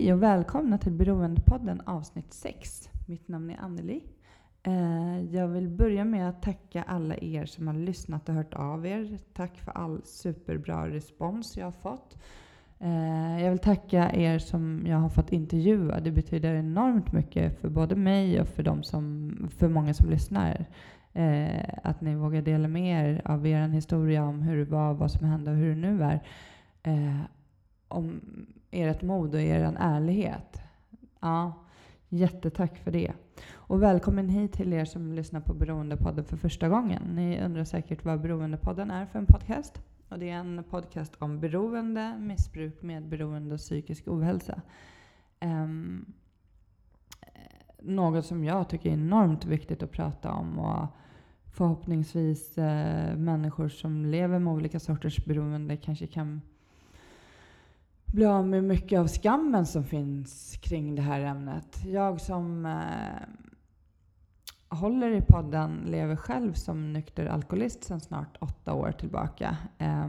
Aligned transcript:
Hej 0.00 0.12
och 0.12 0.22
välkomna 0.22 0.78
till 0.78 0.92
Beroendepodden 0.92 1.80
avsnitt 1.80 2.32
6. 2.32 2.88
Mitt 3.06 3.28
namn 3.28 3.50
är 3.50 3.56
Anneli. 3.60 4.02
Eh, 4.62 5.20
jag 5.34 5.48
vill 5.48 5.68
börja 5.68 6.04
med 6.04 6.28
att 6.28 6.42
tacka 6.42 6.82
alla 6.82 7.16
er 7.16 7.46
som 7.46 7.66
har 7.66 7.74
lyssnat 7.74 8.28
och 8.28 8.34
hört 8.34 8.54
av 8.54 8.86
er. 8.86 9.18
Tack 9.32 9.56
för 9.56 9.72
all 9.72 10.00
superbra 10.04 10.88
respons 10.90 11.56
jag 11.56 11.64
har 11.64 11.72
fått. 11.72 12.18
Eh, 12.78 13.42
jag 13.42 13.50
vill 13.50 13.58
tacka 13.58 14.12
er 14.12 14.38
som 14.38 14.82
jag 14.86 14.96
har 14.96 15.08
fått 15.08 15.32
intervjua. 15.32 16.00
Det 16.00 16.10
betyder 16.10 16.54
enormt 16.54 17.12
mycket 17.12 17.60
för 17.60 17.68
både 17.68 17.96
mig 17.96 18.40
och 18.40 18.48
för, 18.48 18.62
de 18.62 18.82
som, 18.82 19.32
för 19.50 19.68
många 19.68 19.94
som 19.94 20.10
lyssnar. 20.10 20.66
Eh, 21.12 21.64
att 21.82 22.00
ni 22.00 22.14
vågar 22.14 22.42
dela 22.42 22.68
med 22.68 23.10
er 23.10 23.22
av 23.24 23.46
er 23.46 23.68
historia 23.68 24.24
om 24.24 24.42
hur 24.42 24.56
det 24.56 24.70
var, 24.70 24.94
vad 24.94 25.10
som 25.10 25.26
hände 25.26 25.50
och 25.50 25.56
hur 25.56 25.74
det 25.74 25.80
nu 25.80 26.02
är. 26.02 26.20
om 27.88 28.20
ert 28.70 29.02
mod 29.02 29.34
och 29.34 29.40
er 29.40 29.76
ärlighet. 29.78 30.60
Ja, 31.20 31.52
jättetack 32.08 32.78
för 32.78 32.90
det. 32.90 33.12
Och 33.52 33.82
välkommen 33.82 34.28
hit 34.28 34.52
till 34.52 34.72
er 34.72 34.84
som 34.84 35.12
lyssnar 35.12 35.40
på 35.40 35.54
Beroendepodden 35.54 36.24
för 36.24 36.36
första 36.36 36.68
gången. 36.68 37.02
Ni 37.02 37.40
undrar 37.40 37.64
säkert 37.64 38.04
vad 38.04 38.20
Beroendepodden 38.20 38.90
är 38.90 39.06
för 39.06 39.18
en 39.18 39.26
podcast. 39.26 39.82
Och 40.08 40.18
det 40.18 40.30
är 40.30 40.36
en 40.36 40.64
podcast 40.70 41.16
om 41.18 41.40
beroende, 41.40 42.18
missbruk, 42.18 42.82
medberoende 42.82 43.54
och 43.54 43.60
psykisk 43.60 44.08
ohälsa. 44.08 44.62
Um, 45.40 46.12
något 47.78 48.26
som 48.26 48.44
jag 48.44 48.68
tycker 48.68 48.88
är 48.88 48.94
enormt 48.94 49.44
viktigt 49.44 49.82
att 49.82 49.90
prata 49.90 50.32
om. 50.32 50.58
Och 50.58 50.86
förhoppningsvis 51.52 52.58
eh, 52.58 53.16
människor 53.16 53.68
som 53.68 54.06
lever 54.06 54.38
med 54.38 54.52
olika 54.52 54.80
sorters 54.80 55.24
beroende 55.24 55.76
kanske 55.76 56.06
kan 56.06 56.40
bli 58.12 58.26
av 58.26 58.48
med 58.48 58.64
mycket 58.64 58.98
av 58.98 59.08
skammen 59.08 59.66
som 59.66 59.84
finns 59.84 60.58
kring 60.62 60.94
det 60.94 61.02
här 61.02 61.20
ämnet. 61.20 61.84
Jag 61.84 62.20
som 62.20 62.66
eh, 62.66 63.28
håller 64.68 65.10
i 65.10 65.20
podden 65.20 65.84
lever 65.86 66.16
själv 66.16 66.52
som 66.52 66.92
nykter 66.92 67.26
alkoholist 67.26 67.84
sedan 67.84 68.00
snart 68.00 68.36
åtta 68.40 68.74
år 68.74 68.92
tillbaka. 68.92 69.56
Eh, 69.78 70.08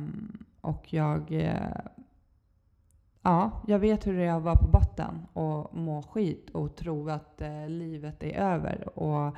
och 0.61 0.93
jag, 0.93 1.31
eh, 1.31 1.81
ja, 3.21 3.63
jag 3.67 3.79
vet 3.79 4.07
hur 4.07 4.17
det 4.17 4.25
är 4.25 4.33
att 4.33 4.43
vara 4.43 4.55
på 4.55 4.67
botten 4.67 5.27
och 5.33 5.77
må 5.77 6.01
skit 6.01 6.49
och 6.49 6.75
tro 6.75 7.09
att 7.09 7.41
eh, 7.41 7.69
livet 7.69 8.23
är 8.23 8.33
över 8.33 8.99
och 8.99 9.35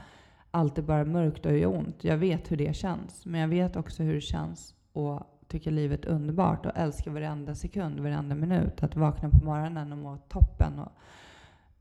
allt 0.51 0.77
är 0.77 0.81
bara 0.81 1.05
mörkt 1.05 1.45
och 1.45 1.57
gör 1.57 1.77
ont. 1.77 2.03
Jag 2.03 2.17
vet 2.17 2.51
hur 2.51 2.57
det 2.57 2.75
känns, 2.75 3.25
men 3.25 3.41
jag 3.41 3.47
vet 3.47 3.75
också 3.75 4.03
hur 4.03 4.13
det 4.13 4.21
känns 4.21 4.75
att 4.93 5.32
tycker 5.53 5.71
livet 5.71 6.05
är 6.05 6.09
underbart 6.09 6.65
och 6.65 6.71
älskar 6.75 7.11
varenda 7.11 7.55
sekund, 7.55 7.99
varenda 7.99 8.35
minut. 8.35 8.83
Att 8.83 8.95
vakna 8.95 9.29
på 9.29 9.45
morgonen 9.45 9.91
och 9.91 9.97
må 9.97 10.17
toppen. 10.17 10.79
Och, 10.79 10.91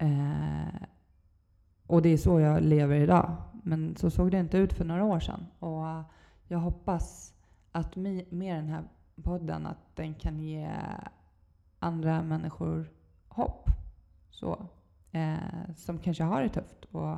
eh, 0.03 0.83
och 1.87 2.03
det 2.03 2.09
är 2.09 2.17
så 2.17 2.41
jag 2.41 2.63
lever 2.63 2.97
idag. 2.97 3.37
Men 3.63 3.97
så 3.97 4.11
såg 4.11 4.31
det 4.31 4.39
inte 4.39 4.59
ut 4.59 4.73
för 4.73 4.85
några 4.85 5.05
år 5.05 5.21
sedan. 5.21 5.47
Och 5.59 6.05
jag 6.49 6.59
hoppas 6.59 7.35
att 7.73 7.97
med 7.97 8.57
den 8.57 8.69
här 8.69 8.85
podden 9.23 9.67
att 9.67 9.97
den 9.97 10.15
kan 10.15 10.41
ge 10.41 10.71
andra 11.79 12.23
människor 12.23 12.91
hopp. 13.29 13.69
Så, 14.31 14.67
eh, 15.13 15.75
som 15.77 15.99
kanske 15.99 16.25
har 16.25 16.43
det 16.43 16.49
tufft. 16.49 16.85
Och 16.85 17.17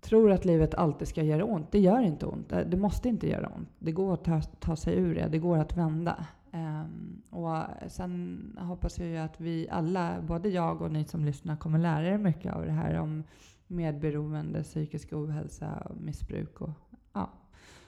tror 0.00 0.32
att 0.32 0.44
livet 0.44 0.74
alltid 0.74 1.08
ska 1.08 1.22
göra 1.22 1.44
ont. 1.44 1.72
Det 1.72 1.78
gör 1.78 2.00
inte 2.00 2.26
ont. 2.26 2.52
Eh, 2.52 2.60
det 2.60 2.76
måste 2.76 3.08
inte 3.08 3.28
göra 3.28 3.48
ont. 3.48 3.68
Det 3.78 3.92
går 3.92 4.14
att 4.14 4.24
ta, 4.24 4.40
ta 4.40 4.76
sig 4.76 4.94
ur 4.98 5.14
det. 5.14 5.28
Det 5.28 5.38
går 5.38 5.58
att 5.58 5.76
vända. 5.76 6.26
Um, 6.52 7.22
och 7.30 7.56
eh, 7.56 7.64
sen 7.88 8.58
hoppas 8.60 8.98
jag 8.98 9.08
ju 9.08 9.16
att 9.16 9.40
vi 9.40 9.68
alla, 9.70 10.20
både 10.22 10.48
jag 10.48 10.82
och 10.82 10.92
ni 10.92 11.04
som 11.04 11.24
lyssnar, 11.24 11.56
kommer 11.56 11.78
lära 11.78 12.06
er 12.06 12.18
mycket 12.18 12.54
av 12.54 12.64
det 12.64 12.72
här 12.72 12.94
om 12.94 13.22
medberoende, 13.66 14.62
psykisk 14.62 15.12
ohälsa 15.12 15.82
och 15.90 15.96
missbruk. 15.96 16.60
Och, 16.60 16.70
ja. 17.12 17.30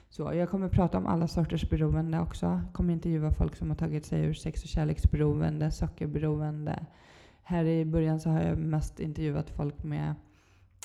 Så 0.09 0.33
jag 0.33 0.49
kommer 0.49 0.69
prata 0.69 0.97
om 0.97 1.07
alla 1.07 1.27
sorters 1.27 1.69
beroende 1.69 2.19
också. 2.19 2.45
Jag 2.45 2.73
kommer 2.73 2.93
intervjua 2.93 3.31
folk 3.31 3.55
som 3.55 3.69
har 3.69 3.77
tagit 3.77 4.05
sig 4.05 4.21
ur 4.21 4.33
sex 4.33 4.63
och 4.63 4.69
kärleksberoende, 4.69 5.71
sockerberoende. 5.71 6.85
Här 7.43 7.65
i 7.65 7.85
början 7.85 8.19
så 8.19 8.29
har 8.29 8.41
jag 8.41 8.57
mest 8.57 8.99
intervjuat 8.99 9.49
folk 9.49 9.83
med 9.83 10.15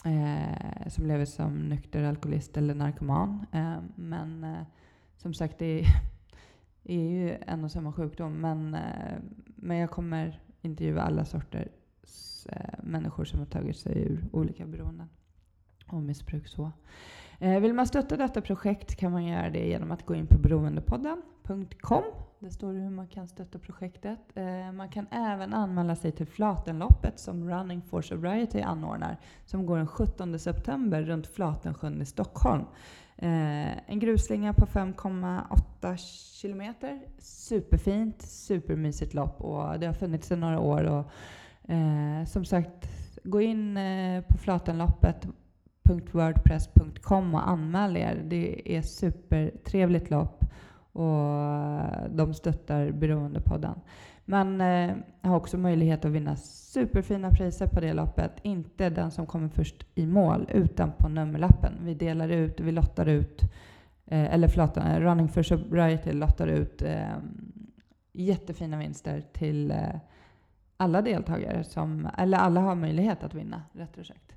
eh, 0.05 0.89
som 0.89 1.07
lever 1.07 1.25
som 1.25 1.69
nykter 1.69 2.03
alkoholist 2.03 2.57
eller 2.57 2.75
narkoman. 2.75 3.47
Eh, 3.53 3.79
men 3.95 4.45
eh, 4.45 4.63
som 5.17 5.35
sagt, 5.35 5.59
det 5.59 5.81
är, 5.81 5.87
är, 6.85 7.09
ju 7.09 7.37
en 7.47 7.65
och 7.65 7.71
samma 7.71 7.93
sjukdom. 7.93 8.33
Men, 8.41 8.75
eh, 8.75 9.19
men 9.57 9.77
jag 9.77 9.91
kommer 9.91 10.41
intervjua 10.63 11.03
alla 11.03 11.25
sorters 11.25 12.47
eh, 12.49 12.75
människor 12.83 13.25
som 13.25 13.39
har 13.39 13.47
tagit 13.47 13.77
sig 13.77 14.03
ur 14.03 14.25
olika 14.33 14.67
beroenden 14.67 15.09
och 15.87 16.03
missbruk. 16.03 16.49
Så. 16.49 16.73
Eh, 17.39 17.61
vill 17.61 17.75
man 17.75 17.87
stötta 17.87 18.17
detta 18.17 18.41
projekt 18.41 18.97
kan 18.97 19.13
man 19.13 19.25
göra 19.25 19.51
det 19.51 19.67
genom 19.67 19.91
att 19.91 20.07
gå 20.07 20.15
in 20.15 20.27
på 20.27 20.39
Beroendepodden 20.39 21.23
beroendepodden.com 21.47 22.05
det 22.45 22.51
står 22.51 22.73
hur 22.73 22.91
man 22.91 23.07
kan 23.07 23.29
stötta 23.29 23.59
projektet. 23.59 24.19
Eh, 24.35 24.73
man 24.73 24.89
kan 24.89 25.07
även 25.11 25.55
anmäla 25.55 25.97
sig 25.97 26.13
till 26.13 26.27
Flatenloppet 26.27 27.21
som 27.21 27.51
Running 27.51 27.83
for 27.83 28.03
Sobriety 28.03 28.61
anordnar, 28.61 29.17
som 29.47 29.67
går 29.67 29.77
den 29.77 29.87
17 29.87 30.39
september 30.39 31.03
runt 31.03 31.27
Flatensjön 31.27 32.03
i 32.03 32.07
Stockholm. 32.07 32.65
Eh, 33.17 33.91
en 33.91 33.99
grusslinga 33.99 34.53
på 34.53 34.67
5,8 34.67 35.97
kilometer. 36.41 37.01
Superfint, 37.19 38.23
supermysigt 38.23 39.15
lopp 39.15 39.41
och 39.41 39.81
det 39.81 39.87
har 39.87 39.95
funnits 39.95 40.31
i 40.31 40.37
några 40.37 40.61
år. 40.61 40.85
Och, 40.85 41.11
eh, 41.73 42.25
som 42.25 42.45
sagt, 42.45 42.89
gå 43.25 43.41
in 43.41 43.79
på 44.29 44.35
på 44.35 44.39
flatenloppet.wordpress.com 44.39 47.35
och 47.35 47.49
anmäl 47.49 47.97
er. 47.97 48.23
Det 48.25 48.77
är 48.77 48.83
supertrevligt 48.83 50.11
lopp 50.11 50.45
och 50.95 52.11
de 52.11 52.35
stöttar 52.35 52.91
Beroendepodden. 52.91 53.75
Man 54.25 54.61
eh, 54.61 54.95
har 55.23 55.37
också 55.37 55.59
möjlighet 55.59 56.05
att 56.05 56.11
vinna 56.11 56.37
superfina 56.37 57.31
priser 57.31 57.67
på 57.67 57.81
det 57.81 57.93
loppet. 57.93 58.33
Inte 58.43 58.91
den 58.91 59.11
som 59.11 59.27
kommer 59.27 59.49
först 59.49 59.87
i 59.95 60.07
mål, 60.07 60.49
utan 60.53 60.93
på 60.93 61.09
nummerlappen. 61.09 61.73
Vi 61.81 61.95
delar 61.95 62.29
ut, 62.29 62.61
vi 62.61 62.73
lottar 62.73 63.07
ut, 63.07 63.43
eh, 64.07 64.35
eller 64.35 64.49
förlåt, 64.49 64.77
eh, 64.77 65.01
Running 65.01 65.29
for 65.29 65.43
Sobriety 65.43 66.13
lottar 66.13 66.47
ut 66.47 66.83
eh, 66.83 67.17
jättefina 68.13 68.79
vinster 68.79 69.23
till 69.33 69.71
eh, 69.71 69.97
alla 70.77 71.03
deltagare, 71.03 71.65
som, 71.65 72.09
eller 72.19 72.39
alla 72.39 72.61
har 72.61 72.75
möjlighet 72.75 73.23
att 73.25 73.35
vinna, 73.35 73.63
rättare 73.73 74.05
sagt, 74.05 74.33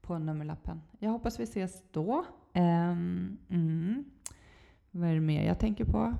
på 0.00 0.18
nummerlappen. 0.18 0.82
Jag 0.98 1.10
hoppas 1.10 1.40
vi 1.40 1.44
ses 1.44 1.82
då. 1.92 2.24
Ehm, 2.52 3.38
mm. 3.48 4.04
Vad 4.90 5.10
är 5.10 5.14
det 5.14 5.20
mer 5.20 5.46
jag 5.46 5.58
tänker 5.58 5.84
på? 5.84 6.14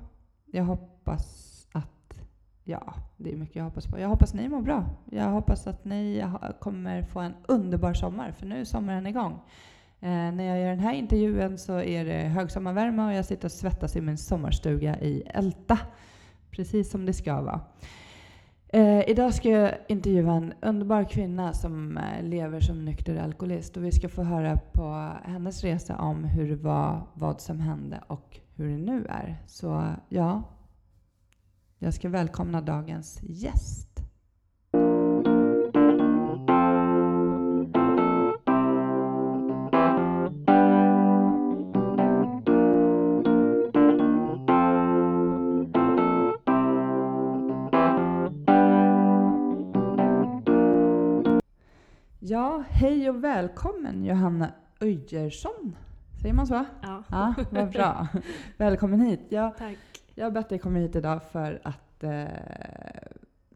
Jag 0.45 0.63
hoppas 0.63 1.67
att... 1.71 2.21
Ja, 2.63 2.93
det 3.17 3.31
är 3.31 3.37
mycket 3.37 3.55
jag 3.55 3.63
hoppas 3.63 3.87
på. 3.87 3.99
Jag 3.99 4.09
hoppas 4.09 4.33
ni 4.33 4.49
mår 4.49 4.61
bra. 4.61 4.85
Jag 5.11 5.29
hoppas 5.29 5.67
att 5.67 5.85
ni 5.85 6.25
kommer 6.59 7.03
få 7.03 7.19
en 7.19 7.33
underbar 7.47 7.93
sommar, 7.93 8.31
för 8.31 8.45
nu 8.45 8.59
är 8.59 8.65
sommaren 8.65 9.07
igång. 9.07 9.39
Eh, 9.99 10.09
när 10.09 10.43
jag 10.43 10.59
gör 10.59 10.69
den 10.69 10.79
här 10.79 10.93
intervjun 10.93 11.57
så 11.57 11.79
är 11.79 12.05
det 12.05 12.17
högsommarvärme 12.17 13.05
och 13.05 13.13
jag 13.13 13.25
sitter 13.25 13.45
och 13.45 13.51
svettas 13.51 13.95
i 13.95 14.01
min 14.01 14.17
sommarstuga 14.17 14.99
i 14.99 15.23
Älta. 15.25 15.77
Precis 16.51 16.91
som 16.91 17.05
det 17.05 17.13
ska 17.13 17.41
vara. 17.41 17.61
Eh, 18.67 19.09
idag 19.09 19.33
ska 19.33 19.49
jag 19.49 19.71
intervjua 19.87 20.33
en 20.33 20.53
underbar 20.61 21.03
kvinna 21.03 21.53
som 21.53 21.97
eh, 21.97 22.23
lever 22.23 22.59
som 22.59 22.85
nykter 22.85 23.15
alkoholist 23.15 23.77
och 23.77 23.83
vi 23.83 23.91
ska 23.91 24.09
få 24.09 24.23
höra 24.23 24.59
på 24.73 25.11
hennes 25.23 25.63
resa 25.63 25.97
om 25.97 26.23
hur 26.23 26.49
det 26.49 26.55
var, 26.55 27.01
vad 27.13 27.41
som 27.41 27.59
hände 27.59 28.03
och 28.07 28.39
hur 28.55 28.69
det 28.69 28.77
nu 28.77 29.05
är. 29.09 29.43
Så 29.47 29.93
ja, 30.09 30.43
jag 31.77 31.93
ska 31.93 32.09
välkomna 32.09 32.61
dagens 32.61 33.19
gäst. 33.23 33.87
Ja, 52.19 52.63
hej 52.69 53.09
och 53.09 53.23
välkommen 53.23 54.05
Johanna 54.05 54.51
Öjersson. 54.79 55.75
Säger 56.21 56.33
man 56.33 56.47
så? 56.47 56.65
Ja. 56.81 57.03
ja 57.09 57.33
vad 57.51 57.71
bra. 57.71 58.07
Välkommen 58.57 59.01
hit. 59.01 59.19
Jag, 59.29 59.57
Tack. 59.57 59.77
Jag 60.15 60.25
har 60.25 60.31
bett 60.31 60.49
dig 60.49 60.59
komma 60.59 60.79
hit 60.79 60.95
idag 60.95 61.23
för 61.23 61.61
att 61.63 62.03
eh, 62.03 62.27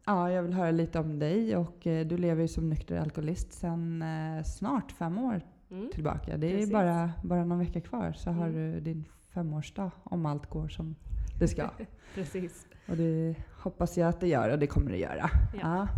ja, 0.06 0.30
jag 0.30 0.42
vill 0.42 0.52
höra 0.52 0.70
lite 0.70 0.98
om 0.98 1.18
dig. 1.18 1.56
Och 1.56 1.86
eh, 1.86 2.06
du 2.06 2.16
lever 2.16 2.42
ju 2.42 2.48
som 2.48 2.68
nykter 2.68 2.96
alkoholist 2.96 3.52
sedan 3.52 4.02
eh, 4.02 4.44
snart 4.44 4.92
fem 4.92 5.18
år 5.18 5.40
mm. 5.70 5.90
tillbaka. 5.92 6.36
Det 6.36 6.50
Precis. 6.50 6.68
är 6.68 6.72
bara, 6.72 7.12
bara 7.22 7.44
någon 7.44 7.58
vecka 7.58 7.80
kvar 7.80 8.12
så 8.12 8.30
mm. 8.30 8.42
har 8.42 8.48
du 8.48 8.80
din 8.80 9.04
femårsdag 9.34 9.90
om 10.02 10.26
allt 10.26 10.50
går 10.50 10.68
som 10.68 10.94
det 11.38 11.48
ska. 11.48 11.70
Precis. 12.14 12.66
Och 12.88 12.96
det 12.96 13.34
hoppas 13.62 13.96
jag 13.96 14.08
att 14.08 14.20
det 14.20 14.28
gör 14.28 14.50
och 14.50 14.58
det 14.58 14.66
kommer 14.66 14.90
det 14.90 14.98
göra. 14.98 15.30
Ja. 15.62 15.88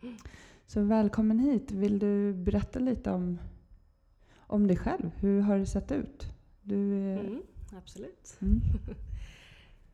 ja. 0.00 0.08
Så 0.66 0.82
välkommen 0.82 1.38
hit. 1.38 1.70
Vill 1.70 1.98
du 1.98 2.32
berätta 2.32 2.78
lite 2.78 3.10
om, 3.10 3.38
om 4.52 4.66
dig 4.66 4.76
själv? 4.76 5.10
Hur 5.20 5.40
har 5.40 5.58
det 5.58 5.66
sett 5.66 5.92
ut? 5.92 6.26
Du 6.62 6.94
är... 6.94 7.20
Mm, 7.20 7.42
absolut. 7.76 8.38
Mm. 8.40 8.60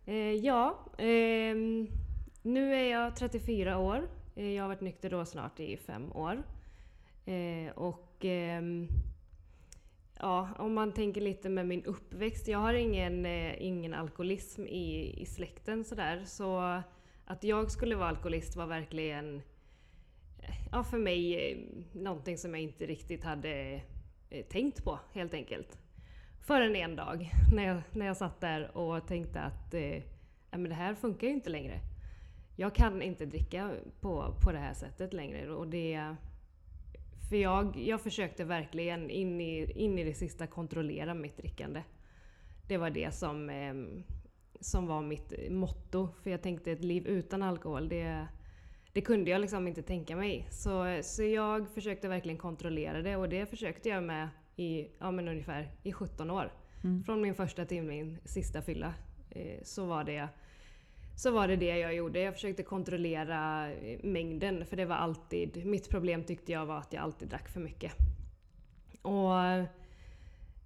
Eh, 0.05 0.33
ja, 0.35 0.79
ehm, 0.99 1.87
nu 2.43 2.75
är 2.75 2.91
jag 2.91 3.17
34 3.17 3.79
år. 3.79 4.09
Eh, 4.35 4.51
Jag 4.51 4.63
har 4.63 4.69
varit 4.69 4.81
nykter 4.81 5.11
då 5.11 5.25
snart 5.25 5.61
i 5.61 5.77
fem 5.77 6.13
år. 6.13 6.43
Eh, 7.25 7.73
och 7.75 8.17
ehm, 8.25 8.89
ja, 10.19 10.49
om 10.59 10.75
man 10.75 10.93
tänker 10.93 11.21
lite 11.21 11.49
med 11.49 11.67
min 11.67 11.85
uppväxt. 11.85 12.49
Jag 12.49 12.59
har 12.59 12.75
ingen, 12.75 13.27
eh, 13.27 13.63
ingen 13.63 13.95
alkoholism 13.95 14.63
i, 14.67 15.15
i 15.23 15.27
släkten 15.27 15.85
sådär. 15.85 16.23
Så 16.25 16.59
att 17.25 17.45
jag 17.45 17.71
skulle 17.71 17.97
vara 17.97 18.09
alkoholist 18.09 18.57
var 18.57 18.67
verkligen 18.67 19.37
eh, 20.43 20.55
ja, 20.73 20.85
för 20.85 20.99
mig 20.99 21.51
eh, 21.53 21.59
någonting 21.93 22.39
som 22.39 22.55
jag 22.55 22.63
inte 22.63 22.87
riktigt 22.87 23.25
hade 23.25 23.51
eh, 23.51 23.81
Eh, 24.31 24.45
tänkt 24.45 24.85
på 24.85 24.99
helt 25.13 25.35
enkelt. 25.35 25.79
Förrän 26.41 26.77
en 26.77 26.97
dag 26.97 27.31
när 27.55 27.67
jag, 27.67 27.83
när 27.93 28.07
jag 28.07 28.17
satt 28.17 28.41
där 28.41 28.77
och 28.77 29.07
tänkte 29.07 29.41
att 29.41 29.75
eh, 29.75 30.03
men 30.51 30.69
det 30.69 30.75
här 30.75 30.95
funkar 30.95 31.27
ju 31.27 31.33
inte 31.33 31.51
längre. 31.51 31.81
Jag 32.57 32.75
kan 32.75 33.03
inte 33.03 33.27
dricka 33.27 33.75
på, 34.01 34.35
på 34.45 34.53
det 34.53 34.59
här 34.59 34.75
sättet 34.75 35.13
längre. 35.13 35.51
Och 35.51 35.69
det, 35.69 36.15
för 37.29 37.37
jag, 37.37 37.77
jag 37.77 38.01
försökte 38.01 38.45
verkligen 38.45 39.11
in 39.11 39.41
i, 39.41 39.73
in 39.73 39.99
i 39.99 40.05
det 40.05 40.15
sista 40.15 40.47
kontrollera 40.47 41.15
mitt 41.15 41.37
drickande. 41.37 41.83
Det 42.69 42.77
var 42.77 42.91
det 42.91 43.15
som, 43.15 43.51
eh, 43.51 43.75
som 44.61 44.87
var 44.87 45.03
mitt 45.03 45.51
motto. 45.51 46.09
För 46.23 46.31
jag 46.31 46.43
tänkte 46.43 46.73
ett 46.73 46.85
liv 46.85 47.07
utan 47.07 47.43
alkohol, 47.43 47.89
det, 47.89 48.27
det 48.93 49.01
kunde 49.01 49.31
jag 49.31 49.41
liksom 49.41 49.69
inte 49.69 49.83
tänka 49.83 50.17
mig. 50.17 50.47
Så, 50.51 51.01
så 51.03 51.23
jag 51.23 51.69
försökte 51.69 52.09
verkligen 52.09 52.39
kontrollera 52.39 53.03
det 53.03 53.17
och 53.17 53.29
det 53.29 53.47
försökte 53.47 53.89
jag 53.89 54.03
med 54.03 54.29
i 54.57 54.89
ja, 54.99 55.11
men 55.11 55.29
ungefär 55.29 55.71
i 55.83 55.93
17 55.93 56.31
år. 56.31 56.53
Mm. 56.85 57.05
Från 57.05 57.21
min 57.21 57.35
första 57.35 57.65
till 57.65 57.83
min 57.83 58.19
sista 58.25 58.63
fylla 58.63 58.95
eh, 59.31 59.63
så, 59.63 59.87
var 59.87 60.05
det, 60.05 60.29
så 61.17 61.31
var 61.31 61.49
det 61.49 61.57
det 61.57 61.79
jag 61.79 61.95
gjorde. 61.95 62.21
Jag 62.21 62.35
försökte 62.35 62.63
kontrollera 62.63 63.73
eh, 63.73 63.99
mängden 64.03 64.67
för 64.67 64.77
det 64.77 64.85
var 64.85 64.97
alltid, 64.97 65.67
mitt 65.67 65.91
problem 65.91 66.25
tyckte 66.25 66.53
jag 66.53 66.67
var 66.67 66.79
att 66.79 66.93
jag 66.93 67.03
alltid 67.03 67.29
drack 67.29 67.49
för 67.49 67.61
mycket. 67.61 67.93
Och 69.03 69.33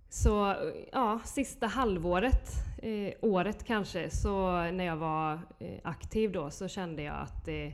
så 0.08 0.56
ja, 0.92 1.20
sista 1.24 1.66
halvåret, 1.66 2.50
eh, 2.82 3.14
året 3.20 3.64
kanske, 3.64 4.10
så 4.10 4.50
när 4.50 4.84
jag 4.84 4.96
var 4.96 5.32
eh, 5.58 5.78
aktiv 5.84 6.32
då 6.32 6.50
så 6.50 6.68
kände 6.68 7.02
jag 7.02 7.14
att 7.14 7.48
eh, 7.48 7.68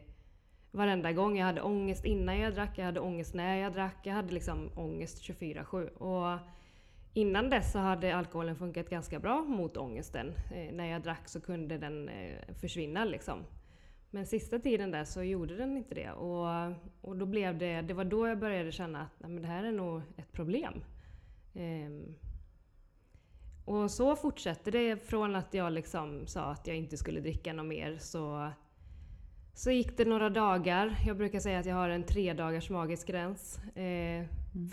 varenda 0.78 1.12
gång 1.12 1.38
jag 1.38 1.46
hade 1.46 1.60
ångest 1.62 2.04
innan 2.04 2.38
jag 2.38 2.54
drack, 2.54 2.78
jag 2.78 2.84
hade 2.84 3.00
ångest 3.00 3.34
när 3.34 3.56
jag 3.56 3.72
drack, 3.72 3.96
jag 4.02 4.14
hade 4.14 4.34
liksom 4.34 4.70
ångest 4.74 5.22
24-7. 5.22 5.88
Och 5.88 6.38
innan 7.14 7.50
dess 7.50 7.72
så 7.72 7.78
hade 7.78 8.16
alkoholen 8.16 8.56
funkat 8.56 8.90
ganska 8.90 9.18
bra 9.18 9.42
mot 9.42 9.76
ångesten. 9.76 10.32
Eh, 10.54 10.72
när 10.72 10.86
jag 10.86 11.02
drack 11.02 11.28
så 11.28 11.40
kunde 11.40 11.78
den 11.78 12.08
eh, 12.08 12.54
försvinna 12.60 13.04
liksom. 13.04 13.44
Men 14.10 14.26
sista 14.26 14.58
tiden 14.58 14.90
där 14.90 15.04
så 15.04 15.22
gjorde 15.22 15.56
den 15.56 15.76
inte 15.76 15.94
det. 15.94 16.10
Och, 16.10 16.46
och 17.00 17.16
då 17.16 17.26
blev 17.26 17.58
det, 17.58 17.82
det 17.82 17.94
var 17.94 18.04
då 18.04 18.28
jag 18.28 18.38
började 18.38 18.72
känna 18.72 19.00
att 19.00 19.20
nej, 19.20 19.30
men 19.30 19.42
det 19.42 19.48
här 19.48 19.64
är 19.64 19.72
nog 19.72 20.02
ett 20.16 20.32
problem. 20.32 20.74
Ehm, 21.54 22.14
och 23.64 23.90
så 23.90 24.16
fortsätter 24.16 24.72
det 24.72 24.96
från 24.96 25.36
att 25.36 25.54
jag 25.54 25.72
liksom 25.72 26.26
sa 26.26 26.42
att 26.42 26.66
jag 26.66 26.76
inte 26.76 26.96
skulle 26.96 27.20
dricka 27.20 27.52
något 27.52 27.66
mer 27.66 27.98
så, 27.98 28.50
så 29.58 29.70
gick 29.70 29.96
det 29.96 30.04
några 30.04 30.30
dagar. 30.30 30.96
Jag 31.06 31.16
brukar 31.16 31.40
säga 31.40 31.58
att 31.58 31.66
jag 31.66 31.74
har 31.74 31.88
en 31.88 32.02
tre 32.02 32.32
dagars 32.32 32.70
magisk 32.70 33.06
gräns. 33.06 33.58
Eh, 33.76 34.24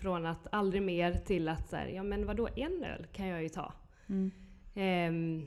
Från 0.01 0.25
att 0.25 0.47
aldrig 0.51 0.81
mer 0.81 1.13
till 1.13 1.47
att 1.49 1.69
så 1.69 1.75
här, 1.75 1.87
ja 1.87 2.03
men 2.03 2.25
vadå 2.25 2.47
en 2.55 2.83
öl 2.83 3.05
kan 3.13 3.27
jag 3.27 3.43
ju 3.43 3.49
ta. 3.49 3.73
Mm. 4.09 4.31
Ehm, 4.75 5.45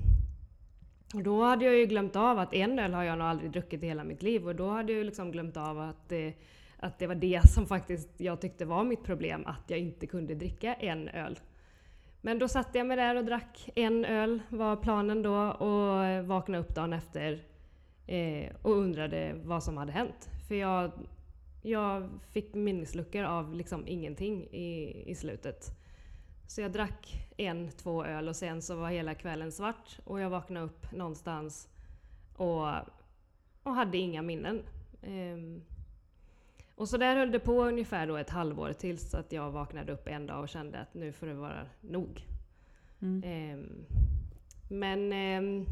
och 1.14 1.22
då 1.22 1.44
hade 1.44 1.64
jag 1.64 1.74
ju 1.74 1.86
glömt 1.86 2.16
av 2.16 2.38
att 2.38 2.54
en 2.54 2.78
öl 2.78 2.94
har 2.94 3.04
jag 3.04 3.18
nog 3.18 3.26
aldrig 3.26 3.50
druckit 3.50 3.82
i 3.82 3.86
hela 3.86 4.04
mitt 4.04 4.22
liv 4.22 4.48
och 4.48 4.56
då 4.56 4.68
hade 4.70 4.92
jag 4.92 4.98
ju 4.98 5.04
liksom 5.04 5.32
glömt 5.32 5.56
av 5.56 5.80
att, 5.80 6.12
eh, 6.12 6.32
att 6.78 6.98
det 6.98 7.06
var 7.06 7.14
det 7.14 7.48
som 7.48 7.66
faktiskt 7.66 8.08
jag 8.16 8.40
tyckte 8.40 8.64
var 8.64 8.84
mitt 8.84 9.04
problem, 9.04 9.46
att 9.46 9.70
jag 9.70 9.78
inte 9.78 10.06
kunde 10.06 10.34
dricka 10.34 10.74
en 10.74 11.08
öl. 11.08 11.38
Men 12.20 12.38
då 12.38 12.48
satte 12.48 12.78
jag 12.78 12.86
mig 12.86 12.96
där 12.96 13.16
och 13.16 13.24
drack 13.24 13.70
en 13.74 14.04
öl 14.04 14.42
var 14.48 14.76
planen 14.76 15.22
då 15.22 15.36
och 15.36 16.26
vaknade 16.26 16.62
upp 16.62 16.74
dagen 16.74 16.92
efter 16.92 17.42
eh, 18.08 18.52
och 18.62 18.72
undrade 18.72 19.40
vad 19.44 19.62
som 19.62 19.76
hade 19.76 19.92
hänt. 19.92 20.30
För 20.48 20.54
jag, 20.54 20.90
jag 21.62 22.08
fick 22.30 22.54
minnesluckor 22.54 23.24
av 23.24 23.54
liksom 23.54 23.86
ingenting 23.86 24.44
i, 24.44 25.02
i 25.06 25.14
slutet. 25.14 25.70
Så 26.46 26.60
jag 26.60 26.72
drack 26.72 27.28
en, 27.36 27.70
två 27.70 28.04
öl 28.04 28.28
och 28.28 28.36
sen 28.36 28.62
så 28.62 28.76
var 28.76 28.88
hela 28.88 29.14
kvällen 29.14 29.52
svart 29.52 29.98
och 30.04 30.20
jag 30.20 30.30
vaknade 30.30 30.66
upp 30.66 30.92
någonstans 30.92 31.68
och, 32.36 32.68
och 33.62 33.74
hade 33.74 33.98
inga 33.98 34.22
minnen. 34.22 34.62
Ehm, 35.02 35.62
och 36.74 36.88
så 36.88 36.96
där 36.96 37.16
höll 37.16 37.32
det 37.32 37.38
på 37.38 37.64
ungefär 37.64 38.06
då 38.06 38.16
ett 38.16 38.30
halvår 38.30 38.72
tills 38.72 39.14
att 39.14 39.32
jag 39.32 39.50
vaknade 39.50 39.92
upp 39.92 40.08
en 40.08 40.26
dag 40.26 40.40
och 40.40 40.48
kände 40.48 40.78
att 40.78 40.94
nu 40.94 41.12
får 41.12 41.26
det 41.26 41.34
vara 41.34 41.66
nog. 41.80 42.26
Mm. 43.00 43.22
Ehm, 43.24 43.84
men 44.68 45.12
ehm, 45.12 45.66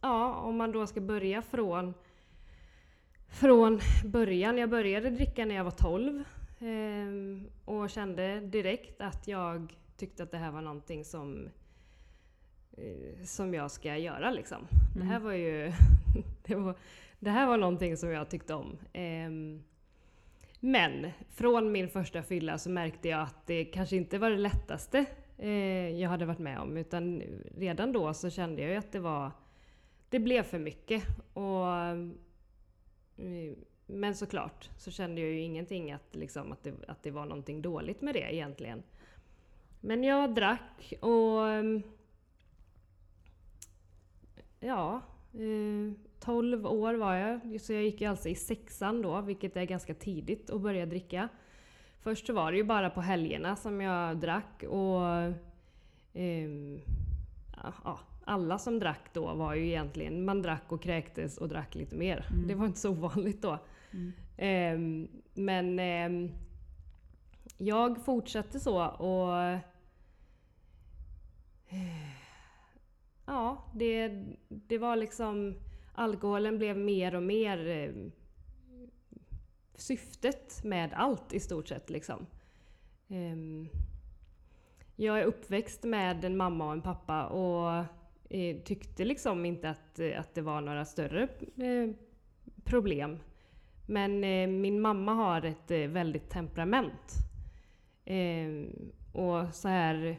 ja, 0.00 0.34
om 0.34 0.56
man 0.56 0.72
då 0.72 0.86
ska 0.86 1.00
börja 1.00 1.42
från, 1.42 1.94
från 3.28 3.80
början. 4.04 4.58
Jag 4.58 4.70
började 4.70 5.10
dricka 5.10 5.44
när 5.44 5.54
jag 5.54 5.64
var 5.64 5.70
12 5.70 6.24
ehm, 6.60 7.48
och 7.64 7.90
kände 7.90 8.40
direkt 8.40 9.00
att 9.00 9.28
jag 9.28 9.76
tyckte 9.96 10.22
att 10.22 10.30
det 10.30 10.38
här 10.38 10.50
var 10.50 10.60
någonting 10.60 11.04
som, 11.04 11.48
eh, 12.72 13.24
som 13.24 13.54
jag 13.54 13.70
ska 13.70 13.96
göra. 13.96 14.30
Liksom. 14.30 14.66
Det 14.96 15.04
här 15.04 15.16
Mm. 15.16 15.24
var 15.24 15.32
ju 15.32 15.72
det, 16.46 16.54
var, 16.54 16.74
det 17.18 17.30
här 17.30 17.46
var 17.46 17.56
någonting 17.56 17.96
som 17.96 18.10
jag 18.10 18.28
tyckte 18.30 18.54
om. 18.54 18.78
Ehm, 18.92 19.62
men 20.60 21.10
från 21.30 21.72
min 21.72 21.88
första 21.88 22.22
fylla 22.22 22.58
så 22.58 22.70
märkte 22.70 23.08
jag 23.08 23.20
att 23.20 23.46
det 23.46 23.64
kanske 23.64 23.96
inte 23.96 24.18
var 24.18 24.30
det 24.30 24.36
lättaste 24.36 25.04
eh, 25.38 26.00
jag 26.00 26.10
hade 26.10 26.26
varit 26.26 26.38
med 26.38 26.58
om. 26.58 26.76
Utan 26.76 27.22
redan 27.56 27.92
då 27.92 28.14
så 28.14 28.30
kände 28.30 28.62
jag 28.62 28.70
ju 28.70 28.76
att 28.76 28.92
det 28.92 29.00
var... 29.00 29.30
Det 30.10 30.18
blev 30.18 30.42
för 30.42 30.58
mycket. 30.58 31.04
Och, 31.32 31.66
eh, 31.76 33.54
men 33.86 34.14
såklart 34.14 34.70
så 34.76 34.90
kände 34.90 35.20
jag 35.20 35.30
ju 35.30 35.40
ingenting 35.40 35.92
att, 35.92 36.14
liksom, 36.14 36.52
att, 36.52 36.62
det, 36.62 36.74
att 36.88 37.02
det 37.02 37.10
var 37.10 37.24
någonting 37.24 37.62
dåligt 37.62 38.00
med 38.00 38.14
det 38.14 38.34
egentligen. 38.34 38.82
Men 39.80 40.04
jag 40.04 40.34
drack 40.34 40.92
och... 41.00 41.48
Eh, 41.48 41.80
ja, 44.60 45.00
eh, 45.32 46.08
12 46.20 46.66
år 46.66 46.94
var 46.94 47.14
jag. 47.14 47.60
Så 47.60 47.72
jag 47.72 47.82
gick 47.82 48.02
alltså 48.02 48.28
i 48.28 48.34
sexan 48.34 49.02
då, 49.02 49.20
vilket 49.20 49.56
är 49.56 49.64
ganska 49.64 49.94
tidigt 49.94 50.50
att 50.50 50.60
börja 50.60 50.86
dricka. 50.86 51.28
Först 52.00 52.26
så 52.26 52.32
var 52.32 52.52
det 52.52 52.58
ju 52.58 52.64
bara 52.64 52.90
på 52.90 53.00
helgerna 53.00 53.56
som 53.56 53.80
jag 53.80 54.16
drack 54.16 54.64
och 54.68 55.02
ehm, 56.12 56.80
ja, 57.84 57.98
alla 58.28 58.58
som 58.58 58.78
drack 58.78 59.10
då 59.12 59.34
var 59.34 59.54
ju 59.54 59.66
egentligen, 59.66 60.24
man 60.24 60.42
drack 60.42 60.72
och 60.72 60.82
kräktes 60.82 61.38
och 61.38 61.48
drack 61.48 61.74
lite 61.74 61.96
mer. 61.96 62.26
Mm. 62.30 62.48
Det 62.48 62.54
var 62.54 62.66
inte 62.66 62.78
så 62.78 62.90
ovanligt 62.90 63.42
då. 63.42 63.58
Mm. 63.90 64.12
Ehm, 64.36 65.08
men 65.34 65.78
ehm, 65.78 66.30
jag 67.56 68.04
fortsatte 68.04 68.60
så 68.60 68.86
och 68.86 69.58
Ja, 73.26 73.64
det, 73.74 74.24
det 74.48 74.78
var 74.78 74.96
liksom 74.96 75.54
alkoholen 75.94 76.58
blev 76.58 76.78
mer 76.78 77.14
och 77.14 77.22
mer 77.22 77.68
eh, 77.68 77.94
syftet 79.74 80.64
med 80.64 80.92
allt 80.92 81.32
i 81.32 81.40
stort 81.40 81.68
sett. 81.68 81.90
Liksom. 81.90 82.26
Ehm, 83.08 83.68
jag 84.96 85.20
är 85.20 85.24
uppväxt 85.24 85.84
med 85.84 86.24
en 86.24 86.36
mamma 86.36 86.66
och 86.66 86.72
en 86.72 86.82
pappa 86.82 87.26
och 87.26 87.84
eh, 88.28 88.56
tyckte 88.56 89.04
liksom 89.04 89.44
inte 89.44 89.70
att, 89.70 89.98
eh, 89.98 90.20
att 90.20 90.34
det 90.34 90.42
var 90.42 90.60
några 90.60 90.84
större 90.84 91.22
eh, 91.56 91.90
problem. 92.64 93.18
Men 93.86 94.24
eh, 94.24 94.48
min 94.48 94.80
mamma 94.80 95.14
har 95.14 95.42
ett 95.42 95.70
väldigt 95.70 96.30
temperament. 96.30 97.14
Ehm, 98.04 98.92
och 99.12 99.54
så 99.54 99.68
här 99.68 100.16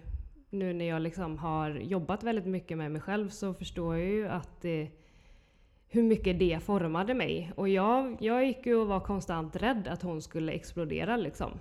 nu 0.49 0.73
när 0.73 0.85
jag 0.85 1.01
liksom 1.01 1.37
har 1.37 1.69
jobbat 1.69 2.23
väldigt 2.23 2.45
mycket 2.45 2.77
med 2.77 2.91
mig 2.91 3.01
själv 3.01 3.29
så 3.29 3.53
förstår 3.53 3.97
jag 3.97 4.07
ju 4.07 4.27
att 4.27 4.65
hur 5.87 6.03
mycket 6.03 6.39
det 6.39 6.59
formade 6.63 7.13
mig. 7.13 7.51
Och 7.55 7.69
jag, 7.69 8.17
jag 8.19 8.45
gick 8.45 8.65
ju 8.65 8.75
och 8.75 8.87
var 8.87 8.99
konstant 8.99 9.55
rädd 9.55 9.87
att 9.87 10.01
hon 10.01 10.21
skulle 10.21 10.51
explodera 10.51 11.17
liksom. 11.17 11.51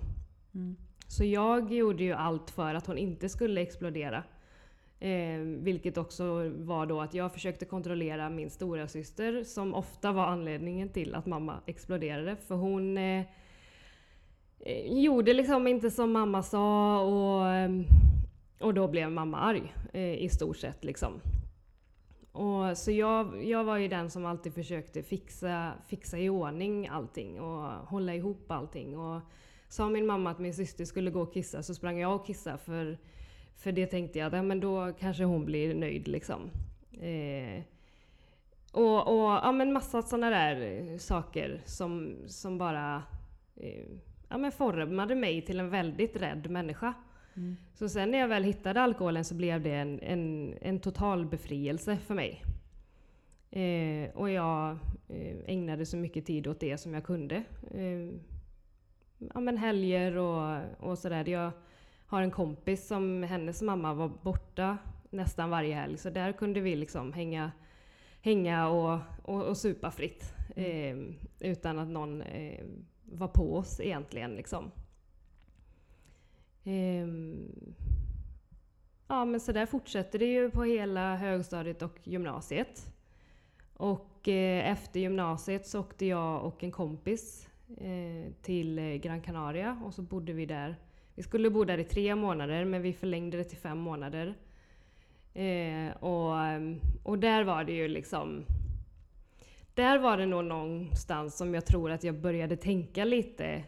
Mm. 0.53 0.75
Så 1.07 1.23
jag 1.23 1.73
gjorde 1.73 2.03
ju 2.03 2.13
allt 2.13 2.49
för 2.49 2.75
att 2.75 2.87
hon 2.87 2.97
inte 2.97 3.29
skulle 3.29 3.61
explodera. 3.61 4.23
Eh, 5.01 5.39
vilket 5.39 5.97
också 5.97 6.49
var 6.49 6.85
då 6.85 7.01
att 7.01 7.13
jag 7.13 7.33
försökte 7.33 7.65
kontrollera 7.65 8.29
min 8.29 8.49
stora 8.49 8.87
syster 8.87 9.43
som 9.43 9.73
ofta 9.73 10.11
var 10.11 10.25
anledningen 10.25 10.89
till 10.89 11.15
att 11.15 11.25
mamma 11.25 11.61
exploderade. 11.65 12.35
För 12.35 12.55
hon 12.55 12.97
eh, 12.97 13.23
eh 14.59 15.03
gjorde 15.03 15.33
liksom 15.33 15.67
inte 15.67 15.91
som 15.91 16.11
mamma 16.11 16.43
sa 16.43 16.99
och, 17.01 17.47
eh, 17.47 17.69
och 18.59 18.73
då 18.73 18.87
blev 18.87 19.11
mamma 19.11 19.37
arg 19.37 19.73
eh, 19.93 20.13
i 20.23 20.29
stort 20.29 20.57
sett. 20.57 20.83
Liksom. 20.83 21.21
Och, 22.31 22.77
så 22.77 22.91
jag, 22.91 23.45
jag 23.45 23.63
var 23.63 23.77
ju 23.77 23.87
den 23.87 24.09
som 24.09 24.25
alltid 24.25 24.53
försökte 24.53 25.03
fixa, 25.03 25.73
fixa 25.87 26.17
i 26.17 26.29
ordning 26.29 26.87
allting 26.87 27.39
och 27.39 27.63
hålla 27.87 28.15
ihop 28.15 28.51
allting. 28.51 28.97
Och 28.97 29.21
sa 29.69 29.89
min 29.89 30.05
mamma 30.05 30.31
att 30.31 30.39
min 30.39 30.53
syster 30.53 30.85
skulle 30.85 31.11
gå 31.11 31.21
och 31.21 31.33
kissa 31.33 31.63
så 31.63 31.75
sprang 31.75 31.99
jag 31.99 32.15
och 32.15 32.25
kissade 32.25 32.57
för, 32.57 32.97
för 33.59 33.71
det 33.71 33.87
tänkte 33.87 34.19
jag 34.19 34.27
att 34.27 34.33
ja, 34.33 34.43
men 34.43 34.59
då 34.59 34.93
kanske 34.99 35.23
hon 35.23 35.45
blir 35.45 35.75
nöjd 35.75 36.07
liksom. 36.07 36.51
Eh, 37.01 37.63
och, 38.71 39.07
och 39.07 39.31
ja, 39.31 39.51
men 39.51 39.73
massa 39.73 40.01
sådana 40.01 40.29
där 40.29 40.97
saker 40.97 41.61
som, 41.65 42.15
som 42.27 42.57
bara 42.57 43.03
eh, 43.55 43.85
ja, 44.29 44.37
men 44.37 44.51
formade 44.51 45.15
mig 45.15 45.41
till 45.41 45.59
en 45.59 45.69
väldigt 45.69 46.15
rädd 46.15 46.49
människa. 46.49 46.93
Mm. 47.35 47.55
Så 47.73 47.89
sen 47.89 48.11
när 48.11 48.19
jag 48.19 48.27
väl 48.27 48.43
hittade 48.43 48.81
alkoholen 48.81 49.25
så 49.25 49.35
blev 49.35 49.61
det 49.61 49.73
en, 49.75 49.99
en, 49.99 50.53
en 50.61 50.79
total 50.79 51.25
befrielse 51.25 51.97
för 51.97 52.15
mig. 52.15 52.43
Eh, 53.51 54.15
och 54.15 54.29
jag 54.29 54.77
eh, 55.07 55.37
ägnade 55.45 55.85
så 55.85 55.97
mycket 55.97 56.25
tid 56.25 56.47
åt 56.47 56.59
det 56.59 56.77
som 56.77 56.93
jag 56.93 57.03
kunde. 57.03 57.43
Eh, 57.71 58.09
ja, 59.33 59.39
men 59.39 59.57
helger 59.57 60.17
och, 60.17 60.61
och 60.79 60.97
sådär. 60.97 61.29
Jag 61.29 61.51
har 62.09 62.21
en 62.21 62.31
kompis 62.31 62.87
som 62.87 63.23
hennes 63.23 63.61
mamma 63.61 63.93
var 63.93 64.11
borta 64.23 64.77
nästan 65.09 65.49
varje 65.49 65.75
helg. 65.75 65.97
Så 65.97 66.09
där 66.09 66.31
kunde 66.31 66.59
vi 66.59 66.75
liksom 66.75 67.13
hänga, 67.13 67.51
hänga 68.21 68.67
och, 68.67 68.99
och, 69.23 69.43
och 69.43 69.57
supa 69.57 69.91
fritt. 69.91 70.33
Mm. 70.55 71.15
Eh, 71.39 71.49
utan 71.49 71.79
att 71.79 71.87
någon 71.87 72.21
eh, 72.21 72.65
var 73.03 73.27
på 73.27 73.55
oss 73.55 73.79
egentligen. 73.79 74.35
Liksom. 74.35 74.71
Ehm, 76.63 77.75
ja 79.07 79.25
men 79.25 79.39
så 79.39 79.51
där 79.51 79.65
fortsätter 79.65 80.19
det 80.19 80.25
ju 80.25 80.51
på 80.51 80.63
hela 80.63 81.15
högstadiet 81.15 81.81
och 81.81 81.99
gymnasiet. 82.03 82.93
Och 83.73 84.27
eh, 84.27 84.71
efter 84.71 84.99
gymnasiet 84.99 85.67
så 85.67 85.79
åkte 85.79 86.05
jag 86.05 86.45
och 86.45 86.63
en 86.63 86.71
kompis 86.71 87.49
eh, 87.77 88.33
till 88.41 88.79
eh, 88.79 88.85
Gran 88.85 89.21
Canaria 89.21 89.81
och 89.85 89.93
så 89.93 90.01
bodde 90.01 90.33
vi 90.33 90.45
där. 90.45 90.75
Vi 91.19 91.23
skulle 91.23 91.49
bo 91.49 91.63
där 91.63 91.77
i 91.77 91.83
tre 91.83 92.15
månader 92.15 92.65
men 92.65 92.81
vi 92.81 92.93
förlängde 92.93 93.37
det 93.37 93.43
till 93.43 93.57
fem 93.57 93.77
månader. 93.77 94.35
Eh, 95.33 95.91
och, 96.03 96.35
och 97.03 97.19
där 97.19 97.43
var 97.43 97.63
det 97.63 97.71
ju 97.73 97.87
liksom 97.87 98.45
där 99.73 99.99
var 99.99 100.17
det 100.17 100.25
nog 100.25 100.45
någonstans 100.45 101.37
som 101.37 101.53
jag 101.53 101.65
tror 101.65 101.91
att 101.91 102.03
jag 102.03 102.15
började 102.15 102.57
tänka 102.57 103.05
lite 103.05 103.63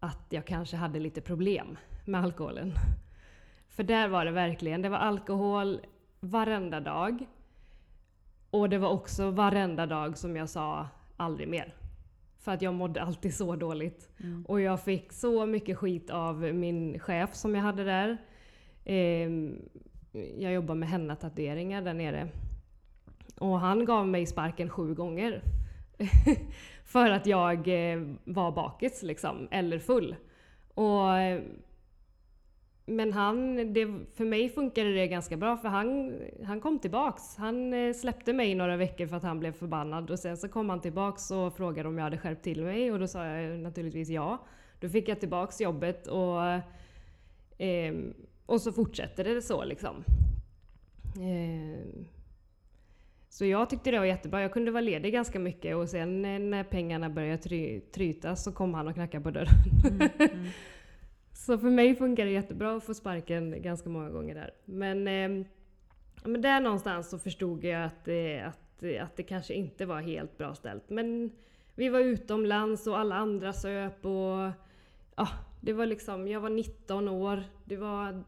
att 0.00 0.26
jag 0.28 0.46
kanske 0.46 0.76
hade 0.76 0.98
lite 0.98 1.20
problem 1.20 1.78
med 2.04 2.20
alkoholen. 2.20 2.72
För 3.68 3.82
där 3.82 4.08
var 4.08 4.24
det 4.24 4.30
verkligen, 4.30 4.82
det 4.82 4.88
var 4.88 4.98
alkohol 4.98 5.80
varenda 6.20 6.80
dag. 6.80 7.26
Och 8.50 8.68
det 8.68 8.78
var 8.78 8.88
också 8.88 9.30
varenda 9.30 9.86
dag 9.86 10.18
som 10.18 10.36
jag 10.36 10.48
sa 10.48 10.88
aldrig 11.16 11.48
mer. 11.48 11.77
För 12.38 12.52
att 12.52 12.62
jag 12.62 12.74
mådde 12.74 13.02
alltid 13.02 13.34
så 13.34 13.56
dåligt. 13.56 14.10
Mm. 14.20 14.44
Och 14.48 14.60
jag 14.60 14.84
fick 14.84 15.12
så 15.12 15.46
mycket 15.46 15.78
skit 15.78 16.10
av 16.10 16.42
min 16.42 16.98
chef 16.98 17.34
som 17.34 17.54
jag 17.54 17.62
hade 17.62 17.84
där. 17.84 18.18
Eh, 18.84 19.30
jag 20.38 20.52
jobbar 20.52 20.74
med 20.74 20.88
henna-tatueringar 20.88 21.82
där 21.82 21.94
nere. 21.94 22.28
Och 23.38 23.60
han 23.60 23.84
gav 23.84 24.08
mig 24.08 24.26
sparken 24.26 24.70
sju 24.70 24.94
gånger. 24.94 25.42
för 26.84 27.10
att 27.10 27.26
jag 27.26 27.68
eh, 27.92 28.02
var 28.24 28.52
bakis 28.52 29.02
liksom, 29.02 29.48
eller 29.50 29.78
full. 29.78 30.16
Och, 30.74 31.10
men 32.88 33.12
han, 33.12 33.56
det, 33.72 33.86
för 34.14 34.24
mig 34.24 34.48
funkade 34.48 34.94
det 34.94 35.06
ganska 35.06 35.36
bra 35.36 35.56
för 35.56 35.68
han, 35.68 36.14
han 36.44 36.60
kom 36.60 36.78
tillbaks. 36.78 37.36
Han 37.36 37.74
eh, 37.74 37.92
släppte 37.92 38.32
mig 38.32 38.54
några 38.54 38.76
veckor 38.76 39.06
för 39.06 39.16
att 39.16 39.22
han 39.22 39.40
blev 39.40 39.52
förbannad 39.52 40.10
och 40.10 40.18
sen 40.18 40.36
så 40.36 40.48
kom 40.48 40.70
han 40.70 40.80
tillbaks 40.80 41.30
och 41.30 41.56
frågade 41.56 41.88
om 41.88 41.98
jag 41.98 42.04
hade 42.04 42.18
skärpt 42.18 42.44
till 42.44 42.64
mig 42.64 42.92
och 42.92 42.98
då 42.98 43.06
sa 43.06 43.26
jag 43.26 43.58
naturligtvis 43.60 44.08
ja. 44.08 44.46
Då 44.80 44.88
fick 44.88 45.08
jag 45.08 45.20
tillbaks 45.20 45.60
jobbet 45.60 46.06
och, 46.06 46.42
eh, 47.62 47.94
och 48.46 48.60
så 48.60 48.72
fortsätter 48.72 49.24
det 49.24 49.42
så 49.42 49.64
liksom. 49.64 50.04
Eh, 51.16 52.04
så 53.28 53.44
jag 53.44 53.70
tyckte 53.70 53.90
det 53.90 53.98
var 53.98 54.06
jättebra. 54.06 54.42
Jag 54.42 54.52
kunde 54.52 54.70
vara 54.70 54.80
ledig 54.80 55.12
ganska 55.12 55.38
mycket 55.38 55.76
och 55.76 55.88
sen 55.88 56.22
när 56.50 56.64
pengarna 56.64 57.10
började 57.10 57.42
try 57.42 57.80
tryta 57.80 58.36
så 58.36 58.52
kom 58.52 58.74
han 58.74 58.88
och 58.88 58.94
knackade 58.94 59.24
på 59.24 59.30
dörren. 59.30 59.48
Mm, 59.84 60.10
mm. 60.18 60.46
så 61.38 61.58
för 61.58 61.70
mig 61.70 61.94
funkar 61.94 62.24
det 62.24 62.30
jättebra 62.30 62.76
att 62.76 62.84
få 62.84 62.94
sparken 62.94 63.62
ganska 63.62 63.88
många 63.88 64.10
gånger 64.10 64.34
där. 64.34 64.54
Men, 64.64 65.08
eh, 65.08 65.46
men 66.24 66.42
där 66.42 66.60
någonstans 66.60 67.10
så 67.10 67.18
förstod 67.18 67.64
jag 67.64 67.84
att, 67.84 68.08
eh, 68.08 68.48
att, 68.48 69.00
att 69.00 69.16
det 69.16 69.22
kanske 69.22 69.54
inte 69.54 69.86
var 69.86 70.00
helt 70.00 70.38
bra 70.38 70.54
ställt. 70.54 70.90
Men 70.90 71.30
vi 71.74 71.88
var 71.88 72.00
utomlands 72.00 72.86
och 72.86 72.98
alla 72.98 73.14
andra 73.14 73.52
söp 73.52 74.06
och 74.06 74.50
ja, 75.16 75.28
det 75.60 75.72
var 75.72 75.86
liksom, 75.86 76.28
jag 76.28 76.40
var 76.40 76.50
19 76.50 77.08
år. 77.08 77.44
Det 77.64 77.76
var, 77.76 78.24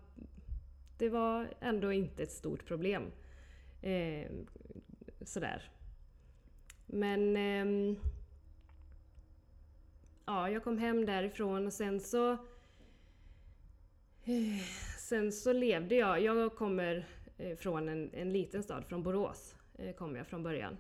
det 0.99 1.09
var 1.09 1.49
ändå 1.61 1.93
inte 1.93 2.23
ett 2.23 2.33
stort 2.33 2.67
problem. 2.67 3.02
Eh, 3.83 4.31
sådär. 5.23 5.71
Men 6.87 7.37
eh, 7.37 7.97
ja, 10.26 10.50
jag 10.50 10.64
kom 10.64 10.79
hem 10.79 11.07
därifrån 11.07 11.67
och 11.67 11.73
sen 11.73 12.00
så 12.00 12.37
Sen 14.99 15.33
så 15.33 15.53
levde 15.53 15.95
jag, 15.95 16.21
jag 16.21 16.55
kommer 16.55 17.07
eh, 17.39 17.57
från 17.57 17.89
en, 17.89 18.11
en 18.15 18.33
liten 18.33 18.62
stad, 18.62 18.85
från 18.85 19.03
Borås 19.03 19.55
eh, 19.79 19.95
kom 19.95 20.17
jag 20.17 20.27
från 20.27 20.43
början. 20.43 20.77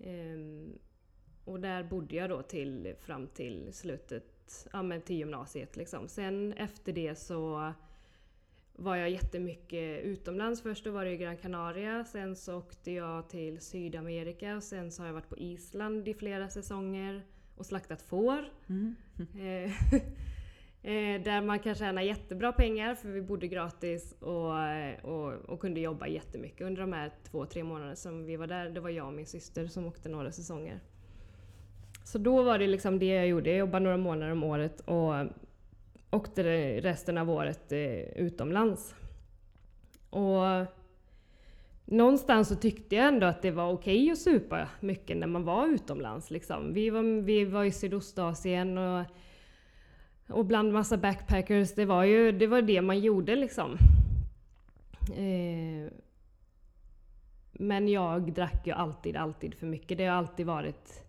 Ehm, 0.00 0.78
och 1.44 1.60
där 1.60 1.84
bodde 1.84 2.16
jag 2.16 2.30
då 2.30 2.42
till, 2.42 2.94
fram 3.00 3.26
till 3.26 3.72
slutet, 3.72 4.68
ja 4.72 4.82
men 4.82 5.02
till 5.02 5.16
gymnasiet 5.16 5.76
liksom. 5.76 6.08
Sen 6.08 6.52
efter 6.52 6.92
det 6.92 7.14
så 7.14 7.72
var 8.72 8.96
jag 8.96 9.10
jättemycket 9.10 10.02
utomlands. 10.02 10.62
Först 10.62 10.84
då 10.84 10.90
var 10.90 11.04
det 11.04 11.10
i 11.10 11.16
Gran 11.16 11.36
Canaria, 11.36 12.04
sen 12.04 12.36
så 12.36 12.58
åkte 12.58 12.90
jag 12.90 13.28
till 13.28 13.60
Sydamerika, 13.60 14.60
sen 14.60 14.92
så 14.92 15.02
har 15.02 15.06
jag 15.06 15.14
varit 15.14 15.28
på 15.28 15.38
Island 15.38 16.08
i 16.08 16.14
flera 16.14 16.48
säsonger 16.48 17.22
och 17.56 17.66
slaktat 17.66 18.02
får. 18.02 18.52
Mm. 18.68 18.94
Eh, 20.86 21.22
där 21.22 21.40
man 21.40 21.58
kan 21.58 21.74
tjäna 21.74 22.02
jättebra 22.02 22.52
pengar 22.52 22.94
för 22.94 23.08
vi 23.08 23.22
bodde 23.22 23.48
gratis 23.48 24.14
och, 24.20 24.52
och, 25.02 25.32
och, 25.32 25.60
kunde 25.60 25.80
jobba 25.80 26.06
jättemycket 26.06 26.66
under 26.66 26.80
de 26.80 26.92
här 26.92 27.10
två, 27.30 27.46
tre 27.46 27.64
månaderna 27.64 27.96
som 27.96 28.24
vi 28.24 28.36
var 28.36 28.46
där. 28.46 28.70
Det 28.70 28.80
var 28.80 28.90
jag 28.90 29.06
och 29.06 29.12
min 29.12 29.26
syster 29.26 29.66
som 29.66 29.86
åkte 29.86 30.08
några 30.08 30.32
säsonger. 30.32 30.80
Så 32.04 32.18
då 32.18 32.42
var 32.42 32.58
det 32.58 32.66
liksom 32.66 32.98
det 32.98 33.06
jag 33.06 33.28
gjorde. 33.28 33.50
Jag 33.50 33.58
jobbade 33.58 33.84
några 33.84 33.96
månader 33.96 34.32
om 34.32 34.42
året 34.42 34.80
och 34.80 35.14
åkte 36.10 36.42
resten 36.80 37.18
av 37.18 37.30
året 37.30 37.72
eh, 37.72 38.00
utomlands. 38.00 38.94
Och 40.10 40.66
någonstans 41.84 42.48
så 42.48 42.54
tyckte 42.54 42.96
jag 42.96 43.08
ändå 43.08 43.26
att 43.26 43.42
det 43.42 43.50
var 43.50 43.72
okej 43.72 44.02
okay 44.02 44.10
att 44.10 44.18
supa 44.18 44.68
mycket 44.80 45.16
när 45.16 45.26
man 45.26 45.44
var 45.44 45.66
utomlands. 45.66 46.30
Liksom. 46.30 46.72
Vi, 46.72 46.90
var, 46.90 47.22
vi 47.22 47.44
var 47.44 47.64
i 47.64 47.72
Sydostasien 47.72 48.78
och, 48.78 49.04
och 50.28 50.46
bland 50.46 50.72
massa 50.72 50.96
backpackers. 50.96 51.74
Det 51.74 51.84
var 51.84 52.04
ju 52.04 52.32
det, 52.32 52.46
var 52.46 52.62
det 52.62 52.82
man 52.82 53.00
gjorde 53.00 53.36
liksom. 53.36 53.76
Eh, 55.16 55.92
men 57.52 57.88
jag 57.88 58.32
drack 58.32 58.66
ju 58.66 58.72
alltid, 58.72 59.16
alltid 59.16 59.54
för 59.54 59.66
mycket. 59.66 59.98
Det 59.98 60.06
har 60.06 60.16
alltid 60.16 60.46
varit 60.46 61.04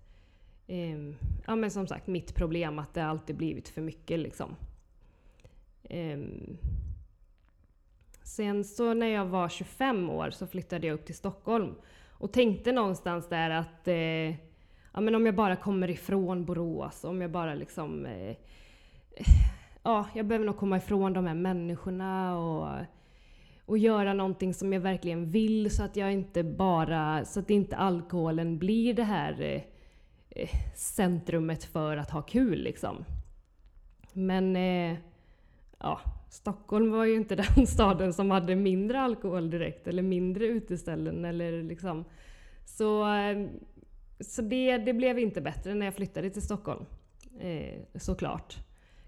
eh, 0.68 0.98
ja, 1.46 1.56
men 1.56 1.72
som 1.72 1.88
sagt 1.88 2.08
mitt 2.08 2.36
problem 2.36 2.80
att 2.80 2.94
det 2.94 3.06
alltid 3.06 3.36
blivit 3.36 3.70
för 3.70 3.82
mycket. 3.82 4.20
Liksom. 4.20 4.56
Eh, 5.84 6.20
sen 8.24 8.64
så 8.64 8.94
när 8.94 9.08
jag 9.08 9.26
var 9.26 9.50
25 9.50 10.10
år 10.10 10.30
så 10.30 10.48
flyttade 10.48 10.88
jag 10.88 10.94
upp 10.94 11.06
till 11.06 11.16
Stockholm 11.16 11.76
och 12.10 12.34
tänkte 12.34 12.72
någonstans 12.72 13.30
där 13.30 13.50
att 13.50 13.88
eh, 13.88 14.30
ja, 14.94 15.02
men 15.02 15.16
om 15.16 15.26
jag 15.26 15.36
bara 15.36 15.56
kommer 15.56 15.90
ifrån 15.90 16.46
Borås, 16.46 17.04
om 17.04 17.22
jag 17.22 17.32
bara 17.32 17.56
liksom... 17.56 18.06
Eh, 18.06 18.36
Ja, 19.84 20.06
jag 20.14 20.26
behöver 20.26 20.46
nog 20.46 20.58
komma 20.58 20.78
ifrån 20.78 21.14
de 21.14 21.26
här 21.26 21.34
människorna 21.36 22.38
och, 22.38 22.70
och 23.66 23.78
göra 23.78 24.14
någonting 24.14 24.54
som 24.54 24.74
jag 24.74 24.80
verkligen 24.80 25.32
vill 25.32 25.72
så 25.72 25.84
att 25.84 25.96
jag 25.96 26.14
inte 26.14 26.44
bara... 26.44 27.26
Så 27.26 27.40
att 27.40 27.50
inte 27.50 27.76
alkoholen 27.76 28.58
blir 28.58 28.94
det 28.94 29.04
här 29.04 29.64
eh, 30.30 30.50
centrumet 30.76 31.64
för 31.64 31.98
att 31.98 32.12
ha 32.12 32.22
kul 32.22 32.64
liksom. 32.64 33.06
Men 34.14 34.56
eh, 34.56 34.98
ja, 35.80 36.02
Stockholm 36.30 36.92
var 36.92 37.06
ju 37.06 37.16
inte 37.16 37.36
den 37.56 37.68
staden 37.68 38.14
som 38.14 38.32
hade 38.32 38.56
mindre 38.56 39.02
alkohol 39.02 39.50
direkt 39.50 39.88
eller 39.88 40.04
mindre 40.04 40.46
uteställen 40.46 41.26
eller 41.26 41.64
liksom. 41.64 42.06
Så, 42.66 43.14
eh, 43.14 43.48
så 44.20 44.42
det, 44.42 44.78
det 44.78 44.94
blev 44.94 45.20
inte 45.20 45.42
bättre 45.42 45.74
när 45.74 45.86
jag 45.86 45.96
flyttade 45.96 46.30
till 46.30 46.42
Stockholm. 46.42 46.86
Eh, 47.40 47.80
såklart. 47.96 48.67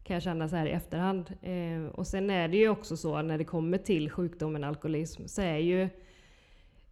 Kan 0.09 0.13
jag 0.13 0.23
känna 0.23 0.49
så 0.49 0.55
här 0.55 0.65
i 0.65 0.71
efterhand. 0.71 1.33
Eh, 1.41 1.91
och 1.91 2.07
sen 2.07 2.29
är 2.29 2.47
det 2.47 2.57
ju 2.57 2.69
också 2.69 2.97
så 2.97 3.21
när 3.21 3.37
det 3.37 3.43
kommer 3.43 3.77
till 3.77 4.09
sjukdomen 4.09 4.63
alkoholism 4.63 5.27
så 5.27 5.41
är 5.41 5.57
ju 5.57 5.89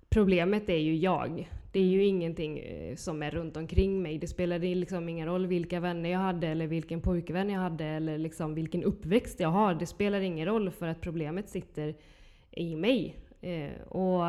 problemet 0.09 0.69
är 0.69 0.77
ju 0.77 0.95
jag. 0.95 1.49
Det 1.71 1.79
är 1.79 1.83
ju 1.83 2.03
ingenting 2.03 2.59
eh, 2.59 2.95
som 2.95 3.23
är 3.23 3.31
runt 3.31 3.57
omkring 3.57 4.01
mig. 4.01 4.17
Det 4.17 4.27
spelade 4.27 4.75
liksom 4.75 5.09
ingen 5.09 5.27
roll 5.27 5.47
vilka 5.47 5.79
vänner 5.79 6.09
jag 6.09 6.19
hade 6.19 6.47
eller 6.47 6.67
vilken 6.67 7.01
pojkvän 7.01 7.49
jag 7.49 7.59
hade 7.59 7.85
eller 7.85 8.17
liksom 8.17 8.55
vilken 8.55 8.83
uppväxt 8.83 9.39
jag 9.39 9.49
har. 9.49 9.73
Det 9.73 9.85
spelar 9.85 10.21
ingen 10.21 10.45
roll 10.45 10.71
för 10.71 10.87
att 10.87 11.01
problemet 11.01 11.49
sitter 11.49 11.95
i 12.51 12.75
mig. 12.75 13.15
Eh, 13.41 13.81
och 13.87 14.23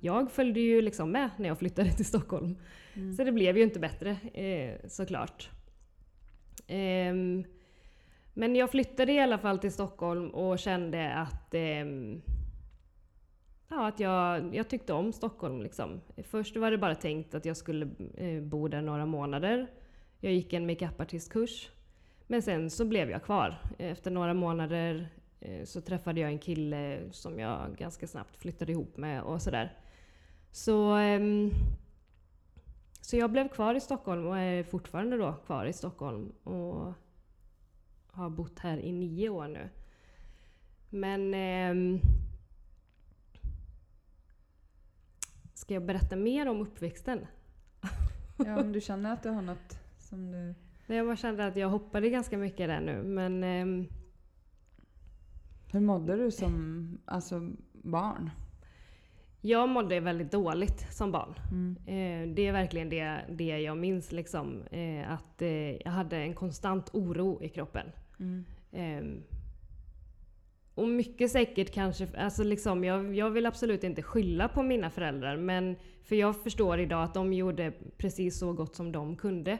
jag 0.00 0.30
följde 0.30 0.60
ju 0.60 0.82
liksom 0.82 1.10
med 1.10 1.30
när 1.36 1.48
jag 1.48 1.58
flyttade 1.58 1.92
till 1.92 2.06
Stockholm. 2.06 2.56
Mm. 2.94 3.12
Så 3.14 3.24
det 3.24 3.32
blev 3.32 3.56
ju 3.56 3.62
inte 3.62 3.80
bättre 3.80 4.10
eh, 4.34 4.88
såklart. 4.88 5.50
Eh, 6.66 7.14
men 8.34 8.56
jag 8.56 8.70
flyttade 8.70 9.12
i 9.12 9.20
alla 9.20 9.38
fall 9.38 9.58
till 9.58 9.72
Stockholm 9.72 10.30
och 10.30 10.58
kände 10.58 11.14
att 11.14 11.54
eh, 11.54 11.84
ja, 13.68 13.88
att 13.88 14.00
jag, 14.00 14.54
jag 14.54 14.68
tyckte 14.68 14.92
om 14.92 15.12
Stockholm. 15.12 15.62
Liksom. 15.62 16.00
Först 16.22 16.56
var 16.56 16.70
det 16.70 16.78
bara 16.78 16.94
tänkt 16.94 17.34
att 17.34 17.44
jag 17.44 17.56
skulle 17.56 17.88
eh, 18.16 18.42
bo 18.42 18.68
där 18.68 18.82
några 18.82 19.06
månader. 19.06 19.70
Jag 20.20 20.32
gick 20.32 20.52
en 20.52 20.66
makeupartistkurs. 20.66 21.70
Men 22.26 22.42
sen 22.42 22.70
så 22.70 22.84
blev 22.84 23.10
jag 23.10 23.22
kvar. 23.22 23.58
Efter 23.78 24.10
några 24.10 24.34
månader 24.34 25.08
eh, 25.40 25.64
så 25.64 25.80
träffade 25.80 26.20
jag 26.20 26.30
en 26.30 26.38
kille 26.38 27.00
som 27.10 27.38
jag 27.38 27.76
ganska 27.76 28.06
snabbt 28.06 28.36
flyttade 28.36 28.72
ihop 28.72 28.96
med 28.96 29.22
och 29.22 29.42
sådär. 29.42 29.78
Så, 30.52 30.96
eh, 30.96 31.20
så 33.00 33.16
jag 33.16 33.30
blev 33.30 33.48
kvar 33.48 33.74
i 33.74 33.80
Stockholm 33.80 34.26
och 34.26 34.38
är 34.38 34.62
fortfarande 34.62 35.16
då 35.16 35.32
kvar 35.32 35.66
i 35.66 35.72
Stockholm. 35.72 36.32
Och 36.44 36.92
har 38.14 38.30
bott 38.30 38.58
här 38.58 38.78
i 38.78 38.92
nio 38.92 39.28
år 39.28 39.48
nu. 39.48 39.68
Men 40.90 41.34
ehm, 41.34 42.00
Ska 45.54 45.74
jag 45.74 45.84
berätta 45.84 46.16
mer 46.16 46.48
om 46.48 46.60
uppväxten? 46.60 47.26
Ja, 48.36 48.60
om 48.60 48.72
du 48.72 48.80
känner 48.80 49.12
att 49.12 49.22
du 49.22 49.28
har 49.28 49.42
något 49.42 49.78
som 49.98 50.30
du... 50.32 50.54
Nej, 50.86 50.98
jag 50.98 51.06
bara 51.06 51.16
kände 51.16 51.46
att 51.46 51.56
jag 51.56 51.68
hoppade 51.68 52.10
ganska 52.10 52.38
mycket 52.38 52.68
där 52.68 52.80
nu, 52.80 53.02
men... 53.02 53.44
Eh, 53.44 53.86
Hur 55.72 55.80
mådde 55.80 56.16
du 56.16 56.30
som 56.30 56.98
alltså, 57.04 57.50
barn? 57.72 58.30
Jag 59.40 59.68
mådde 59.68 60.00
väldigt 60.00 60.32
dåligt 60.32 60.92
som 60.92 61.12
barn. 61.12 61.34
Mm. 61.50 61.76
Eh, 61.86 62.34
det 62.34 62.46
är 62.46 62.52
verkligen 62.52 62.88
det, 62.88 63.20
det 63.30 63.60
jag 63.60 63.76
minns. 63.76 64.12
Liksom, 64.12 64.62
eh, 64.62 65.12
att 65.12 65.42
eh, 65.42 65.82
jag 65.82 65.90
hade 65.90 66.16
en 66.16 66.34
konstant 66.34 66.90
oro 66.92 67.42
i 67.42 67.48
kroppen. 67.48 67.86
Mm. 68.20 68.44
Ehm, 68.72 69.22
och 70.74 70.88
mycket 70.88 71.30
säkert 71.30 71.74
kanske, 71.74 72.08
alltså 72.18 72.44
liksom, 72.44 72.84
jag, 72.84 73.14
jag 73.14 73.30
vill 73.30 73.46
absolut 73.46 73.84
inte 73.84 74.02
skylla 74.02 74.48
på 74.48 74.62
mina 74.62 74.90
föräldrar. 74.90 75.36
Men, 75.36 75.76
för 76.02 76.16
jag 76.16 76.42
förstår 76.42 76.80
idag 76.80 77.02
att 77.02 77.14
de 77.14 77.32
gjorde 77.32 77.72
precis 77.96 78.38
så 78.38 78.52
gott 78.52 78.74
som 78.74 78.92
de 78.92 79.16
kunde. 79.16 79.52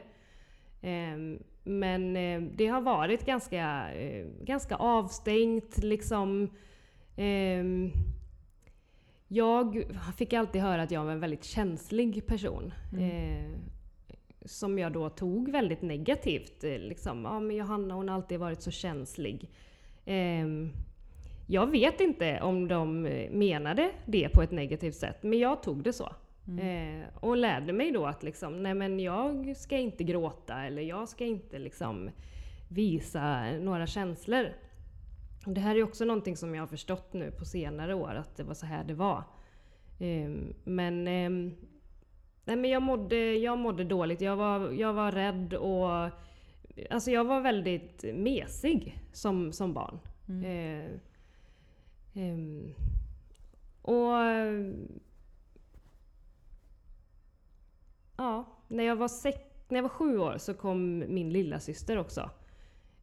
Eh, 0.81 1.37
men 1.63 2.15
eh, 2.17 2.41
det 2.41 2.67
har 2.67 2.81
varit 2.81 3.25
ganska, 3.25 3.93
eh, 3.93 4.27
ganska 4.41 4.75
avstängt 4.75 5.77
liksom. 5.77 6.49
Ehm, 7.15 7.91
jag 9.27 9.83
fick 10.17 10.33
alltid 10.33 10.61
höra 10.61 10.81
att 10.81 10.91
jag 10.91 11.03
var 11.03 11.11
en 11.11 11.19
väldigt 11.19 11.43
känslig 11.43 12.27
person. 12.27 12.73
Mm. 12.93 13.51
Eh, 14.45 14.47
som 14.47 14.79
jag 14.79 14.91
då 14.91 15.09
tog 15.09 15.51
väldigt 15.51 15.81
negativt. 15.81 16.63
Eh, 16.63 16.79
liksom, 16.79 17.23
ja, 17.23 17.39
men 17.39 17.55
Johanna 17.55 17.93
hon 17.93 18.09
har 18.09 18.15
alltid 18.15 18.39
varit 18.39 18.61
så 18.61 18.71
känslig. 18.71 19.51
Um, 20.05 20.71
jag 21.47 21.71
vet 21.71 22.01
inte 22.01 22.41
om 22.41 22.67
de 22.67 23.01
menade 23.31 23.91
det 24.05 24.29
på 24.29 24.41
ett 24.41 24.51
negativt 24.51 24.95
sätt, 24.95 25.23
men 25.23 25.39
jag 25.39 25.63
tog 25.63 25.83
det 25.83 25.93
så. 25.93 26.15
Mm. 26.47 27.01
Eh, 27.01 27.07
och 27.19 27.37
lärde 27.37 27.73
mig 27.73 27.91
då 27.91 28.05
att 28.05 28.23
liksom, 28.23 28.63
nej 28.63 28.73
men 28.73 28.99
jag 28.99 29.57
ska 29.57 29.77
inte 29.77 30.03
gråta 30.03 30.63
eller 30.65 30.81
jag 30.81 31.09
ska 31.09 31.25
inte 31.25 31.59
liksom 31.59 32.09
visa 32.69 33.51
några 33.51 33.87
känslor. 33.87 34.45
Och 35.45 35.53
det 35.53 35.61
här 35.61 35.75
är 35.75 35.83
också 35.83 36.05
någonting 36.05 36.37
som 36.37 36.55
jag 36.55 36.61
har 36.61 36.67
förstått 36.67 37.13
nu 37.13 37.31
på 37.31 37.45
senare 37.45 37.93
år, 37.93 38.15
att 38.15 38.37
det 38.37 38.43
var 38.43 38.53
så 38.53 38.65
här 38.65 38.83
det 38.83 38.93
var. 38.93 39.23
Eh, 39.99 40.29
men, 40.63 41.07
eh, 41.07 41.53
nej 42.45 42.55
men 42.55 42.69
jag, 42.69 42.81
mådde, 42.81 43.35
jag 43.35 43.57
mådde 43.57 43.83
dåligt, 43.83 44.21
jag 44.21 44.35
var, 44.35 44.71
jag 44.71 44.93
var 44.93 45.11
rädd 45.11 45.53
och 45.53 46.09
alltså 46.89 47.11
jag 47.11 47.23
var 47.23 47.41
väldigt 47.41 48.05
mesig 48.13 48.99
som, 49.13 49.51
som 49.51 49.73
barn. 49.73 49.99
Mm. 50.27 50.43
Eh, 50.45 50.91
Um, 52.15 52.73
och 53.81 54.13
ja, 58.17 58.45
när 58.67 58.83
jag, 58.83 58.95
var 58.95 59.07
sex, 59.07 59.39
när 59.67 59.77
jag 59.77 59.83
var 59.83 59.89
sju 59.89 60.17
år 60.17 60.37
så 60.37 60.53
kom 60.53 60.97
min 60.97 61.29
lilla 61.29 61.59
syster 61.59 61.97
också. 61.97 62.29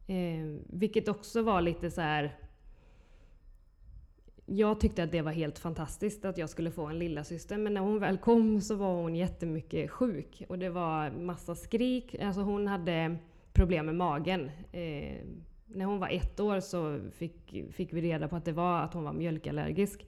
Eh, 0.06 0.60
vilket 0.66 1.08
också 1.08 1.42
var 1.42 1.60
lite 1.60 1.90
så 1.90 2.00
här. 2.00 2.38
Jag 4.46 4.80
tyckte 4.80 5.02
att 5.02 5.12
det 5.12 5.22
var 5.22 5.32
helt 5.32 5.58
fantastiskt 5.58 6.24
att 6.24 6.38
jag 6.38 6.50
skulle 6.50 6.70
få 6.70 6.86
en 6.86 6.98
lilla 6.98 7.24
syster 7.24 7.56
men 7.56 7.74
när 7.74 7.80
hon 7.80 7.98
väl 7.98 8.18
kom 8.18 8.60
så 8.60 8.74
var 8.74 8.94
hon 8.94 9.16
jättemycket 9.16 9.90
sjuk. 9.90 10.42
Och 10.48 10.58
det 10.58 10.68
var 10.68 11.10
massa 11.10 11.54
skrik. 11.54 12.16
Alltså 12.22 12.40
hon 12.40 12.66
hade 12.66 13.16
problem 13.52 13.86
med 13.86 13.94
magen. 13.94 14.50
Eh, 14.72 15.16
när 15.66 15.84
hon 15.84 15.98
var 15.98 16.08
ett 16.08 16.40
år 16.40 16.60
så 16.60 17.00
fick, 17.12 17.54
fick 17.72 17.92
vi 17.92 18.00
reda 18.00 18.28
på 18.28 18.36
att 18.36 18.44
det 18.44 18.52
var 18.52 18.80
att 18.80 18.94
hon 18.94 19.04
var 19.04 19.12
mjölkallergisk. 19.12 20.06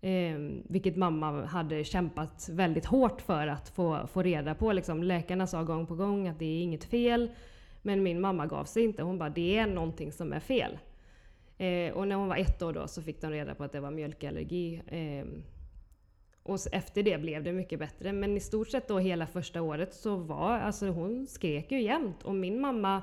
Eh, 0.00 0.38
vilket 0.68 0.96
mamma 0.96 1.44
hade 1.46 1.84
kämpat 1.84 2.48
väldigt 2.52 2.86
hårt 2.86 3.20
för 3.20 3.46
att 3.46 3.68
få, 3.68 4.06
få 4.06 4.22
reda 4.22 4.54
på. 4.54 4.72
Liksom, 4.72 5.02
läkarna 5.02 5.46
sa 5.46 5.62
gång 5.62 5.86
på 5.86 5.94
gång 5.94 6.28
att 6.28 6.38
det 6.38 6.44
är 6.44 6.62
inget 6.62 6.84
fel. 6.84 7.30
Men 7.82 8.02
min 8.02 8.20
mamma 8.20 8.46
gav 8.46 8.64
sig 8.64 8.84
inte. 8.84 9.02
Hon 9.02 9.18
bara, 9.18 9.30
det 9.30 9.56
är 9.56 9.66
någonting 9.66 10.12
som 10.12 10.32
är 10.32 10.40
fel. 10.40 10.78
Eh, 11.60 11.92
och 11.92 12.08
när 12.08 12.16
hon 12.16 12.28
var 12.28 12.36
ett 12.36 12.62
år 12.62 12.72
då 12.72 12.88
så 12.88 13.02
fick 13.02 13.20
de 13.20 13.30
reda 13.30 13.54
på 13.54 13.64
att 13.64 13.72
det 13.72 13.80
var 13.80 13.90
mjölkallergi. 13.90 14.82
Eh, 14.86 15.26
och 16.42 16.58
efter 16.72 17.02
det 17.02 17.18
blev 17.20 17.42
det 17.42 17.52
mycket 17.52 17.78
bättre. 17.78 18.12
Men 18.12 18.36
i 18.36 18.40
stort 18.40 18.68
sett 18.68 18.88
då 18.88 18.98
hela 18.98 19.26
första 19.26 19.62
året 19.62 19.94
så 19.94 20.16
var, 20.16 20.58
alltså 20.58 20.86
hon 20.88 21.26
skrek 21.26 21.72
ju 21.72 21.82
jämt. 21.82 22.22
Och 22.22 22.34
min 22.34 22.60
mamma 22.60 23.02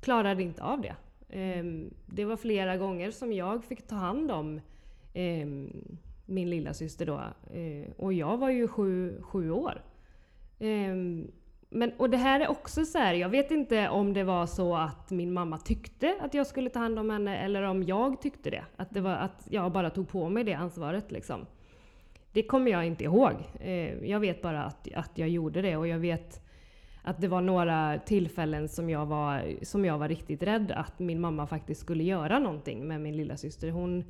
klarade 0.00 0.42
inte 0.42 0.62
av 0.62 0.80
det. 0.80 0.96
Eh, 1.38 1.64
det 2.06 2.24
var 2.24 2.36
flera 2.36 2.76
gånger 2.76 3.10
som 3.10 3.32
jag 3.32 3.64
fick 3.64 3.86
ta 3.86 3.94
hand 3.94 4.30
om 4.30 4.60
ehm, 5.14 5.98
min 6.26 6.50
lilla 6.50 6.74
syster 6.74 7.06
då. 7.06 7.20
Eh, 7.58 7.90
och 7.96 8.12
jag 8.12 8.38
var 8.38 8.50
ju 8.50 8.68
sju, 8.68 9.22
sju 9.22 9.50
år. 9.50 9.82
Ehm, 10.58 11.30
men, 11.74 11.92
och 11.96 12.10
det 12.10 12.16
här 12.16 12.40
är 12.40 12.50
också 12.50 12.84
så 12.84 12.98
här, 12.98 13.14
jag 13.14 13.28
vet 13.28 13.50
inte 13.50 13.88
om 13.88 14.12
det 14.12 14.24
var 14.24 14.46
så 14.46 14.76
att 14.76 15.10
min 15.10 15.32
mamma 15.32 15.58
tyckte 15.58 16.16
att 16.20 16.34
jag 16.34 16.46
skulle 16.46 16.70
ta 16.70 16.78
hand 16.78 16.98
om 16.98 17.10
henne 17.10 17.38
eller 17.38 17.62
om 17.62 17.82
jag 17.82 18.20
tyckte 18.20 18.50
det. 18.50 18.64
Att, 18.76 18.90
det 18.90 19.00
var, 19.00 19.14
att 19.14 19.46
jag 19.50 19.72
bara 19.72 19.90
tog 19.90 20.08
på 20.08 20.28
mig 20.28 20.44
det 20.44 20.54
ansvaret 20.54 21.12
liksom. 21.12 21.46
Det 22.32 22.42
kommer 22.42 22.70
jag 22.70 22.86
inte 22.86 23.04
ihåg. 23.04 23.32
Eh, 23.60 24.04
jag 24.04 24.20
vet 24.20 24.42
bara 24.42 24.64
att, 24.64 24.88
att 24.94 25.10
jag 25.14 25.28
gjorde 25.28 25.62
det 25.62 25.76
och 25.76 25.88
jag 25.88 25.98
vet 25.98 26.46
att 27.02 27.20
det 27.20 27.28
var 27.28 27.40
några 27.40 27.98
tillfällen 27.98 28.68
som 28.68 28.90
jag, 28.90 29.06
var, 29.06 29.64
som 29.64 29.84
jag 29.84 29.98
var 29.98 30.08
riktigt 30.08 30.42
rädd 30.42 30.72
att 30.72 30.98
min 30.98 31.20
mamma 31.20 31.46
faktiskt 31.46 31.80
skulle 31.80 32.04
göra 32.04 32.38
någonting 32.38 32.88
med 32.88 33.00
min 33.00 33.16
lilla 33.16 33.36
syster. 33.36 33.70
Hon, 33.70 34.04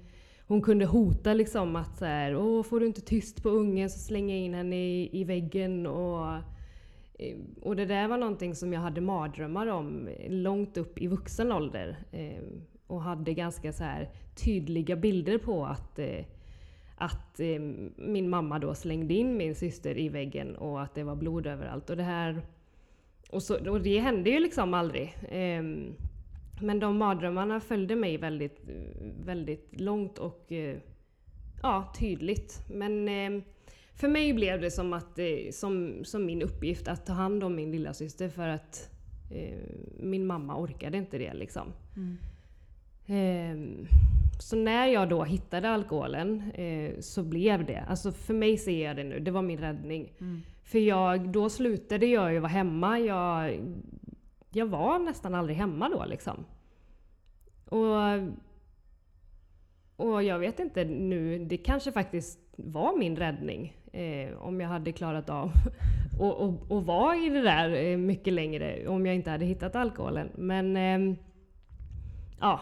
hon 0.47 0.63
kunde 0.63 0.87
hota 0.87 1.35
liksom 1.35 1.77
att 1.77 1.99
så 1.99 2.05
här, 2.05 2.37
Åh, 2.37 2.63
får 2.63 2.81
du 2.81 2.87
inte 2.87 3.01
tyst 3.01 3.43
på 3.43 3.49
ungen 3.49 3.91
så 3.91 3.99
slänger 3.99 4.35
jag 4.35 4.45
in 4.45 4.55
henne 4.55 4.77
i, 4.77 5.21
i 5.21 5.25
väggen. 5.25 5.87
Och, 5.87 6.37
Eh, 7.23 7.37
och 7.63 7.77
det 7.77 7.87
där 7.87 8.09
var 8.09 8.19
någonting 8.19 8.55
som 8.55 8.73
jag 8.73 8.81
hade 8.81 9.01
mardrömmar 9.01 9.67
om 9.67 10.09
långt 10.29 10.77
upp 10.77 10.99
i 10.99 11.07
vuxen 11.07 11.53
ålder. 11.53 11.97
Eh, 12.13 12.43
och 12.87 13.03
hade 13.03 13.35
ganska 13.35 13.73
så 13.73 13.85
här 13.85 14.11
tydliga 14.35 14.97
bilder 14.97 15.39
på 15.39 15.67
att, 15.67 15.99
eh, 15.99 16.25
att 16.97 17.41
eh, 17.41 17.61
min 17.97 18.31
mamma 18.31 18.59
då 18.59 18.75
slängde 18.75 19.15
in 19.15 19.37
min 19.37 19.55
syster 19.55 19.99
i 19.99 20.09
väggen 20.09 20.57
och 20.57 20.83
att 20.83 20.95
det 20.95 21.05
var 21.05 21.17
blod 21.17 21.47
överallt. 21.47 21.91
Och 21.91 21.97
det 21.97 22.03
här 22.03 22.43
och, 23.31 23.43
så, 23.43 23.71
och 23.71 23.81
det 23.81 23.99
hände 23.99 24.31
ju 24.31 24.41
liksom 24.41 24.75
aldrig. 24.75 25.17
Eh, 25.29 25.63
men 26.61 26.81
de 26.81 26.97
mardrömmarna 26.97 27.61
följde 27.61 27.97
mig 27.97 28.17
väldigt, 28.17 28.61
väldigt 29.25 29.81
långt 29.81 30.19
och 30.19 30.53
ja, 31.63 31.93
tydligt. 31.99 32.65
Men 32.71 33.09
för 33.95 34.09
mig 34.09 34.33
blev 34.33 34.61
det 34.61 34.71
som, 34.71 34.93
att, 34.93 35.19
uh, 35.19 35.51
som, 35.51 36.05
som 36.05 36.27
min 36.27 36.43
uppgift 36.43 36.89
att 36.89 37.07
ta 37.07 37.13
hand 37.13 37.45
om 37.45 37.55
min 37.55 37.71
lilla 37.71 37.95
syster 37.95 38.29
för 38.29 38.49
att 38.49 38.91
uh, 39.33 39.59
min 39.99 40.27
mamma 40.27 40.61
orkade 40.61 40.99
inte 40.99 41.19
det. 41.19 41.35
Liksom. 41.35 41.73
Mm. 41.97 42.19
Ehm, 43.07 43.87
så 44.39 44.57
när 44.57 44.87
jag 44.87 45.09
då 45.09 45.25
hittade 45.25 45.71
alkoholen 45.71 46.51
eh, 46.55 47.01
så 47.01 47.23
blev 47.23 47.67
det, 47.67 47.85
alltså 47.89 48.13
för 48.13 48.35
mig 48.35 48.57
ser 48.59 48.85
jag 48.85 48.97
det 48.97 49.05
nu, 49.05 49.21
det 49.21 49.31
var 49.31 49.43
min 49.43 49.59
räddning. 49.59 50.13
Mm. 50.21 50.43
För 50.63 50.79
jag, 50.79 51.29
då 51.29 51.49
slutade 51.49 52.07
jag 52.07 52.33
ju 52.33 52.39
vara 52.39 52.51
hemma. 52.51 52.99
Jag, 52.99 53.61
jag 54.51 54.67
var 54.67 54.99
nästan 54.99 55.35
aldrig 55.35 55.57
hemma 55.57 55.89
då 55.89 56.05
liksom. 56.05 56.45
Och, 57.65 57.97
och 59.97 60.23
jag 60.23 60.39
vet 60.39 60.61
inte 60.61 60.85
nu, 60.85 61.45
det 61.45 61.57
kanske 61.57 61.93
faktiskt 61.93 62.41
var 62.57 62.99
min 62.99 63.17
räddning. 63.17 63.77
Eh, 63.93 64.37
om 64.39 64.61
jag 64.61 64.69
hade 64.69 64.93
klarat 64.93 65.31
av 65.31 65.53
och, 66.21 66.41
och, 66.41 66.71
och 66.71 66.87
vara 66.87 67.17
i 67.17 67.29
det 67.29 67.43
där 67.43 67.71
eh, 67.75 67.97
mycket 67.99 68.33
längre 68.33 68.89
om 68.89 69.07
jag 69.07 69.15
inte 69.15 69.31
hade 69.31 69.45
hittat 69.45 69.77
alkoholen. 69.77 70.31
Men 70.35 70.77
eh, 70.77 71.17
ja. 72.41 72.61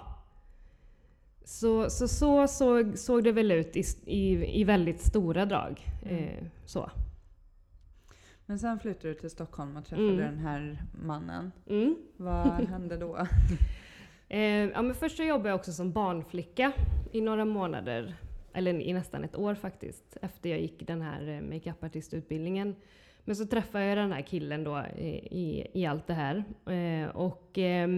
Så, 1.45 1.91
så, 1.91 2.09
så 2.09 2.47
såg, 2.49 2.99
såg 2.99 3.25
det 3.25 3.33
väl 3.33 3.51
ut 3.53 3.77
i, 3.77 3.83
i, 4.07 4.61
i 4.61 4.65
väldigt 4.65 5.01
stora 5.01 5.47
drag. 5.47 5.81
Eh, 6.07 6.45
så. 6.65 6.91
Men 8.47 8.59
sen 8.59 8.79
flyttade 8.79 9.09
du 9.09 9.15
till 9.15 9.31
Stockholm 9.31 9.77
och 9.77 9.85
träffade 9.85 10.09
Mm. 10.09 10.19
den 10.25 10.39
här 10.39 10.83
mannen. 11.05 11.53
Mm. 11.69 11.97
Vad 12.17 12.47
hände 12.69 12.97
då? 12.97 13.17
Eh, 14.29 14.41
ja, 14.45 14.83
men 14.83 14.95
först 14.95 15.17
så 15.17 15.23
jobbade 15.23 15.49
jag 15.49 15.57
också 15.57 15.73
som 15.73 15.93
barnflicka 15.93 16.73
i 17.13 17.21
några 17.21 17.45
månader, 17.45 18.17
eller 18.53 18.81
i 18.81 18.93
nästan 18.93 19.25
ett 19.25 19.37
år 19.37 19.55
faktiskt, 19.55 20.17
efter 20.23 20.51
jag 20.51 20.61
gick 20.61 20.87
den 20.87 21.03
här 21.03 21.29
eh, 21.29 21.41
makeupartistutbildningen. 21.41 22.77
Men 23.25 23.37
så 23.37 23.47
träffade 23.47 23.85
jag 23.85 23.99
den 23.99 24.13
här 24.13 24.23
killen 24.23 24.65
då 24.65 24.85
i, 24.97 25.09
i, 25.31 25.67
i 25.75 25.87
allt 25.87 26.07
det 26.07 26.15
här. 26.15 26.45
Eh, 26.67 27.09
och 27.09 27.59
eh, 27.59 27.89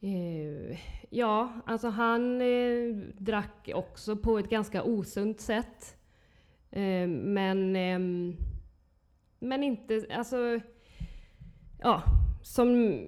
eh, 0.00 0.78
ja, 1.10 1.52
alltså 1.66 1.88
han 1.88 2.40
eh, 2.40 2.96
drack 3.18 3.70
också 3.74 4.16
på 4.16 4.38
ett 4.38 4.50
ganska 4.50 4.82
osunt 4.82 5.40
sätt. 5.40 5.96
Eh, 6.70 7.08
men, 7.08 7.76
ehm, 7.76 8.36
men 9.38 9.62
inte, 9.62 10.06
alltså, 10.10 10.60
ja, 11.80 12.02
som 12.42 13.00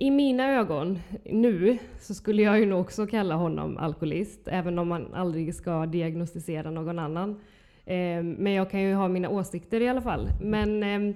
i 0.00 0.10
mina 0.10 0.52
ögon 0.52 0.98
nu 1.24 1.78
så 2.00 2.14
skulle 2.14 2.42
jag 2.42 2.60
ju 2.60 2.66
nog 2.66 2.80
också 2.80 3.06
kalla 3.06 3.34
honom 3.34 3.76
alkoholist, 3.76 4.48
även 4.48 4.78
om 4.78 4.88
man 4.88 5.14
aldrig 5.14 5.54
ska 5.54 5.86
diagnostisera 5.86 6.70
någon 6.70 6.98
annan. 6.98 7.30
Eh, 7.84 8.22
men 8.22 8.52
jag 8.52 8.70
kan 8.70 8.82
ju 8.82 8.94
ha 8.94 9.08
mina 9.08 9.28
åsikter 9.28 9.80
i 9.80 9.88
alla 9.88 10.00
fall. 10.00 10.28
Men 10.40 10.82
ehm, 10.82 11.14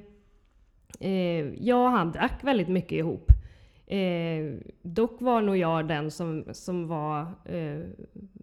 eh, 1.00 1.10
jag 1.10 1.54
ja, 1.60 1.88
han 1.88 2.12
drack 2.12 2.44
väldigt 2.44 2.68
mycket 2.68 2.92
ihop. 2.92 3.32
Eh, 3.86 4.54
dock 4.82 5.20
var 5.20 5.42
nog 5.42 5.56
jag 5.56 5.88
den 5.88 6.10
som, 6.10 6.44
som 6.52 6.88
var 6.88 7.20
eh, 7.44 7.80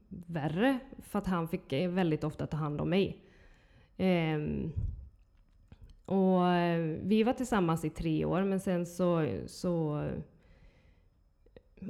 värre, 0.10 0.80
för 1.00 1.20
att 1.20 1.28
han 1.28 1.48
fick 1.48 1.74
eh, 1.74 1.90
väldigt 1.90 2.24
ofta 2.24 2.48
ta 2.48 2.58
hand 2.58 2.82
om 2.82 2.90
mig. 2.90 3.18
Ehm, 3.98 4.72
och 6.06 6.48
eh, 6.48 6.80
vi 7.04 7.24
var 7.24 7.34
tillsammans 7.34 7.86
i 7.86 7.90
tre 7.90 8.26
år, 8.26 8.44
men 8.44 8.60
sen 8.60 8.86
så, 8.86 9.28
så, 9.48 10.06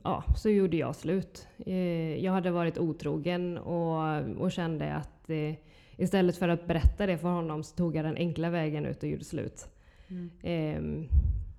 ja, 0.03 0.23
så 0.37 0.49
gjorde 0.49 0.77
jag 0.77 0.95
slut. 0.95 1.47
Eh, 1.65 2.23
jag 2.23 2.31
hade 2.31 2.51
varit 2.51 2.77
otrogen 2.77 3.57
och, 3.57 4.21
och 4.37 4.51
kände 4.51 4.93
att 4.93 5.29
eh, 5.29 5.53
istället 5.97 6.37
för 6.37 6.49
att 6.49 6.67
berätta 6.67 7.05
det 7.05 7.17
för 7.17 7.27
honom 7.27 7.63
så 7.63 7.75
tog 7.75 7.95
jag 7.95 8.05
den 8.05 8.17
enkla 8.17 8.49
vägen 8.49 8.85
ut 8.85 9.03
och 9.03 9.09
gjorde 9.09 9.23
slut. 9.23 9.67
Mm. 10.07 10.29
Ehm, 10.43 11.07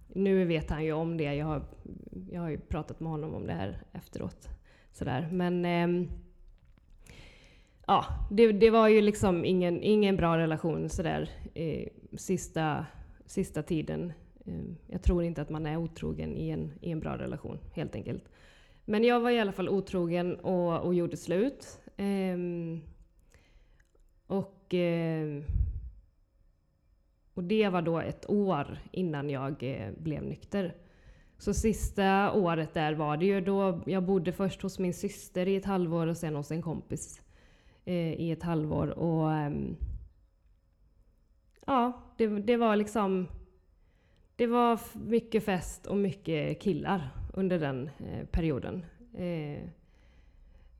nu 0.08 0.44
vet 0.44 0.70
han 0.70 0.84
ju 0.84 0.92
om 0.92 1.16
det. 1.16 1.34
Jag 1.34 1.46
har, 1.46 1.62
jag 2.30 2.40
har 2.40 2.48
ju 2.48 2.58
pratat 2.58 3.00
med 3.00 3.10
honom 3.10 3.34
om 3.34 3.46
det 3.46 3.52
här 3.52 3.78
efteråt. 3.92 4.48
Sådär. 4.92 5.28
Men 5.32 5.64
ehm, 5.64 6.08
ja, 7.86 8.04
det, 8.30 8.52
det 8.52 8.70
var 8.70 8.88
ju 8.88 9.00
liksom 9.00 9.44
ingen, 9.44 9.82
ingen 9.82 10.16
bra 10.16 10.38
relation 10.38 10.88
sådär 10.88 11.30
eh, 11.54 11.88
sista, 12.18 12.86
sista 13.26 13.62
tiden. 13.62 14.12
Ehm, 14.46 14.76
jag 14.86 15.02
tror 15.02 15.24
inte 15.24 15.42
att 15.42 15.50
man 15.50 15.66
är 15.66 15.76
otrogen 15.76 16.36
i 16.36 16.48
en, 16.48 16.72
i 16.80 16.90
en 16.90 17.00
bra 17.00 17.18
relation, 17.18 17.58
helt 17.72 17.94
enkelt. 17.94 18.24
Men 18.84 19.04
jag 19.04 19.20
var 19.20 19.30
i 19.30 19.40
alla 19.40 19.52
fall 19.52 19.68
otrogen 19.68 20.34
och, 20.36 20.80
och 20.80 20.94
gjorde 20.94 21.16
slut. 21.16 21.80
Ehm, 21.96 22.80
och 24.26 24.74
ehm, 24.74 25.44
och 27.36 27.44
det 27.44 27.68
var 27.68 27.82
då 27.82 28.00
ett 28.00 28.30
år 28.30 28.78
innan 28.90 29.30
jag 29.30 29.62
eh, 29.62 29.92
blev 29.98 30.22
nykter. 30.22 30.74
Så 31.38 31.54
sista 31.54 32.32
året 32.32 32.74
där 32.74 32.94
var 32.94 33.16
det 33.16 33.26
ju 33.26 33.40
då 33.40 33.82
jag 33.86 34.02
bodde 34.02 34.32
först 34.32 34.62
hos 34.62 34.78
min 34.78 34.94
syster 34.94 35.48
i 35.48 35.56
ett 35.56 35.64
halvår 35.64 36.06
och 36.06 36.16
sen 36.16 36.36
hos 36.36 36.50
en 36.50 36.62
kompis 36.62 37.22
eh, 37.84 38.12
i 38.12 38.30
ett 38.30 38.42
halvår. 38.42 38.98
Och 38.98 39.32
ehm, 39.32 39.76
ja, 41.66 42.02
det, 42.16 42.26
det 42.26 42.56
var 42.56 42.76
liksom 42.76 43.28
det 44.36 44.46
var 44.46 44.80
mycket 45.08 45.44
fest 45.44 45.86
och 45.86 45.96
mycket 45.96 46.60
killar 46.60 47.10
under 47.34 47.58
den 47.58 47.90
eh, 47.98 48.26
perioden. 48.26 48.84
Eh, 49.14 49.68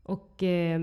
och 0.02 0.42
eh, 0.42 0.80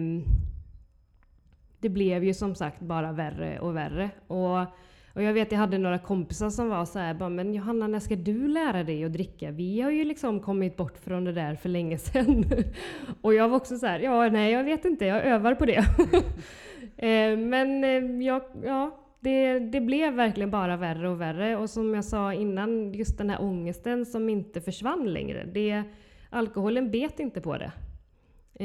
det 1.80 1.90
blev 1.90 2.24
ju 2.24 2.34
som 2.34 2.56
sagt 2.56 2.80
bara 2.80 3.12
värre 3.12 3.60
och 3.60 3.76
värre. 3.76 4.10
Och 4.28 4.68
och 5.16 5.24
jag 5.24 5.34
vet 5.34 5.52
jag 5.52 5.60
hade 5.60 5.78
några 5.78 6.00
kompisar 6.00 6.50
som 6.50 6.70
var 6.70 6.86
så 6.86 7.00
här, 7.00 7.14
bara, 7.14 7.30
men 7.30 7.54
Johanna 7.54 7.88
när 7.88 8.00
ska 8.00 8.16
du 8.16 8.48
lära 8.48 8.84
dig 8.84 9.04
att 9.04 9.14
dricka? 9.14 9.52
Vi 9.52 9.82
har 9.82 9.92
ju 9.92 10.04
liksom 10.04 10.40
kommit 10.40 10.78
bort 10.78 10.98
från 10.98 11.24
det 11.24 11.34
där 11.34 11.56
för 11.56 11.70
länge 11.70 11.98
sedan. 11.98 12.46
och 13.22 13.34
jag 13.34 13.50
var 13.50 13.58
också 13.58 13.78
så 13.78 13.86
här, 13.86 14.00
ja 14.00 14.30
nej 14.30 14.52
jag 14.52 14.64
vet 14.64 14.86
inte, 14.86 15.06
jag 15.06 15.26
övar 15.26 15.56
på 15.56 15.66
det. 15.66 15.78
eh, 16.98 17.38
men 17.38 17.84
eh, 17.84 18.26
jag, 18.28 18.42
ja, 18.64 19.03
det, 19.24 19.60
det 19.60 19.82
blev 19.82 20.14
verkligen 20.14 20.52
bara 20.52 20.78
värre 20.78 21.10
och 21.10 21.22
värre. 21.22 21.58
Och 21.58 21.70
som 21.70 21.94
jag 21.96 22.06
sa 22.06 22.34
innan, 22.34 22.94
just 22.94 23.18
den 23.18 23.30
här 23.30 23.42
ångesten 23.42 24.06
som 24.06 24.30
inte 24.30 24.62
försvann 24.62 25.14
längre. 25.14 25.46
Det, 25.54 25.84
alkoholen 26.30 26.92
bet 26.92 27.20
inte 27.20 27.42
på 27.42 27.58
det. 27.58 27.72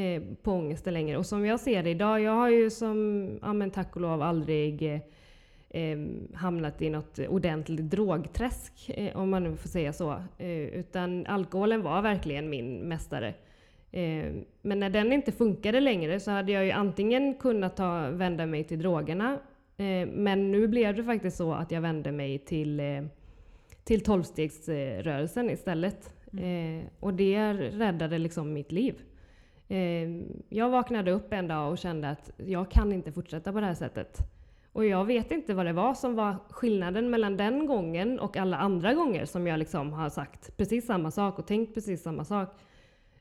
Eh, 0.00 0.22
på 0.42 0.52
ångesten 0.52 0.94
längre. 0.94 1.16
Och 1.16 1.26
som 1.26 1.46
jag 1.46 1.60
ser 1.60 1.82
det 1.82 1.90
idag, 1.90 2.20
jag 2.20 2.32
har 2.32 2.48
ju 2.48 2.70
som, 2.70 3.28
ja 3.42 3.52
men 3.52 3.70
tack 3.70 3.96
och 3.96 4.02
lov 4.02 4.22
aldrig 4.22 4.82
eh, 4.82 5.00
eh 5.70 5.98
hamnat 6.34 6.82
i 6.82 6.90
något 6.90 7.18
ordentligt 7.18 7.90
drogträsk, 7.90 8.90
eh, 8.94 9.16
om 9.16 9.30
man 9.30 9.44
nu 9.44 9.56
får 9.56 9.68
säga 9.68 9.92
så. 9.92 10.22
Eh, 10.38 10.48
utan 10.50 11.26
alkoholen 11.26 11.82
var 11.82 12.02
verkligen 12.02 12.50
min 12.50 12.78
mästare. 12.78 13.34
Eh, 13.92 14.32
men 14.62 14.80
när 14.80 14.90
den 14.90 15.12
inte 15.12 15.32
funkade 15.32 15.80
längre 15.80 16.20
så 16.20 16.30
hade 16.30 16.52
jag 16.52 16.64
ju 16.64 16.70
antingen 16.70 17.34
kunnat 17.34 17.76
ta, 17.76 18.10
vända 18.10 18.46
mig 18.46 18.64
till 18.64 18.78
drogerna, 18.78 19.38
men 20.06 20.52
nu 20.52 20.68
blev 20.68 20.96
det 20.96 21.04
faktiskt 21.04 21.36
så 21.36 21.52
att 21.52 21.70
jag 21.70 21.80
vände 21.80 22.12
mig 22.12 22.38
till, 22.38 22.80
eh, 22.80 23.02
till 23.84 24.00
tolvstegsrörelsen 24.00 25.50
istället. 25.50 26.14
Eh, 26.32 26.86
och 27.00 27.14
det 27.14 27.52
räddade 27.52 28.18
liksom 28.18 28.52
mitt 28.52 28.72
liv. 28.72 29.02
Eh, 29.68 30.08
jag 30.48 30.70
vaknade 30.70 31.10
upp 31.10 31.32
en 31.32 31.48
dag 31.48 31.70
och 31.70 31.78
kände 31.78 32.10
att 32.10 32.30
jag 32.36 32.70
kan 32.70 32.92
inte 32.92 33.12
fortsätta 33.12 33.52
på 33.52 33.60
det 33.60 33.66
här 33.66 33.74
sättet. 33.74 34.18
Och 34.72 34.86
jag 34.86 35.04
vet 35.04 35.32
inte 35.32 35.54
vad 35.54 35.66
det 35.66 35.72
var 35.72 35.94
som 35.94 36.14
var 36.14 36.36
skillnaden 36.50 37.10
mellan 37.10 37.36
den 37.36 37.66
gången 37.66 38.20
och 38.20 38.36
alla 38.36 38.56
andra 38.56 38.94
gånger 38.94 39.24
som 39.24 39.46
jag 39.46 39.58
liksom 39.58 39.92
har 39.92 40.08
sagt 40.08 40.56
precis 40.56 40.86
samma 40.86 41.10
sak 41.10 41.38
och 41.38 41.46
tänkt 41.46 41.74
precis 41.74 42.02
samma 42.02 42.24
sak. 42.24 42.48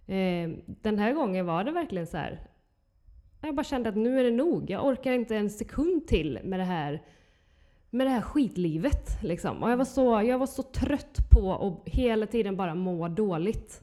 Eh, 0.07 0.49
den 0.65 0.99
här 0.99 1.13
gången 1.13 1.45
var 1.45 1.63
det 1.63 1.71
verkligen 1.71 2.07
så 2.07 2.17
här. 2.17 2.39
Jag 3.47 3.55
bara 3.55 3.63
kände 3.63 3.89
att 3.89 3.95
nu 3.95 4.19
är 4.19 4.23
det 4.23 4.31
nog. 4.31 4.69
Jag 4.69 4.85
orkar 4.85 5.11
inte 5.11 5.35
en 5.35 5.49
sekund 5.49 6.07
till 6.07 6.39
med 6.43 6.59
det 6.59 6.63
här, 6.63 7.03
med 7.89 8.07
det 8.07 8.11
här 8.11 8.21
skitlivet. 8.21 9.23
Liksom. 9.23 9.63
Och 9.63 9.71
jag, 9.71 9.77
var 9.77 9.85
så, 9.85 10.21
jag 10.25 10.39
var 10.39 10.47
så 10.47 10.63
trött 10.63 11.17
på 11.31 11.53
att 11.53 11.93
hela 11.93 12.25
tiden 12.25 12.55
bara 12.55 12.75
må 12.75 13.07
dåligt. 13.07 13.81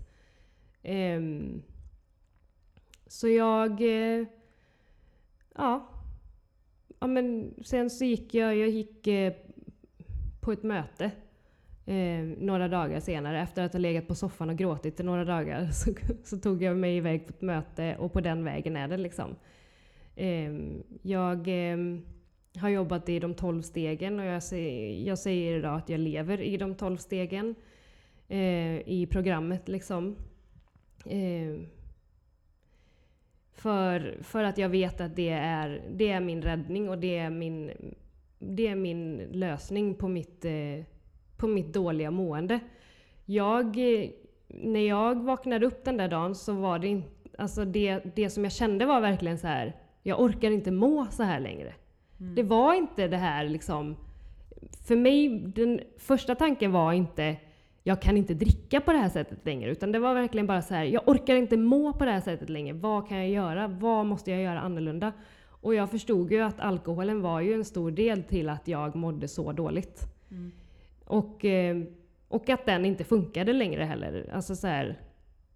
Um, 0.83 1.63
så 3.07 3.29
jag... 3.29 3.81
Uh, 3.81 4.27
Ja, 5.57 5.89
ja, 7.01 7.07
men 7.07 7.55
sen 7.65 7.91
så 7.91 8.05
gick 8.05 8.35
jag, 8.35 8.57
jag 8.57 8.69
gick 8.69 9.07
uh, 9.07 9.33
på 10.41 10.53
ett 10.53 10.63
möte 10.63 11.11
eh, 11.87 12.25
några 12.39 12.69
dagar 12.69 13.01
senare. 13.01 13.43
Efter 13.43 13.65
att 13.65 13.73
ha 13.73 13.81
legat 13.81 14.09
på 14.09 14.15
soffan 14.15 14.51
och 14.51 14.57
gråtit 14.57 15.01
i 15.01 15.03
några 15.03 15.25
dagar 15.25 15.67
så, 15.73 15.95
så 16.25 16.39
tog 16.39 16.63
jag 16.63 16.77
mig 16.77 16.97
iväg 16.97 17.27
på 17.27 17.31
ett 17.31 17.43
möte 17.43 17.97
och 17.99 18.13
på 18.13 18.21
den 18.21 18.45
vägen 18.45 18.77
är 18.77 18.89
det 18.89 18.97
liksom. 18.97 19.37
Eh, 20.17 20.53
jag 21.03 21.49
eh, 21.49 21.79
har 22.59 22.69
jobbat 22.69 23.09
i 23.09 23.19
de 23.19 23.35
12 23.35 23.63
stegen 23.63 24.21
och 24.21 24.27
jag 24.27 24.43
säger, 24.43 25.09
jag 25.09 25.19
säger 25.19 25.59
idag 25.59 25.77
att 25.77 25.89
jag 25.89 26.01
lever 26.01 26.41
i 26.41 26.57
de 26.57 26.75
12 26.75 26.97
stegen 26.97 27.55
eh, 28.29 28.89
i 28.89 29.09
programmet 29.11 29.69
liksom. 29.69 30.17
Eh, 31.07 31.67
för, 33.53 34.19
för 34.23 34.45
att 34.45 34.59
jag 34.59 34.69
vet 34.69 35.01
att 35.01 35.17
det 35.17 35.29
är, 35.29 35.83
det 35.93 36.09
är 36.09 36.21
min 36.21 36.43
räddning 36.43 36.89
och 36.89 36.99
det 36.99 37.19
är 37.19 37.31
min, 37.31 37.71
det 38.39 38.67
är 38.67 38.75
min 38.75 39.17
lösning 39.17 39.95
på 39.95 40.09
mitt, 40.09 40.45
eh, 40.45 40.85
på 41.45 41.49
mitt 41.49 41.73
dåliga 41.73 42.11
mående. 42.11 42.61
Jag, 43.25 43.67
eh, 43.67 44.11
när 44.49 44.89
jag 44.89 45.23
vaknade 45.25 45.67
upp 45.67 45.85
den 45.85 45.97
där 45.97 46.09
dagen 46.09 46.35
så 46.35 46.53
var 46.53 46.79
det 46.79 46.89
inte, 46.89 47.31
alltså 47.39 47.65
det, 47.65 48.01
det 48.17 48.31
som 48.31 48.45
jag 48.45 48.53
kände 48.53 48.87
var 48.87 49.01
verkligen 49.01 49.39
så 49.39 49.47
här. 49.47 49.77
jag 50.03 50.21
orkar 50.21 50.51
inte 50.51 50.71
må 50.71 51.07
så 51.11 51.23
här 51.23 51.41
längre. 51.41 51.75
Mm. 52.21 52.35
Det 52.35 52.43
var 52.43 52.75
inte 52.75 53.09
det 53.09 53.17
här 53.17 53.49
liksom, 53.49 53.97
för 54.87 54.97
mig, 54.97 55.29
den 55.39 55.81
första 55.99 56.35
tanken 56.35 56.73
var 56.73 56.93
inte 56.93 57.37
jag 57.83 58.03
kan 58.03 58.17
inte 58.17 58.35
dricka 58.35 58.81
på 58.81 58.93
det 58.93 58.99
här 58.99 59.09
sättet 59.09 59.39
längre. 59.45 59.71
Utan 59.71 59.93
det 59.93 59.99
var 59.99 60.15
verkligen 60.15 60.47
bara 60.47 60.63
så 60.63 60.75
här, 60.75 60.85
jag 60.85 61.09
orkar 61.09 61.35
inte 61.37 61.57
må 61.57 61.93
på 61.93 62.05
det 62.05 62.11
här 62.11 62.21
sättet 62.21 62.51
längre. 62.51 62.73
Vad 62.73 63.09
kan 63.09 63.19
jag 63.19 63.29
göra? 63.29 63.69
Vad 63.69 64.07
måste 64.07 64.31
jag 64.31 64.43
göra 64.43 64.61
annorlunda? 64.61 65.13
Och 65.47 65.75
jag 65.75 65.91
förstod 65.91 66.33
ju 66.33 66.41
att 66.41 66.61
alkoholen 66.61 67.23
var 67.23 67.41
ju 67.41 67.55
en 67.55 67.65
stor 67.65 67.91
del 67.91 68.23
till 68.23 68.49
att 68.49 68.69
jag 68.69 68.97
mådde 68.97 69.29
så 69.29 69.53
dåligt. 69.53 70.01
Mm. 70.31 70.53
Och, 71.15 71.45
eh, 71.45 71.83
och 72.29 72.49
att 72.49 72.67
den 72.67 72.85
inte 72.85 73.05
funkade 73.05 73.53
längre 73.53 73.85
heller. 73.85 74.31
Alltså 74.33 74.57
så 74.57 74.67
här, 74.67 74.99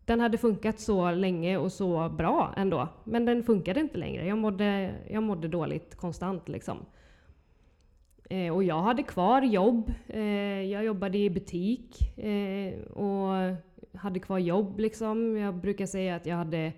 den 0.05 0.21
hade 0.21 0.39
funkat 0.39 0.81
så 0.81 1.11
länge 1.11 1.57
och 1.57 1.73
så 1.73 2.09
bra 2.09 2.55
ändå. 2.57 2.89
Men 3.05 3.25
den 3.25 3.43
funkade 3.43 3.81
inte 3.81 3.99
längre. 3.99 4.27
Jag 4.27 4.39
mådde, 4.39 4.95
jag 5.11 5.23
mådde 5.23 5.49
dåligt 5.49 5.95
konstant 5.95 6.49
liksom. 6.49 6.77
Eh, 8.31 8.55
och 8.55 8.65
jag 8.65 8.83
hade 8.83 9.03
kvar 9.03 9.43
jobb. 9.43 9.93
Eh, 10.09 10.63
jag 10.63 10.85
jobbade 10.85 11.19
i 11.19 11.31
butik 11.31 12.19
eh, 12.19 12.81
och 12.83 13.57
hade 13.95 14.21
kvar 14.21 14.39
jobb 14.39 14.79
liksom. 14.79 15.37
Jag 15.37 15.55
brukar 15.55 15.87
säga 15.87 16.17
att 16.17 16.27
jag 16.27 16.37
hade 16.37 16.73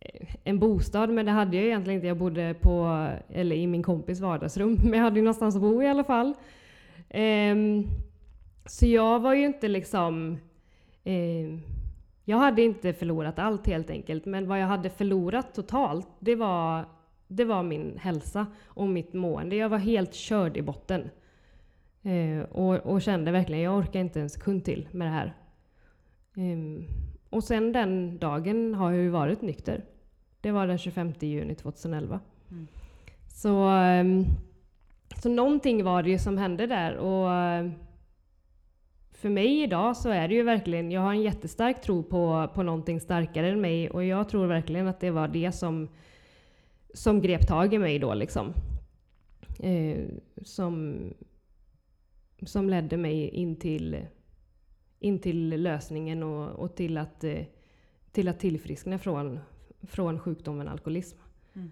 eh, 0.00 0.34
en 0.44 0.58
bostad, 0.58 1.10
men 1.10 1.26
det 1.26 1.32
hade 1.32 1.56
jag 1.56 1.66
egentligen 1.66 1.96
inte. 1.96 2.06
Jag 2.06 2.18
bodde 2.18 2.54
på, 2.60 3.08
eller 3.28 3.56
i 3.56 3.66
min 3.66 3.82
kompis 3.82 4.20
vardagsrum, 4.20 4.78
men 4.84 4.92
jag 4.92 5.04
hade 5.04 5.16
ju 5.16 5.22
någonstans 5.22 5.56
att 5.56 5.62
bo 5.62 5.82
i 5.82 5.86
alla 5.86 6.04
fall. 6.04 6.34
Ehm, 7.08 7.84
Ehm, 8.64 8.68
så 8.68 8.86
jag 8.86 9.20
var 9.20 9.34
ju 9.34 9.44
inte 9.44 9.68
liksom... 9.68 10.38
Eh, 11.04 11.58
jag 12.24 12.36
hade 12.36 12.62
inte 12.62 12.92
förlorat 12.92 13.38
allt 13.38 13.66
helt 13.66 13.90
enkelt, 13.90 14.26
men 14.26 14.48
vad 14.48 14.60
jag 14.60 14.66
hade 14.66 14.90
förlorat 14.90 15.54
totalt, 15.54 16.08
det 16.18 16.36
var 16.36 16.84
det 17.36 17.44
var 17.44 17.62
min 17.62 17.98
hälsa 17.98 18.46
och 18.64 18.88
mitt 18.88 19.12
mående. 19.12 19.56
Jag 19.56 19.68
var 19.68 19.78
helt 19.78 20.14
körd 20.14 20.56
i 20.56 20.62
botten. 20.62 21.10
Eh, 22.02 22.42
och, 22.42 22.74
och, 22.76 23.02
kände 23.02 23.30
verkligen, 23.30 23.62
jag 23.62 23.78
orkar 23.78 24.00
inte 24.00 24.20
en 24.20 24.30
sekund 24.30 24.64
till 24.64 24.88
med 24.90 25.06
det 25.06 25.12
här. 25.12 25.34
Eh, 26.36 26.84
och 27.30 27.44
sen 27.44 27.72
den 27.72 28.18
dagen 28.18 28.74
har 28.74 28.92
jag 28.92 29.02
ju 29.02 29.08
varit 29.08 29.42
nykter. 29.42 29.84
Det 30.40 30.50
var 30.50 30.66
den 30.66 30.78
25 30.78 31.12
juni 31.20 31.54
2011. 31.54 32.20
Mm. 32.50 32.66
Så, 33.28 33.76
eh, 33.76 34.04
så 35.22 35.28
någonting 35.28 35.84
var 35.84 36.02
det 36.02 36.10
ju 36.10 36.18
som 36.18 36.38
hände 36.38 36.66
där. 36.66 36.96
Och 36.96 37.28
för 39.22 39.28
mig 39.28 39.62
idag 39.62 39.96
så 39.96 40.08
är 40.08 40.28
det 40.28 40.34
ju 40.34 40.42
verkligen, 40.42 40.90
jag 40.90 41.00
har 41.00 41.12
en 41.12 41.22
jättestark 41.22 41.82
tro 41.82 42.02
på, 42.02 42.50
på 42.54 42.62
någonting 42.62 43.00
starkare 43.00 43.48
än 43.48 43.60
mig 43.60 43.90
och 43.90 44.04
jag 44.04 44.28
tror 44.28 44.46
verkligen 44.46 44.86
att 44.86 45.00
det 45.00 45.10
var 45.10 45.28
det 45.28 45.52
som 45.52 45.88
som 46.94 47.20
grep 47.20 47.46
tag 47.46 47.74
i 47.74 47.78
mig 47.78 47.98
då 47.98 48.14
liksom. 48.14 48.52
Eh, 49.58 50.04
som, 50.42 50.96
som 52.42 52.70
ledde 52.70 52.96
mig 52.96 53.28
in 53.28 53.56
till, 53.56 54.06
in 54.98 55.18
till 55.18 55.62
lösningen 55.62 56.22
och, 56.22 56.48
och 56.50 56.76
till, 56.76 56.98
att, 56.98 57.24
eh, 57.24 57.44
till 58.12 58.28
att 58.28 58.40
tillfriskna 58.40 58.98
från, 58.98 59.38
från 59.82 60.18
sjukdomen 60.18 60.68
alkoholism. 60.68 61.18
Mm. 61.52 61.70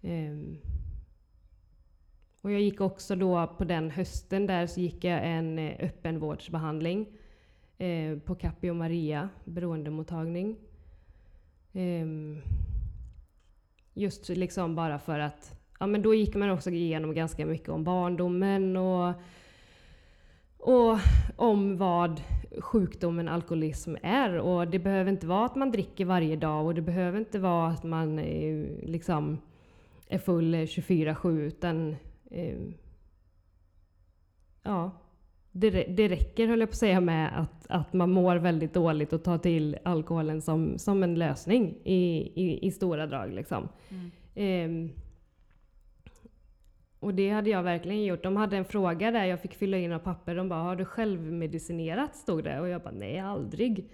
Eh, 0.00 0.58
och 2.42 2.52
jag 2.52 2.60
gick 2.60 2.80
också 2.80 3.16
då 3.16 3.46
på 3.46 3.64
den 3.64 3.90
hösten 3.90 4.46
där 4.46 4.66
så 4.66 4.80
gick 4.80 5.04
jag 5.04 5.26
en 5.26 5.58
eh, 5.58 5.76
öppenvårdsbehandling 5.78 7.06
eh, 7.78 8.18
på 8.18 8.34
Capio 8.34 8.74
Maria 8.74 9.28
beroendemottagning. 9.44 10.56
Eh, 11.72 12.06
Just 13.94 14.28
liksom 14.28 14.74
bara 14.74 14.98
för 14.98 15.18
att, 15.18 15.60
ja 15.80 15.86
men 15.86 16.02
då 16.02 16.14
gick 16.14 16.34
man 16.34 16.50
också 16.50 16.70
igenom 16.70 17.14
ganska 17.14 17.46
mycket 17.46 17.68
om 17.68 17.84
barndomen 17.84 18.76
och, 18.76 19.14
och 20.58 20.98
om 21.36 21.76
vad 21.76 22.22
sjukdomen 22.60 23.28
alkoholism 23.28 23.96
är. 24.02 24.38
Och 24.38 24.68
det 24.68 24.78
behöver 24.78 25.10
inte 25.10 25.26
vara 25.26 25.46
att 25.46 25.56
man 25.56 25.70
dricker 25.70 26.04
varje 26.04 26.36
dag 26.36 26.66
och 26.66 26.74
det 26.74 26.82
behöver 26.82 27.18
inte 27.18 27.38
vara 27.38 27.68
att 27.68 27.82
man 27.84 28.18
eh, 28.18 28.66
liksom 28.82 29.38
är 30.08 30.18
full 30.18 30.54
eh, 30.54 30.58
24-7 30.58 31.40
utan 31.40 31.96
eh, 32.32 32.58
ja, 34.62 34.90
det, 35.52 35.70
det 35.70 36.08
räcker 36.08 36.46
höll 36.46 36.60
jag 36.60 36.68
på 36.68 36.72
att 36.72 36.78
säga 36.78 37.00
med 37.00 37.40
att, 37.40 37.66
att 37.68 37.92
man 37.92 38.10
mår 38.10 38.36
väldigt 38.36 38.74
dåligt 38.74 39.12
och 39.12 39.24
tar 39.24 39.38
till 39.38 39.78
alkoholen 39.82 40.42
som, 40.42 40.78
som 40.78 41.02
en 41.02 41.14
lösning 41.14 41.74
i, 41.84 42.32
i, 42.34 42.66
i 42.66 42.70
stora 42.70 43.06
drag. 43.06 43.32
Liksom. 43.32 43.68
Mm. 44.34 44.90
Eh, 44.90 44.96
och 47.00 47.14
det 47.14 47.30
hade 47.30 47.50
jag 47.50 47.62
verkligen 47.62 48.04
gjort. 48.04 48.22
De 48.22 48.36
hade 48.36 48.56
en 48.56 48.64
fråga 48.64 49.10
där 49.10 49.24
jag 49.24 49.40
fick 49.40 49.54
fylla 49.54 49.76
in 49.76 49.90
några 49.90 49.98
papper. 49.98 50.34
De 50.34 50.48
bara, 50.48 50.60
har 50.60 50.76
du 50.76 50.84
självmedicinerat? 50.84 52.16
Stod 52.16 52.44
det. 52.44 52.60
Och 52.60 52.68
jag 52.68 52.82
bara, 52.82 52.94
nej 52.94 53.18
aldrig. 53.18 53.90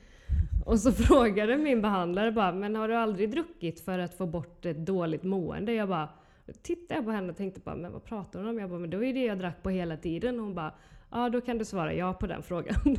Och 0.67 0.81
så 0.81 0.93
frågade 1.09 1.57
min 1.57 1.83
behandlare 1.83 2.33
bara, 2.33 2.53
men 2.53 2.77
har 2.77 2.89
du 2.89 2.97
aldrig 2.97 3.31
druckit 3.31 3.81
för 3.81 3.99
att 3.99 4.15
få 4.15 4.27
bort 4.27 4.67
ett 4.67 4.87
dåligt 4.87 5.23
mående? 5.23 5.73
Jag 5.73 5.89
bara, 5.89 6.09
tittade 6.53 7.03
på 7.03 7.11
henne 7.11 7.31
och 7.31 7.37
tänkte 7.37 7.61
bara, 7.61 7.77
men 7.77 7.93
vad 7.93 8.05
pratar 8.05 8.39
hon 8.39 8.49
om? 8.49 8.59
Jag 8.59 8.71
bara, 8.71 8.79
men 8.79 8.91
var 8.91 9.05
ju 9.05 9.13
det 9.13 9.25
jag 9.25 9.39
drack 9.39 9.63
på 9.63 9.71
hela 9.71 9.97
tiden. 9.97 10.39
Och 10.39 10.45
hon 10.45 10.55
bara, 10.55 10.75
Ja, 11.11 11.29
då 11.29 11.41
kan 11.41 11.59
du 11.59 11.65
svara 11.65 11.95
ja 11.95 12.15
på 12.15 12.27
den 12.27 12.43
frågan. 12.43 12.81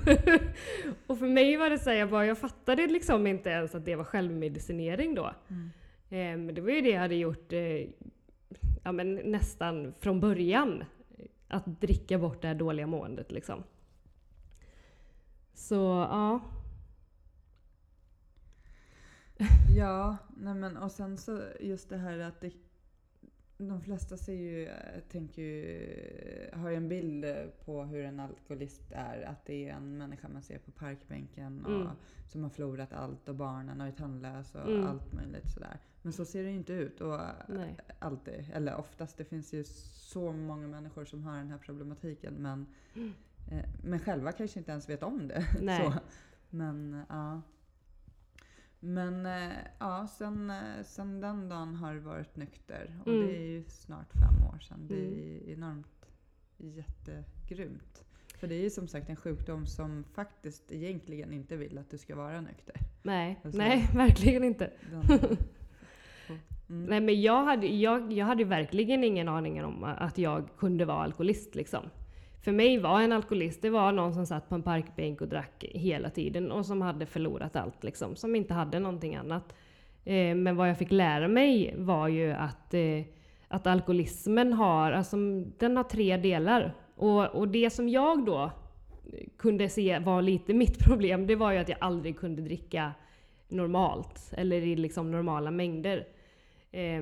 och 1.08 1.20
för 1.20 1.28
mig 1.28 1.58
var 1.58 1.70
det 1.70 1.80
så 1.80 1.90
här, 1.90 1.98
jag, 1.98 2.10
bara, 2.10 2.26
jag 2.26 2.38
fattade 2.38 2.88
liksom 2.88 3.28
inte 3.28 3.50
ens 3.50 3.76
att 3.76 3.86
det 3.86 3.96
var 3.96 4.04
självmedicinering 4.04 5.16
då. 5.16 5.34
Mm. 5.48 5.70
Eh, 6.10 6.46
men 6.46 6.56
det 6.56 6.62
var 6.62 6.70
ju 6.70 6.82
det 6.82 6.90
jag 6.90 7.00
hade 7.00 7.16
gjort 7.16 7.54
eh, 7.54 7.88
ja, 8.84 8.92
men 8.92 9.16
nästan 9.16 9.94
från 10.00 10.20
början. 10.20 10.84
Att 11.48 11.82
dricka 11.82 12.18
bort 12.18 12.42
det 12.42 12.48
här 12.48 12.56
dåliga 12.56 12.88
måendet 12.88 13.32
liksom. 13.32 13.64
Så 15.54 15.76
ja. 16.10 16.42
ja, 19.78 20.18
nej 20.38 20.54
men 20.54 20.78
och 20.78 20.92
sen 20.92 21.18
så 21.18 21.42
just 21.60 21.90
det 21.90 21.98
här 21.98 22.20
att 22.20 22.42
det 22.42 22.52
de 23.68 23.82
flesta 23.82 24.18
ser 24.18 24.34
ju, 24.34 24.66
eh, 24.66 25.02
tänker 25.12 25.42
ju, 25.42 26.50
har 26.54 26.70
ju 26.70 26.76
en 26.76 26.90
bild 26.90 27.26
på 27.66 27.84
hur 27.84 28.06
en 28.06 28.20
alkoholist 28.20 28.92
är. 28.92 29.22
Att 29.22 29.46
det 29.46 29.70
är 29.70 29.74
en 29.74 29.98
människa 29.98 30.28
man 30.28 30.42
ser 30.42 30.58
på 30.58 30.72
parkbänken 30.72 31.66
och 31.66 31.82
mm. 31.82 31.88
som 32.28 32.44
har 32.44 32.50
förlorat 32.50 32.94
allt 32.94 33.30
och 33.30 33.36
barnen 33.36 33.82
och 33.82 33.88
är 33.88 33.92
tandlös 33.92 34.56
och 34.56 34.72
mm. 34.72 34.88
allt 34.88 35.14
möjligt 35.14 35.52
sådär. 35.54 35.80
Men 36.02 36.14
så 36.14 36.26
ser 36.26 36.44
det 36.44 36.50
ju 36.50 36.56
inte 36.56 36.74
ut. 36.74 37.02
Och 37.02 37.20
Nej. 37.48 37.78
alltid, 38.00 38.46
eller 38.54 38.76
oftast, 38.76 39.18
det 39.18 39.26
finns 39.26 39.54
ju 39.54 39.64
så 39.64 40.32
många 40.32 40.68
människor 40.68 41.06
som 41.06 41.24
har 41.24 41.38
den 41.38 41.52
här 41.52 41.58
problematiken 41.58 42.34
men, 42.34 42.66
mm. 42.96 43.14
eh, 43.52 43.66
men 43.84 44.00
själva 44.00 44.32
kanske 44.32 44.60
inte 44.60 44.72
ens 44.72 44.90
vet 44.90 45.04
om 45.04 45.28
det. 45.28 45.46
Men 46.50 47.04
ja. 47.10 47.42
Men 48.80 49.26
eh, 49.26 49.58
ja, 49.80 50.08
sen, 50.08 50.50
eh, 50.50 50.84
sen 50.84 51.22
den 51.22 51.50
dagen 51.50 51.76
har 51.76 51.94
det 51.94 52.00
varit 52.00 52.36
nykter. 52.36 53.00
Och 53.02 53.08
mm. 53.08 53.28
det 53.28 53.38
är 53.38 53.48
ju 53.48 53.64
snart 53.64 54.14
fem 54.14 54.44
år 54.54 54.60
sedan. 54.60 54.88
Det 54.88 54.96
är 54.96 55.38
mm. 55.38 55.54
enormt 55.54 56.10
jättegrymt. 56.58 58.04
För 58.40 58.48
det 58.48 58.56
är 58.56 58.62
ju 58.62 58.70
som 58.70 58.88
sagt 58.88 59.10
en 59.10 59.16
sjukdom 59.16 59.66
som 59.66 60.04
faktiskt 60.14 60.72
egentligen 60.72 61.34
inte 61.34 61.58
vill 61.58 61.78
att 61.78 61.90
du 61.90 61.98
ska 61.98 62.16
vara 62.16 62.42
nykter. 62.42 62.76
Nej, 63.04 63.40
alltså, 63.44 63.58
nej 63.58 63.90
verkligen 63.94 64.44
inte. 64.44 64.72
Den, 64.92 65.20
mm. 66.70 66.86
Nej 66.86 67.02
men 67.02 67.22
jag 67.22 67.44
hade, 67.44 67.68
jag, 67.68 68.14
jag 68.14 68.26
hade 68.26 68.44
verkligen 68.44 69.04
ingen 69.04 69.28
aning 69.28 69.66
om 69.66 69.84
att 69.84 70.18
jag 70.18 70.50
kunde 70.58 70.86
vara 70.86 71.04
alkoholist 71.04 71.56
liksom 71.56 71.90
för 72.42 72.52
mig 72.52 72.78
var 72.78 73.02
en 73.02 73.12
alkoholist, 73.12 73.62
det 73.62 73.70
var 73.70 73.92
någon 73.92 74.14
som 74.14 74.26
satt 74.26 74.50
på 74.50 74.56
en 74.56 74.64
parkbänk 74.64 75.22
och 75.22 75.28
drack 75.28 75.66
hela 75.70 76.10
tiden 76.10 76.52
och 76.52 76.66
som 76.66 76.82
hade 76.82 77.06
förlorat 77.06 77.56
allt 77.56 77.84
liksom, 77.84 78.16
som 78.16 78.36
inte 78.36 78.54
hade 78.54 78.80
någonting 78.80 79.16
annat. 79.16 79.54
Eh, 80.06 80.36
men 80.36 80.56
vad 80.56 80.70
jag 80.70 80.78
fick 80.78 80.92
lära 80.92 81.28
mig 81.28 81.74
var 81.78 82.08
ju 82.08 82.32
att, 82.32 82.74
eh, 82.74 83.04
att 83.48 83.68
alkoholismen 83.68 84.54
har, 84.54 84.92
alltså, 84.92 85.18
den 85.58 85.78
har 85.78 85.84
tre 85.84 86.18
delar. 86.18 86.76
Och, 86.96 87.26
och 87.26 87.48
det 87.48 87.70
som 87.70 87.90
jag 87.90 88.26
då 88.26 88.52
kunde 89.38 89.70
se 89.70 90.00
var 90.00 90.22
lite 90.22 90.54
mitt 90.54 90.80
problem, 90.80 91.28
det 91.28 91.36
var 91.36 91.52
ju 91.52 91.58
att 91.58 91.70
jag 91.70 91.78
aldrig 91.82 92.20
kunde 92.20 92.42
dricka 92.42 92.92
normalt, 93.48 94.34
eller 94.38 94.62
i 94.62 94.76
liksom 94.76 95.12
normala 95.12 95.52
mängder. 95.52 96.08
Eh, 96.72 97.02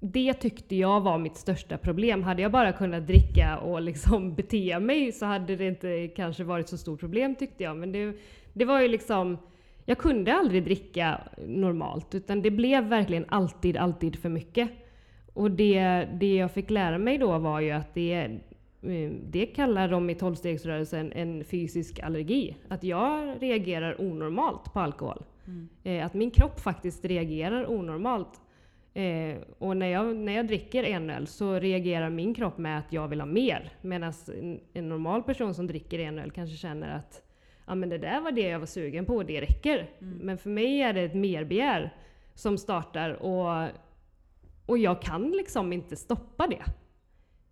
det 0.00 0.34
tyckte 0.34 0.76
jag 0.76 1.00
var 1.00 1.18
mitt 1.18 1.36
största 1.36 1.78
problem. 1.78 2.22
Hade 2.22 2.42
jag 2.42 2.52
bara 2.52 2.72
kunnat 2.72 3.06
dricka 3.06 3.58
och 3.58 3.82
liksom 3.82 4.34
bete 4.36 4.78
mig 4.78 5.12
så 5.12 5.26
hade 5.26 5.56
det 5.56 5.68
inte 5.68 6.08
kanske 6.08 6.44
varit 6.44 6.68
så 6.68 6.78
stort 6.78 7.00
problem 7.00 7.34
tyckte 7.34 7.62
jag. 7.62 7.76
Men 7.76 7.92
det, 7.92 8.16
det 8.52 8.64
var 8.64 8.80
ju 8.80 8.88
liksom, 8.88 9.38
jag 9.84 9.98
kunde 9.98 10.34
aldrig 10.34 10.64
dricka 10.64 11.20
normalt 11.46 12.14
utan 12.14 12.42
det 12.42 12.50
blev 12.50 12.84
verkligen 12.84 13.24
alltid, 13.28 13.76
alltid 13.76 14.18
för 14.18 14.28
mycket. 14.28 14.70
Och 15.34 15.50
det, 15.50 16.08
det 16.20 16.36
jag 16.36 16.50
fick 16.50 16.70
lära 16.70 16.98
mig 16.98 17.18
då 17.18 17.38
var 17.38 17.60
ju 17.60 17.70
att 17.70 17.94
det, 17.94 18.14
eh, 18.82 19.10
det 19.30 19.46
kallar 19.46 19.88
de 19.88 20.10
i 20.10 20.14
tolvstegsrörelsen 20.14 21.12
en 21.12 21.44
fysisk 21.44 22.00
allergi. 22.00 22.56
Att 22.68 22.84
jag 22.84 23.42
reagerar 23.42 24.00
onormalt 24.00 24.72
på 24.72 24.80
alkohol. 24.80 25.24
Mm. 25.46 25.68
Eh, 25.84 26.06
att 26.06 26.14
min 26.14 26.30
kropp 26.30 26.60
faktiskt 26.60 27.04
reagerar 27.04 27.70
onormalt. 27.70 28.40
Eh, 28.96 29.36
och 29.58 29.76
när 29.76 29.86
jag, 29.86 30.16
när 30.16 30.32
jag 30.32 30.46
dricker 30.46 30.84
en 30.84 31.10
öl 31.10 31.26
så 31.26 31.58
reagerar 31.58 32.10
min 32.10 32.34
kropp 32.34 32.58
med 32.58 32.78
att 32.78 32.92
jag 32.92 33.08
vill 33.08 33.20
ha 33.20 33.26
mer. 33.26 33.72
Medan 33.80 34.12
en, 34.40 34.60
en 34.72 34.88
normal 34.88 35.22
person 35.22 35.54
som 35.54 35.66
dricker 35.66 35.98
en 35.98 36.18
öl 36.18 36.30
kanske 36.30 36.56
känner 36.56 36.96
att 36.96 37.22
ja 37.66 37.74
men 37.74 37.88
det 37.88 37.98
där 37.98 38.20
var 38.20 38.30
det 38.30 38.48
jag 38.48 38.58
var 38.58 38.66
sugen 38.66 39.04
på, 39.04 39.22
det 39.22 39.40
räcker. 39.40 39.90
Mm. 40.00 40.18
Men 40.18 40.38
för 40.38 40.50
mig 40.50 40.82
är 40.82 40.92
det 40.92 41.00
ett 41.00 41.14
merbegär 41.14 41.94
som 42.34 42.58
startar 42.58 43.10
och, 43.10 43.68
och 44.66 44.78
jag 44.78 45.02
kan 45.02 45.30
liksom 45.30 45.72
inte 45.72 45.96
stoppa 45.96 46.46
det. 46.46 46.64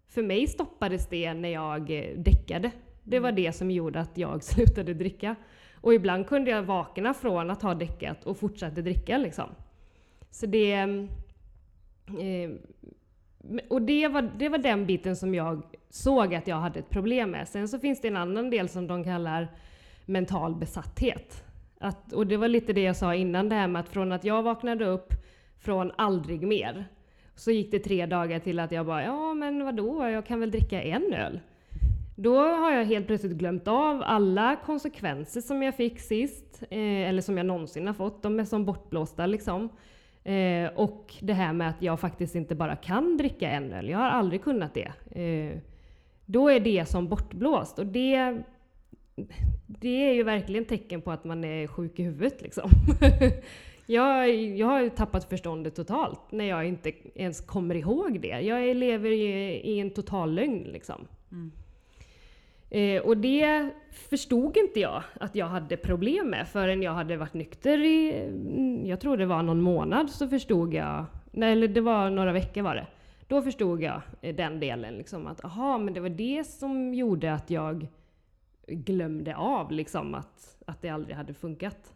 För 0.08 0.22
mig 0.22 0.46
stoppades 0.46 1.08
det 1.08 1.34
när 1.34 1.48
jag 1.48 1.90
eh, 1.90 2.18
däckade. 2.18 2.70
Det 3.02 3.18
var 3.18 3.32
det 3.32 3.52
som 3.52 3.70
gjorde 3.70 4.00
att 4.00 4.18
jag 4.18 4.42
slutade 4.42 4.94
dricka. 4.94 5.36
Och 5.80 5.94
ibland 5.94 6.26
kunde 6.26 6.50
jag 6.50 6.62
vakna 6.62 7.14
från 7.14 7.50
att 7.50 7.62
ha 7.62 7.74
däckat 7.74 8.24
och 8.24 8.36
fortsätta 8.36 8.80
dricka 8.80 9.18
liksom. 9.18 9.48
Så 10.30 10.46
det... 10.46 10.86
Eh, 12.08 12.50
och 13.68 13.82
det 13.82 14.08
var, 14.08 14.30
det 14.38 14.48
var 14.48 14.58
den 14.58 14.86
biten 14.86 15.16
som 15.16 15.34
jag 15.34 15.62
såg 15.90 16.34
att 16.34 16.46
jag 16.46 16.56
hade 16.56 16.78
ett 16.78 16.90
problem 16.90 17.30
med. 17.30 17.48
Sen 17.48 17.68
så 17.68 17.78
finns 17.78 18.00
det 18.00 18.08
en 18.08 18.16
annan 18.16 18.50
del 18.50 18.68
som 18.68 18.86
de 18.86 19.04
kallar 19.04 19.48
mental 20.06 20.54
besatthet. 20.54 21.44
Att, 21.78 22.12
och 22.12 22.26
det 22.26 22.36
var 22.36 22.48
lite 22.48 22.72
det 22.72 22.82
jag 22.82 22.96
sa 22.96 23.14
innan 23.14 23.48
det 23.48 23.54
här 23.54 23.68
med 23.68 23.80
att 23.80 23.88
från 23.88 24.12
att 24.12 24.24
jag 24.24 24.42
vaknade 24.42 24.84
upp 24.84 25.12
från 25.58 25.92
aldrig 25.96 26.42
mer. 26.42 26.84
Så 27.34 27.50
gick 27.50 27.70
det 27.70 27.78
tre 27.78 28.06
dagar 28.06 28.38
till 28.38 28.60
att 28.60 28.72
jag 28.72 28.86
bara, 28.86 29.04
ja 29.04 29.34
men 29.34 29.64
vadå, 29.64 30.08
jag 30.08 30.26
kan 30.26 30.40
väl 30.40 30.50
dricka 30.50 30.82
en 30.82 31.12
öl. 31.12 31.40
Då 32.16 32.38
har 32.38 32.72
jag 32.72 32.84
helt 32.84 33.06
plötsligt 33.06 33.32
glömt 33.32 33.68
av 33.68 34.02
alla 34.04 34.56
konsekvenser 34.64 35.40
som 35.40 35.62
jag 35.62 35.76
fick 35.76 36.00
sist, 36.00 36.62
eh, 36.70 37.08
eller 37.08 37.22
som 37.22 37.36
jag 37.36 37.46
någonsin 37.46 37.86
har 37.86 37.94
fått. 37.94 38.22
De 38.22 38.40
är 38.40 38.44
som 38.44 38.64
bortblåsta 38.64 39.26
liksom. 39.26 39.68
Eh, 40.24 40.70
och 40.74 41.14
det 41.20 41.32
här 41.32 41.52
med 41.52 41.68
att 41.68 41.82
jag 41.82 42.00
faktiskt 42.00 42.34
inte 42.34 42.54
bara 42.54 42.76
kan 42.76 43.16
dricka 43.16 43.50
en 43.50 43.72
öl. 43.72 43.88
Jag 43.88 43.98
har 43.98 44.08
aldrig 44.08 44.42
kunnat 44.42 44.74
det. 44.74 44.92
Eh, 45.20 45.58
då 46.26 46.48
är 46.48 46.60
det 46.60 46.88
som 46.88 47.08
bortblåst. 47.08 47.78
Och 47.78 47.86
det, 47.86 48.42
det 49.66 50.08
är 50.08 50.12
ju 50.12 50.22
verkligen 50.22 50.64
tecken 50.64 51.02
på 51.02 51.10
att 51.10 51.24
man 51.24 51.44
är 51.44 51.66
sjuk 51.66 51.98
i 51.98 52.02
huvudet 52.02 52.42
liksom. 52.42 52.70
jag, 53.86 54.34
jag 54.34 54.66
har 54.66 54.80
ju 54.80 54.90
tappat 54.90 55.28
förståndet 55.28 55.74
totalt 55.74 56.20
när 56.30 56.44
jag 56.44 56.66
inte 56.66 56.92
ens 57.14 57.40
kommer 57.40 57.74
ihåg 57.74 58.20
det. 58.20 58.40
Jag 58.40 58.76
lever 58.76 59.10
i, 59.10 59.26
i 59.72 59.80
en 59.80 59.90
total 59.90 60.34
lögn 60.34 60.62
liksom. 60.62 61.06
Mm. 61.32 61.52
Eh, 62.74 63.02
och 63.02 63.16
det 63.16 63.70
förstod 63.90 64.56
inte 64.56 64.80
jag 64.80 65.02
att 65.20 65.34
jag 65.34 65.46
hade 65.46 65.76
problem 65.76 66.30
med 66.30 66.48
förrän 66.48 66.82
jag 66.82 66.92
hade 66.92 67.16
varit 67.16 67.34
nykter 67.34 67.78
i, 67.78 68.12
mm, 68.12 68.86
jag 68.86 69.00
tror 69.00 69.16
det 69.16 69.26
var 69.26 69.42
någon 69.42 69.60
månad, 69.60 70.10
så 70.10 70.28
förstod 70.28 70.74
jag, 70.74 71.04
nej 71.30 71.52
eller 71.52 71.68
det 71.68 71.80
var 71.80 72.10
några 72.10 72.32
veckor 72.32 72.62
var 72.62 72.74
det. 72.74 72.86
Då 73.28 73.42
förstod 73.42 73.82
jag 73.82 74.00
eh, 74.20 74.34
den 74.34 74.60
delen, 74.60 74.94
liksom 74.94 75.26
att 75.26 75.44
aha, 75.44 75.78
men 75.78 75.94
det 75.94 76.00
var 76.00 76.08
det 76.08 76.44
som 76.44 76.94
gjorde 76.94 77.34
att 77.34 77.50
jag 77.50 77.86
glömde 78.66 79.36
av 79.36 79.72
liksom 79.72 80.14
att, 80.14 80.62
att 80.66 80.82
det 80.82 80.88
aldrig 80.88 81.16
hade 81.16 81.34
funkat. 81.34 81.94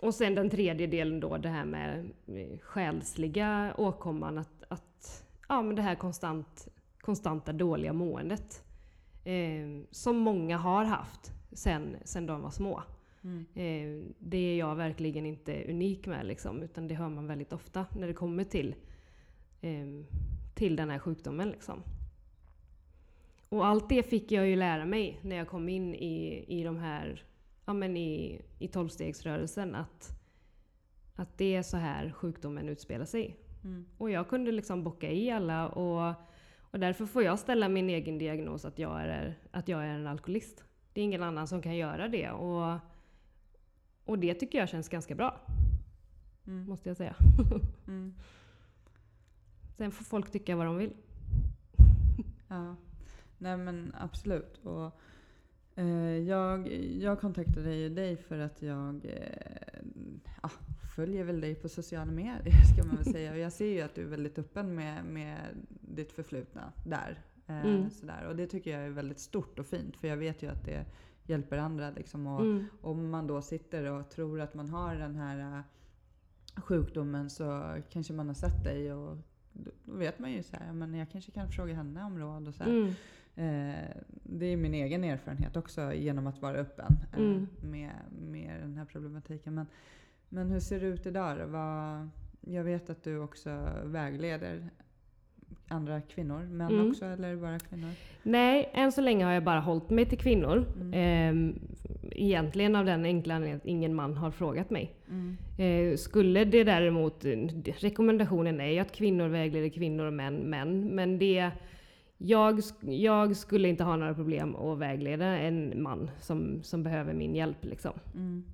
Och 0.00 0.14
sen 0.14 0.34
den 0.34 0.50
tredje 0.50 0.86
delen 0.86 1.20
då, 1.20 1.36
det 1.36 1.48
här 1.48 1.64
med 1.64 2.10
eh, 2.26 2.58
själsliga 2.58 3.74
åkomman, 3.78 4.38
att, 4.38 4.64
att 4.68 5.26
ja, 5.48 5.62
men 5.62 5.76
det 5.76 5.82
här 5.82 5.94
konstant, 5.94 6.68
konstanta 7.00 7.52
dåliga 7.52 7.92
måendet. 7.92 8.65
Eh, 9.26 9.82
som 9.90 10.16
många 10.16 10.56
har 10.56 10.84
haft 10.84 11.32
sen, 11.52 11.96
sen 12.04 12.26
de 12.26 12.42
var 12.42 12.50
små. 12.50 12.82
Mm. 13.24 13.46
Eh, 13.54 14.12
det 14.18 14.36
är 14.36 14.58
jag 14.58 14.76
verkligen 14.76 15.26
inte 15.26 15.64
unik 15.68 16.06
med 16.06 16.26
liksom, 16.26 16.62
utan 16.62 16.88
det 16.88 16.94
hör 16.94 17.08
man 17.08 17.26
väldigt 17.26 17.52
ofta 17.52 17.86
när 17.96 18.06
det 18.06 18.14
kommer 18.14 18.44
till, 18.44 18.74
eh, 19.60 19.86
till 20.54 20.76
den 20.76 20.90
här 20.90 20.98
sjukdomen. 20.98 21.48
Liksom. 21.48 21.82
Och 23.48 23.66
allt 23.66 23.88
det 23.88 24.02
fick 24.02 24.32
jag 24.32 24.48
ju 24.48 24.56
lära 24.56 24.84
mig 24.84 25.18
när 25.22 25.36
jag 25.36 25.48
kom 25.48 25.68
in 25.68 25.94
i, 25.94 26.44
i 26.48 26.64
de 26.64 26.76
här, 26.76 27.24
ja 27.64 27.72
men 27.72 27.96
i, 27.96 28.42
i 28.58 28.68
tolvstegsrörelsen, 28.68 29.74
att, 29.74 30.18
att 31.14 31.38
det 31.38 31.56
är 31.56 31.62
så 31.62 31.76
här 31.76 32.10
sjukdomen 32.10 32.68
utspelar 32.68 33.04
sig. 33.04 33.36
Mm. 33.64 33.86
Och 33.98 34.10
jag 34.10 34.28
kunde 34.28 34.52
liksom 34.52 34.84
bocka 34.84 35.10
i 35.10 35.30
alla 35.30 35.68
och, 35.68 36.14
och 36.70 36.80
därför 36.80 37.06
får 37.06 37.22
jag 37.22 37.38
ställa 37.38 37.68
min 37.68 37.90
egen 37.90 38.18
diagnos 38.18 38.64
att 38.64 38.78
jag, 38.78 39.00
är, 39.02 39.34
att 39.50 39.68
jag 39.68 39.82
är 39.84 39.88
en 39.88 40.06
alkoholist. 40.06 40.64
Det 40.92 41.00
är 41.00 41.04
ingen 41.04 41.22
annan 41.22 41.46
som 41.46 41.62
kan 41.62 41.76
göra 41.76 42.08
det. 42.08 42.30
Och, 42.30 42.78
och 44.04 44.18
det 44.18 44.34
tycker 44.34 44.58
jag 44.58 44.68
känns 44.68 44.88
ganska 44.88 45.14
bra, 45.14 45.40
Mm. 46.46 46.68
måste 46.68 46.88
jag 46.90 46.96
säga. 46.96 47.14
Mm. 47.88 48.14
Sen 49.76 49.90
får 49.90 50.04
folk 50.04 50.30
tycka 50.30 50.56
vad 50.56 50.66
de 50.66 50.76
vill. 50.76 50.92
Ja, 52.48 52.76
nej 53.38 53.56
men 53.56 53.94
absolut. 53.98 54.58
Och, 54.58 55.00
eh, 55.74 56.18
jag, 56.18 56.68
jag 56.78 57.20
kontaktade 57.20 57.74
ju 57.74 57.88
dig 57.88 58.16
för 58.16 58.38
att 58.38 58.62
jag 58.62 59.04
eh, 59.04 59.82
ja, 60.42 60.50
följer 60.96 61.24
väl 61.24 61.40
dig 61.40 61.54
på 61.54 61.68
sociala 61.68 62.12
medier 62.12 62.54
ska 62.74 62.86
man 62.86 62.96
väl 62.96 63.04
säga. 63.12 63.32
Och 63.32 63.38
jag 63.38 63.52
ser 63.52 63.66
ju 63.66 63.80
att 63.80 63.94
du 63.94 64.02
är 64.02 64.06
väldigt 64.06 64.38
öppen 64.38 64.74
med, 64.74 65.04
med 65.04 65.38
ditt 65.80 66.12
förflutna 66.12 66.72
där. 66.86 67.18
Eh, 67.46 67.64
Mm. 67.66 67.90
sådär. 67.90 68.26
Och 68.28 68.36
det 68.36 68.46
tycker 68.46 68.70
jag 68.70 68.82
är 68.86 68.90
väldigt 68.90 69.18
stort 69.18 69.58
och 69.58 69.66
fint 69.66 69.96
för 69.96 70.08
jag 70.08 70.16
vet 70.16 70.42
ju 70.42 70.50
att 70.50 70.64
det 70.64 70.84
hjälper 71.26 71.58
andra. 71.58 71.90
Liksom, 71.90 72.26
och, 72.26 72.40
Mm. 72.40 72.64
om 72.80 73.10
man 73.10 73.26
då 73.26 73.42
sitter 73.42 73.84
och 73.92 74.10
tror 74.10 74.40
att 74.40 74.54
man 74.54 74.68
har 74.68 74.94
den 74.94 75.14
här 75.16 75.38
äh, 75.58 76.62
sjukdomen 76.62 77.30
så 77.30 77.76
kanske 77.90 78.12
man 78.12 78.26
har 78.26 78.34
sett 78.34 78.64
dig 78.64 78.92
och 78.92 79.16
då 79.52 79.70
vet 79.84 80.18
man 80.18 80.32
ju 80.32 80.42
så 80.42 80.56
här, 80.56 80.72
men 80.72 80.94
jag 80.94 81.10
kanske 81.10 81.30
kan 81.32 81.48
fråga 81.52 81.74
henne 81.74 82.04
om 82.04 82.18
råd 82.18 82.48
och 82.48 82.54
så. 82.54 82.64
Mm. 82.64 82.86
Eh, 83.36 83.80
det 84.22 84.46
är 84.46 84.56
min 84.56 84.74
egen 84.74 85.04
erfarenhet 85.04 85.56
också 85.56 85.92
genom 85.92 86.26
att 86.26 86.42
vara 86.42 86.56
öppen 86.56 86.96
eh, 87.12 87.18
Mm. 87.18 87.46
med, 87.62 87.92
med 88.10 88.60
den 88.60 88.76
här 88.76 88.84
problematiken. 88.84 89.54
Men, 89.54 89.66
men 90.36 90.50
hur 90.50 90.60
ser 90.60 90.80
det 90.80 90.86
ut 90.86 91.06
idag? 91.06 91.46
Vad, 91.46 92.08
jag 92.40 92.64
vet 92.64 92.90
att 92.90 93.02
du 93.02 93.18
också 93.18 93.68
vägleder 93.84 94.70
andra 95.68 96.00
kvinnor, 96.00 96.38
män 96.38 96.72
Mm. 96.72 96.90
också 96.90 97.04
eller 97.04 97.36
bara 97.36 97.58
kvinnor? 97.58 97.90
Nej, 98.22 98.70
än 98.72 98.92
så 98.92 99.00
länge 99.00 99.24
har 99.24 99.32
jag 99.32 99.44
bara 99.44 99.60
hållit 99.60 99.90
mig 99.90 100.06
till 100.06 100.18
kvinnor. 100.18 100.64
Mm. 100.80 100.92
Ehm, 100.94 101.58
egentligen 102.12 102.76
av 102.76 102.84
den 102.84 103.04
enkla 103.04 103.34
anledningen 103.34 103.56
att 103.56 103.66
ingen 103.66 103.94
man 103.94 104.16
har 104.16 104.30
frågat 104.30 104.70
mig. 104.70 104.94
Mm. 105.08 105.36
Eh, 105.58 105.96
skulle 105.96 106.44
det 106.44 106.64
däremot, 106.64 107.24
rekommendationen 107.64 108.60
är 108.60 108.68
ju 108.68 108.78
att 108.78 108.92
kvinnor 108.92 109.28
vägleder 109.28 109.68
kvinnor 109.68 110.04
och 110.04 110.12
män 110.12 110.36
män. 110.36 110.80
Men 110.94 111.18
det, 111.18 111.50
jag, 112.18 112.60
jag 112.80 113.36
skulle 113.36 113.68
inte 113.68 113.84
ha 113.84 113.96
några 113.96 114.14
problem 114.14 114.56
att 114.56 114.78
vägleda 114.78 115.26
en 115.26 115.82
man 115.82 116.10
som, 116.20 116.62
som 116.62 116.82
behöver 116.82 117.14
min 117.14 117.34
hjälp. 117.34 117.64
Liksom. 117.64 117.92
Mm. 118.14 118.44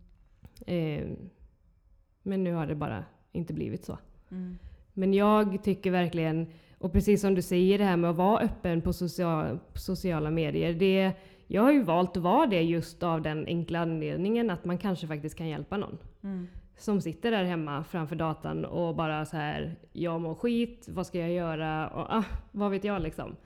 Men 2.23 2.45
nu 2.45 2.53
har 2.53 2.67
det 2.67 2.75
bara 2.75 3.05
inte 3.33 3.55
blivit 3.55 3.85
så. 3.85 3.99
Mm. 4.31 4.59
Men 4.93 5.15
jag 5.15 5.65
tycker 5.65 5.91
verkligen, 5.91 6.47
och 6.79 6.93
precis 6.93 7.21
som 7.21 7.35
du 7.35 7.43
säger 7.43 7.79
det 7.79 7.85
här 7.85 7.97
med 7.97 8.11
att 8.11 8.17
vara 8.17 8.41
öppen 8.41 8.83
på 8.83 8.93
social, 8.93 9.59
sociala 9.75 10.31
medier. 10.31 10.73
Det, 10.73 11.13
jag 11.47 11.63
har 11.63 11.73
ju 11.73 11.83
valt 11.83 12.17
att 12.17 12.23
vara 12.23 12.47
det 12.47 12.63
just 12.63 13.03
av 13.03 13.23
den 13.23 13.47
enkla 13.47 13.79
anledningen 13.79 14.51
att 14.51 14.65
man 14.65 14.79
kanske 14.79 15.07
faktiskt 15.07 15.39
kan 15.39 15.49
hjälpa 15.49 15.77
någon. 15.77 15.99
Mm. 16.23 16.49
Som 16.77 17.01
sitter 17.01 17.31
där 17.31 17.45
hemma 17.45 17.85
framför 17.85 18.17
datan 18.17 18.65
och 18.65 18.97
bara 18.97 19.27
så 19.27 19.37
här, 19.37 19.77
jag 19.93 20.21
mår 20.21 20.35
skit, 20.35 20.89
vad 20.89 21.07
ska 21.07 21.19
jag 21.19 21.33
göra? 21.33 21.89
Och, 21.89 22.07
ah, 22.09 22.25
vad 22.53 22.71
vet 22.71 22.85
jag 22.85 23.03
liksom. 23.03 23.37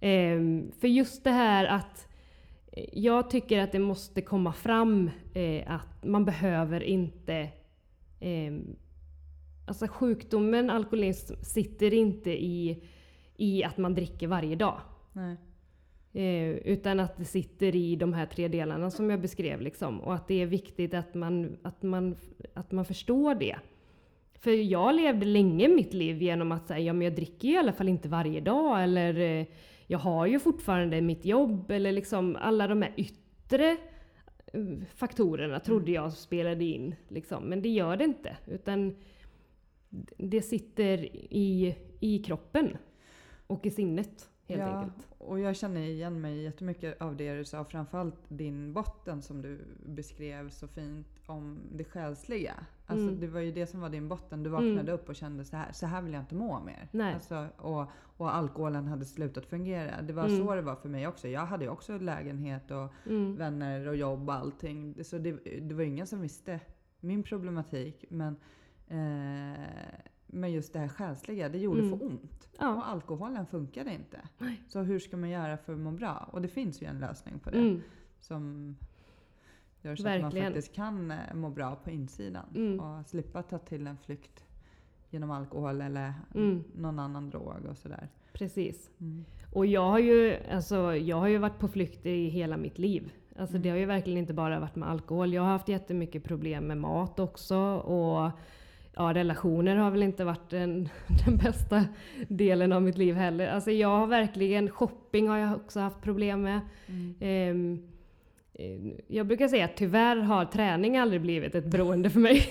Ehm, 0.00 0.72
för 0.80 0.88
just 0.88 1.24
det 1.24 1.30
här 1.30 1.64
att 1.64 2.08
eh, 2.72 2.84
jag 2.92 3.30
tycker 3.30 3.60
att 3.60 3.72
det 3.72 3.78
måste 3.78 4.20
komma 4.20 4.52
fram 4.52 5.10
eh, 5.34 5.72
att 5.72 6.04
man 6.04 6.24
behöver 6.24 6.82
inte 6.82 7.48
ehm, 8.20 8.76
Alltså 9.70 9.86
sjukdomen 9.86 10.70
alkoholism 10.70 11.34
sitter 11.42 11.94
inte 11.94 12.30
i, 12.30 12.82
i 13.36 13.64
att 13.64 13.78
man 13.78 13.94
dricker 13.94 14.26
varje 14.26 14.56
dag. 14.56 14.80
Eh, 16.12 16.50
utan 16.50 17.00
att 17.00 17.16
det 17.16 17.24
sitter 17.24 17.76
i 17.76 17.96
de 17.96 18.12
här 18.12 18.26
tre 18.26 18.48
delarna 18.48 18.90
som 18.90 19.10
jag 19.10 19.20
beskrev. 19.20 19.60
Liksom. 19.60 20.00
Och 20.00 20.14
att 20.14 20.28
det 20.28 20.42
är 20.42 20.46
viktigt 20.46 20.94
att 20.94 21.14
man, 21.14 21.56
att 21.62 21.82
man, 21.82 22.16
att 22.54 22.72
man 22.72 22.84
förstår 22.84 23.34
det. 23.34 23.56
För 24.34 24.50
jag 24.50 24.94
levde 24.94 25.26
länge 25.26 25.68
mitt 25.68 25.94
liv 25.94 26.22
genom 26.22 26.52
att 26.52 26.66
säga, 26.66 26.80
ja 26.80 26.92
men 26.92 27.02
jag 27.02 27.14
dricker 27.14 27.48
i 27.48 27.56
alla 27.56 27.72
fall 27.72 27.88
inte 27.88 28.08
varje 28.08 28.40
dag. 28.40 28.82
Eller 28.82 29.20
eh, 29.20 29.46
jag 29.86 29.98
har 29.98 30.26
ju 30.26 30.38
fortfarande 30.38 31.00
mitt 31.00 31.24
jobb. 31.24 31.70
Eller 31.70 31.92
liksom 31.92 32.36
alla 32.40 32.68
de 32.68 32.82
här 32.82 32.92
yttre 32.96 33.70
eh, 33.70 33.78
faktorerna 34.94 35.60
trodde 35.60 35.90
jag 35.90 36.12
spelade 36.12 36.64
in. 36.64 36.94
Liksom. 37.08 37.44
Men 37.44 37.62
det 37.62 37.68
gör 37.68 37.96
det 37.96 38.04
inte. 38.04 38.36
Utan 38.46 38.96
det 40.16 40.42
sitter 40.42 40.98
i, 41.34 41.76
i 42.00 42.18
kroppen 42.22 42.76
och 43.46 43.66
i 43.66 43.70
sinnet 43.70 44.30
helt 44.46 44.60
ja, 44.60 44.66
enkelt. 44.66 45.08
och 45.18 45.40
jag 45.40 45.56
känner 45.56 45.80
igen 45.80 46.20
mig 46.20 46.42
jättemycket 46.42 47.00
av 47.00 47.16
det 47.16 47.34
du 47.34 47.44
sa. 47.44 47.64
Framförallt 47.64 48.20
din 48.28 48.72
botten 48.72 49.22
som 49.22 49.42
du 49.42 49.58
beskrev 49.86 50.50
så 50.50 50.68
fint 50.68 51.20
om 51.26 51.58
det 51.72 51.84
själsliga. 51.84 52.54
Alltså 52.90 53.08
Mm. 53.08 53.20
det 53.20 53.26
var 53.26 53.40
ju 53.40 53.52
det 53.52 53.66
som 53.66 53.80
var 53.80 53.88
din 53.88 54.08
botten. 54.08 54.42
Du 54.42 54.50
vaknade 54.50 54.80
Mm. 54.80 54.94
upp 54.94 55.08
och 55.08 55.14
kände 55.16 55.44
så 55.44 55.56
här, 55.56 55.72
så 55.72 55.86
här 55.86 56.02
vill 56.02 56.12
jag 56.12 56.22
inte 56.22 56.34
må 56.34 56.60
mer. 56.60 56.88
Nej. 56.92 57.14
Alltså, 57.14 57.46
och, 57.56 57.86
och 58.16 58.34
alkoholen 58.34 58.86
hade 58.86 59.04
slutat 59.04 59.46
fungera. 59.46 60.02
Det 60.02 60.12
var 60.12 60.24
Mm. 60.24 60.38
så 60.46 60.54
det 60.54 60.62
var 60.62 60.76
för 60.76 60.88
mig 60.88 61.06
också. 61.06 61.28
Jag 61.28 61.46
hade 61.46 61.64
ju 61.64 61.70
också 61.70 61.98
lägenhet 61.98 62.70
och 62.70 62.92
Mm. 63.06 63.36
vänner 63.36 63.88
och 63.88 63.96
jobb 63.96 64.28
och 64.28 64.34
allting. 64.34 65.04
Så 65.04 65.18
det, 65.18 65.32
det 65.60 65.74
var 65.74 65.82
ingen 65.82 66.06
som 66.06 66.20
visste 66.20 66.60
min 67.00 67.22
problematik. 67.22 68.04
Men, 68.10 68.36
eh, 68.88 69.60
men 70.26 70.52
just 70.52 70.72
det 70.72 70.78
här 70.78 70.88
själsliga, 70.88 71.48
det 71.48 71.58
gjorde 71.58 71.80
Mm. 71.82 71.98
för 71.98 72.06
ont. 72.06 72.48
Ja. 72.58 72.74
Och 72.76 72.88
alkoholen 72.88 73.46
funkade 73.46 73.94
inte. 73.94 74.20
Så 74.68 74.80
hur 74.80 74.98
ska 74.98 75.16
man 75.16 75.30
göra 75.30 75.56
för 75.56 75.72
att 75.72 75.78
må 75.78 75.90
bra? 75.90 76.28
Och 76.32 76.42
det 76.42 76.48
finns 76.48 76.82
ju 76.82 76.86
en 76.86 76.98
lösning 76.98 77.38
på 77.38 77.50
det. 77.50 77.58
Mm. 77.58 77.80
Som 78.20 78.76
gör 79.82 79.96
så 79.96 80.08
att 80.08 80.14
man 80.14 80.22
Verkligen. 80.22 80.46
faktiskt 80.46 80.74
kan 80.74 81.10
eh, 81.10 81.34
må 81.34 81.50
bra 81.50 81.76
på 81.84 81.90
insidan. 81.90 82.44
Mm. 82.54 82.80
Och 82.80 83.06
slippa 83.06 83.42
ta 83.42 83.58
till 83.58 83.86
en 83.86 83.96
flykt 83.96 84.44
genom 85.10 85.30
alkohol 85.30 85.80
eller 85.80 86.14
Mm. 86.34 86.64
någon 86.76 86.98
annan 86.98 87.30
drog 87.30 87.64
och 87.70 87.76
sådär. 87.76 88.08
Precis. 88.32 88.90
Mm. 89.00 89.24
Och 89.52 89.66
jag 89.66 89.90
har, 89.90 89.98
ju, 89.98 90.36
alltså, 90.52 90.96
jag 90.96 91.16
har 91.16 91.28
ju 91.28 91.38
varit 91.38 91.58
på 91.58 91.68
flykt 91.68 92.06
i 92.06 92.28
hela 92.28 92.56
mitt 92.56 92.78
liv. 92.78 93.12
Alltså, 93.38 93.56
Mm. 93.56 93.62
Det 93.62 93.70
har 93.70 93.76
ju 93.76 93.84
verkligen 93.86 94.18
inte 94.18 94.34
bara 94.34 94.60
varit 94.60 94.76
med 94.76 94.88
alkohol. 94.90 95.32
Jag 95.32 95.42
har 95.42 95.48
haft 95.50 95.68
jättemycket 95.68 96.24
problem 96.24 96.64
med 96.64 96.78
mat 96.78 97.20
också. 97.20 97.56
Och 97.74 98.30
ja, 98.94 99.14
relationer 99.14 99.76
har 99.76 99.90
väl 99.90 100.02
inte 100.02 100.24
varit 100.24 100.50
den, 100.50 100.88
den 101.26 101.36
bästa 101.36 101.84
delen 102.28 102.72
av 102.72 102.82
mitt 102.82 102.98
liv 102.98 103.14
heller. 103.14 103.48
Alltså, 103.48 103.70
jag 103.70 103.88
har 103.98 104.06
verkligen, 104.06 104.70
shopping 104.70 105.28
har 105.28 105.38
jag 105.38 105.54
också 105.56 105.80
haft 105.80 106.00
problem 106.00 106.42
med. 106.42 106.60
Mm. 106.86 107.14
Eh, 107.20 107.80
jag 109.06 109.26
brukar 109.26 109.48
säga 109.48 109.64
att 109.64 109.76
tyvärr 109.76 110.16
har 110.16 110.44
träning 110.44 110.96
aldrig 110.96 111.20
blivit 111.20 111.54
ett 111.54 111.66
beroende 111.66 112.10
för 112.10 112.20
mig. 112.20 112.42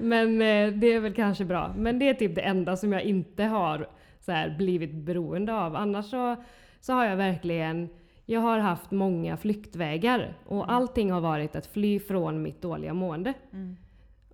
Men 0.00 0.32
eh, 0.32 0.78
det 0.80 0.92
är 0.92 1.00
väl 1.00 1.14
kanske 1.14 1.44
bra. 1.44 1.74
Men 1.76 1.98
det 1.98 2.08
är 2.08 2.14
typ 2.14 2.34
det 2.34 2.40
enda 2.40 2.76
som 2.76 2.92
jag 2.92 3.02
inte 3.02 3.44
har 3.44 3.88
så 4.20 4.32
här, 4.32 4.56
blivit 4.58 4.92
beroende 4.92 5.54
av. 5.54 5.76
Annars 5.76 6.10
så, 6.10 6.36
så 6.80 6.92
har 6.92 7.04
jag 7.04 7.16
verkligen 7.16 7.88
jag 8.30 8.40
har 8.40 8.58
haft 8.58 8.90
många 8.90 9.36
flyktvägar 9.36 10.34
och 10.46 10.72
allting 10.72 11.10
har 11.10 11.20
varit 11.20 11.56
att 11.56 11.66
fly 11.66 12.00
från 12.00 12.42
mitt 12.42 12.62
dåliga 12.62 12.94
mående. 12.94 13.34
Mm. 13.52 13.76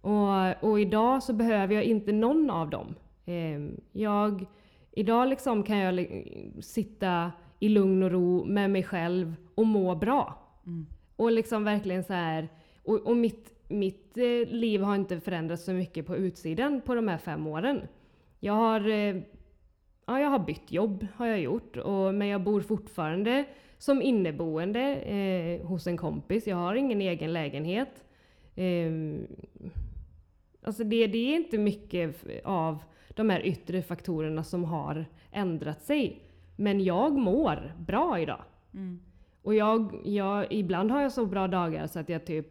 Och, 0.01 0.71
och 0.71 0.81
idag 0.81 1.23
så 1.23 1.33
behöver 1.33 1.75
jag 1.75 1.85
inte 1.85 2.13
någon 2.13 2.51
av 2.51 2.71
dem. 2.71 2.95
Ehm, 3.27 3.81
jag, 3.93 4.47
idag 4.93 5.29
liksom 5.29 5.63
kan 5.63 5.79
jag 5.79 6.07
sitta 6.61 7.33
i 7.59 7.69
lugn 7.69 8.03
och 8.03 8.11
ro 8.11 8.45
med 8.45 8.71
mig 8.71 8.83
själv 8.83 9.35
och 9.55 9.67
må 9.67 9.95
bra. 9.95 10.39
Mm. 10.67 10.87
Och 11.17 11.33
liksom 11.33 11.65
verkligen 11.65 12.05
så 12.05 12.13
här. 12.13 12.49
Och, 12.83 13.07
och 13.07 13.17
mitt, 13.17 13.55
mitt 13.69 14.19
eh, 14.19 14.49
liv 14.49 14.83
har 14.83 14.95
inte 14.95 15.21
förändrats 15.21 15.65
så 15.65 15.73
mycket 15.73 16.07
på 16.07 16.17
utsidan 16.17 16.81
på 16.81 16.95
de 16.95 17.09
här 17.09 17.19
fem 17.19 17.47
åren. 17.47 17.81
Jag 18.41 18.53
har, 18.53 18.89
eh, 18.89 19.17
ja, 20.07 20.21
jag 20.21 20.29
har 20.29 20.39
bytt 20.39 20.73
jobb, 20.73 21.07
har 21.15 21.27
jag 21.27 21.41
gjort. 21.41 21.77
Och, 21.77 22.15
men 22.15 22.29
jag 22.29 22.43
bor 22.43 22.61
fortfarande 22.61 23.45
som 23.79 24.03
inneboende 24.03 24.97
eh, 24.97 25.67
hos 25.67 25.87
en 25.87 25.97
kompis. 25.97 26.47
Jag 26.47 26.57
har 26.57 26.75
ingen 26.75 27.01
egen 27.01 27.33
lägenhet. 27.33 28.05
Ehm, 28.57 29.27
alltså 30.63 30.85
det, 30.85 31.07
det 31.07 31.19
är 31.19 31.37
inte 31.37 31.59
mycket 31.59 32.25
av 32.45 32.83
de 33.09 33.31
här 33.31 33.47
yttre 33.47 33.83
faktorerna 33.83 34.45
som 34.45 34.65
har 34.65 35.05
ändrat 35.33 35.83
sig. 35.83 36.26
Men 36.57 36.85
jag 36.85 37.13
mår 37.13 37.73
bra 37.79 38.21
idag. 38.21 38.43
Mm. 38.75 39.01
Och 39.43 39.55
jag, 39.55 40.01
jag, 40.05 40.53
ibland 40.53 40.91
har 40.91 41.03
jag 41.03 41.13
så 41.13 41.27
bra 41.27 41.49
dagar 41.49 41.87
så 41.87 41.99
att 41.99 42.09
jag 42.09 42.27
typ 42.27 42.47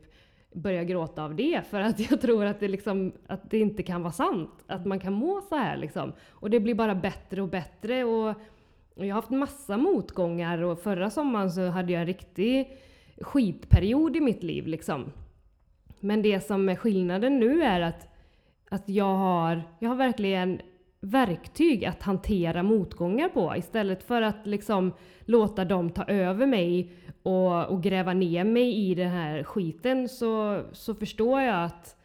börjar 0.53 0.83
gråta 0.83 1.23
av 1.23 1.35
det 1.35 1.61
för 1.69 1.81
att 1.81 2.11
jag 2.11 2.21
tror 2.21 2.45
att 2.45 2.59
det, 2.59 2.67
liksom, 2.67 3.11
att 3.27 3.49
det 3.49 3.59
inte 3.59 3.83
kan 3.83 4.01
vara 4.01 4.13
sant. 4.13 4.63
Att 4.67 4.85
man 4.85 4.99
kan 4.99 5.13
må 5.13 5.41
så 5.41 5.55
här 5.55 5.77
liksom. 5.77 6.13
Och 6.29 6.49
det 6.49 6.59
blir 6.59 6.75
bara 6.75 6.95
bättre 6.95 7.41
och 7.41 7.49
bättre. 7.49 8.03
Och, 8.03 8.35
jag 8.95 9.05
har 9.05 9.21
haft 9.21 9.29
massa 9.29 9.77
motgångar 9.77 10.61
och 10.61 10.79
förra 10.79 11.09
sommaren 11.09 11.51
så 11.51 11.67
hade 11.67 11.93
jag 11.93 12.01
en 12.01 12.07
riktig 12.07 12.77
skitperiod 13.21 14.15
i 14.15 14.21
mitt 14.21 14.43
liv 14.43 14.67
liksom. 14.67 15.11
Men 15.99 16.21
det 16.21 16.39
som 16.39 16.69
är 16.69 16.75
skillnaden 16.75 17.39
nu 17.39 17.63
är 17.63 17.81
att, 17.81 18.07
att 18.69 18.89
jag, 18.89 19.15
har, 19.15 19.63
jag 19.79 19.89
har 19.89 19.95
verkligen 19.95 20.61
verktyg 21.05 21.85
att 21.85 22.01
hantera 22.01 22.63
motgångar 22.63 23.29
på 23.29 23.55
istället 23.55 24.03
för 24.03 24.21
att 24.21 24.47
liksom 24.47 24.93
låta 25.25 25.65
dem 25.65 25.89
ta 25.89 26.03
över 26.03 26.45
mig 26.45 26.91
och, 27.23 27.65
och 27.65 27.83
gräva 27.83 28.13
ner 28.13 28.43
mig 28.43 28.89
i 28.89 28.95
den 28.95 29.09
här 29.09 29.43
skiten 29.43 30.09
så, 30.09 30.63
så 30.71 30.95
förstår 30.95 31.41
jag 31.41 31.63
att, 31.63 31.95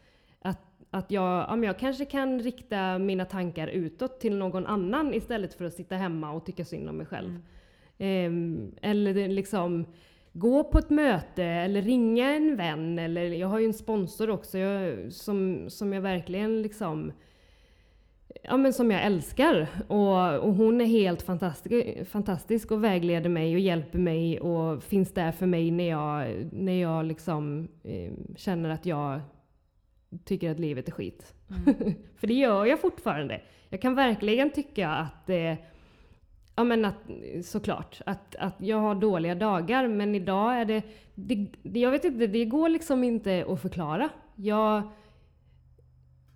att, 0.42 0.60
att 0.90 1.10
jag, 1.10 1.46
ja, 1.48 1.56
jag 1.64 1.78
kanske 1.78 2.04
kan 2.04 2.40
rikta 2.40 2.98
mina 2.98 3.24
tankar 3.24 3.68
utåt 3.68 4.20
till 4.20 4.36
någon 4.36 4.66
annan 4.66 5.14
istället 5.14 5.54
för 5.54 5.64
att 5.64 5.74
sitta 5.74 5.96
hemma 5.96 6.32
och 6.32 6.46
tycka 6.46 6.64
synd 6.64 6.88
om 6.88 6.96
mig 6.96 7.06
själv. 7.06 7.42
Ehm, 7.98 8.72
eller 8.82 9.14
det 9.14 9.28
liksom 9.28 9.86
gå 10.32 10.64
på 10.64 10.78
ett 10.78 10.90
möte 10.90 11.44
eller 11.44 11.82
ringa 11.82 12.34
en 12.34 12.56
vän. 12.56 12.98
Eller, 12.98 13.22
jag 13.22 13.48
har 13.48 13.58
ju 13.58 13.66
en 13.66 13.74
sponsor 13.74 14.30
också 14.30 14.58
jag, 14.58 15.12
som, 15.12 15.64
som 15.70 15.92
jag 15.92 16.00
verkligen 16.00 16.62
liksom 16.62 17.12
Ja 18.42 18.56
men 18.56 18.72
som 18.72 18.90
jag 18.90 19.04
älskar. 19.04 19.68
Och, 19.88 20.38
och 20.38 20.54
hon 20.54 20.80
är 20.80 20.86
helt 20.86 21.22
fantastisk, 21.22 22.08
fantastisk 22.10 22.70
och 22.70 22.84
vägleder 22.84 23.30
mig 23.30 23.54
och 23.54 23.60
hjälper 23.60 23.98
mig 23.98 24.40
och 24.40 24.82
finns 24.82 25.14
där 25.14 25.32
för 25.32 25.46
mig 25.46 25.70
när 25.70 25.88
jag, 25.88 26.48
när 26.52 26.80
jag 26.80 27.04
liksom 27.04 27.68
eh, 27.82 28.12
känner 28.36 28.70
att 28.70 28.86
jag 28.86 29.20
tycker 30.24 30.50
att 30.50 30.58
livet 30.58 30.88
är 30.88 30.92
skit. 30.92 31.34
Mm. 31.48 31.94
för 32.16 32.26
det 32.26 32.34
gör 32.34 32.66
jag 32.66 32.80
fortfarande. 32.80 33.40
Jag 33.68 33.82
kan 33.82 33.94
verkligen 33.94 34.50
tycka 34.50 34.88
att 34.88 35.30
eh, 35.30 35.54
Ja 36.60 36.64
men 36.64 36.84
att, 36.84 37.10
såklart, 37.44 38.00
att, 38.06 38.36
att 38.36 38.54
jag 38.58 38.76
har 38.76 38.94
dåliga 38.94 39.34
dagar 39.34 39.88
men 39.88 40.14
idag 40.14 40.60
är 40.60 40.64
det, 40.64 40.82
det, 41.14 41.48
Jag 41.80 41.90
vet 41.90 42.04
inte, 42.04 42.26
det 42.26 42.44
går 42.44 42.68
liksom 42.68 43.04
inte 43.04 43.44
att 43.48 43.62
förklara. 43.62 44.08
Jag, 44.36 44.82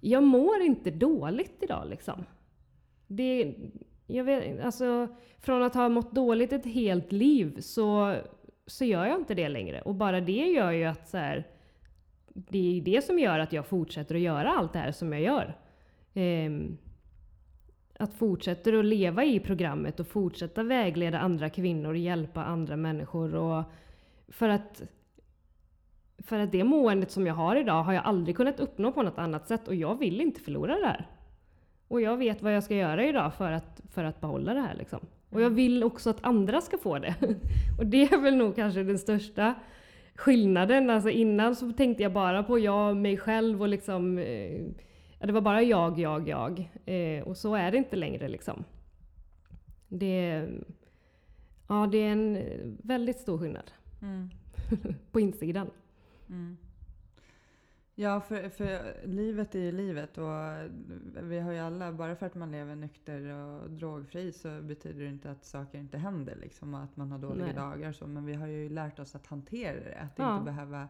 jag 0.04 0.22
mår 0.22 0.60
inte 0.60 0.90
dåligt 0.90 1.62
idag 1.62 1.88
liksom. 1.88 2.24
Det, 3.06 3.54
jag 4.06 4.24
vet, 4.24 4.64
alltså, 4.64 5.08
från 5.38 5.62
att 5.62 5.74
ha 5.74 5.88
mått 5.88 6.12
dåligt 6.12 6.52
ett 6.52 6.66
helt 6.66 7.12
liv 7.12 7.60
så, 7.60 8.16
så 8.66 8.84
gör 8.84 9.06
jag 9.06 9.18
inte 9.18 9.34
det 9.34 9.48
längre. 9.48 9.82
Och 9.82 9.94
bara 9.94 10.20
det 10.20 10.46
gör 10.46 10.70
ju 10.70 10.84
att 10.84 11.08
så 11.08 11.16
här, 11.16 11.46
det 12.28 12.78
är 12.78 12.82
det 12.82 13.04
som 13.04 13.18
gör 13.18 13.38
att 13.38 13.52
jag 13.52 13.66
fortsätter 13.66 14.14
att 14.14 14.20
göra 14.20 14.50
allt 14.50 14.72
det 14.72 14.78
här 14.78 14.92
som 14.92 15.12
jag 15.12 15.22
gör. 15.22 15.58
Ehm, 16.14 16.78
att 17.98 18.14
fortsätta 18.14 18.78
att 18.78 18.84
leva 18.84 19.24
i 19.24 19.40
programmet 19.40 20.00
och 20.00 20.06
fortsätta 20.06 20.62
vägleda 20.62 21.18
andra 21.18 21.50
kvinnor 21.50 21.90
och 21.90 21.96
hjälpa 21.96 22.44
andra 22.44 22.76
människor. 22.76 23.34
Och 23.34 23.64
för, 24.28 24.48
att, 24.48 24.82
för 26.18 26.38
att 26.38 26.52
det 26.52 26.64
måendet 26.64 27.10
som 27.10 27.26
jag 27.26 27.34
har 27.34 27.56
idag 27.56 27.82
har 27.82 27.92
jag 27.92 28.04
aldrig 28.04 28.36
kunnat 28.36 28.60
uppnå 28.60 28.92
på 28.92 29.02
något 29.02 29.18
annat 29.18 29.48
sätt 29.48 29.68
och 29.68 29.74
jag 29.74 29.98
vill 29.98 30.20
inte 30.20 30.40
förlora 30.40 30.78
det 30.78 30.86
här. 30.86 31.08
Och 31.88 32.00
jag 32.00 32.16
vet 32.16 32.42
vad 32.42 32.56
jag 32.56 32.64
ska 32.64 32.74
göra 32.74 33.04
idag 33.04 33.34
för 33.34 33.52
att, 33.52 33.80
för 33.90 34.04
att 34.04 34.20
behålla 34.20 34.54
det 34.54 34.60
här. 34.60 34.74
Liksom. 34.74 35.00
Och 35.30 35.40
jag 35.40 35.50
vill 35.50 35.84
också 35.84 36.10
att 36.10 36.24
andra 36.24 36.60
ska 36.60 36.78
få 36.78 36.98
det. 36.98 37.14
och 37.78 37.86
det 37.86 38.02
är 38.02 38.20
väl 38.20 38.36
nog 38.36 38.56
kanske 38.56 38.82
den 38.82 38.98
största 38.98 39.54
skillnaden. 40.14 40.90
Alltså 40.90 41.10
innan 41.10 41.56
så 41.56 41.72
tänkte 41.72 42.02
jag 42.02 42.12
bara 42.12 42.42
på 42.42 42.58
jag, 42.58 42.96
mig 42.96 43.16
själv 43.16 43.62
och 43.62 43.68
liksom 43.68 44.18
eh, 44.18 44.60
det 45.18 45.32
var 45.32 45.40
bara 45.40 45.62
jag, 45.62 45.98
jag, 45.98 46.28
jag. 46.28 46.70
Eh, 46.86 47.22
och 47.22 47.36
så 47.36 47.54
är 47.54 47.70
det 47.70 47.78
inte 47.78 47.96
längre 47.96 48.28
liksom. 48.28 48.64
Det, 49.88 50.48
ja, 51.68 51.88
det 51.92 51.98
är 51.98 52.12
en 52.12 52.38
väldigt 52.82 53.18
stor 53.18 53.38
skillnad 53.38 53.70
Mm. 54.02 54.30
på 55.12 55.20
insidan. 55.20 55.70
Mm. 56.28 56.56
Ja, 57.96 58.20
för, 58.20 58.48
för 58.48 58.96
livet 59.06 59.54
är 59.54 59.58
ju 59.58 59.72
livet 59.72 60.18
och 60.18 60.30
vi 61.22 61.38
har 61.40 61.52
ju 61.52 61.58
alla, 61.58 61.92
bara 61.92 62.16
för 62.16 62.26
att 62.26 62.34
man 62.34 62.50
lever 62.50 62.76
nykter 62.76 63.32
och 63.34 63.70
drogfri 63.70 64.32
så 64.32 64.60
betyder 64.62 65.00
det 65.02 65.08
inte 65.08 65.30
att 65.30 65.44
saker 65.44 65.78
inte 65.78 65.98
händer 65.98 66.36
liksom 66.36 66.74
och 66.74 66.80
att 66.80 66.96
man 66.96 67.10
har 67.12 67.18
dåliga 67.18 67.46
Nej. 67.46 67.54
dagar 67.54 67.92
så. 67.92 68.06
Men 68.06 68.24
vi 68.26 68.34
har 68.34 68.46
ju 68.46 68.68
lärt 68.68 68.98
oss 68.98 69.14
att 69.14 69.26
hantera 69.26 69.80
det, 69.80 69.94
att 69.98 70.12
Ja. 70.18 70.32
inte 70.34 70.44
behöva 70.44 70.88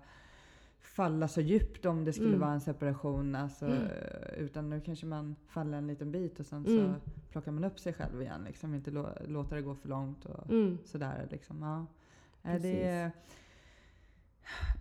falla 0.80 1.28
så 1.28 1.41
djupt 1.41 1.85
om 1.85 2.05
det 2.05 2.12
skulle 2.12 2.28
Mm. 2.28 2.41
vara 2.41 2.53
en 2.53 2.61
separation. 2.61 3.35
Alltså, 3.35 3.66
Mm. 3.66 3.89
Utan 4.37 4.70
nu 4.70 4.80
kanske 4.80 5.07
man 5.07 5.37
faller 5.47 5.78
en 5.78 5.87
liten 5.87 6.12
bit 6.12 6.41
och 6.41 6.47
sen 6.47 6.66
Mm. 6.66 6.95
så 6.95 7.11
plockar 7.32 7.53
man 7.53 7.64
upp 7.64 7.78
sig 7.80 7.93
själv 7.93 8.22
igen. 8.22 8.45
Liksom, 8.45 8.74
inte 8.74 8.91
lå, 8.91 9.09
låta 9.26 9.55
det 9.55 9.62
gå 9.62 9.74
för 9.74 9.89
långt 9.89 10.24
och 10.24 10.51
Mm. 10.51 10.78
sådär. 10.85 11.28
Liksom. 11.30 11.62
Ja. 11.62 11.87
Det, 12.43 12.51
Precis. 12.53 13.24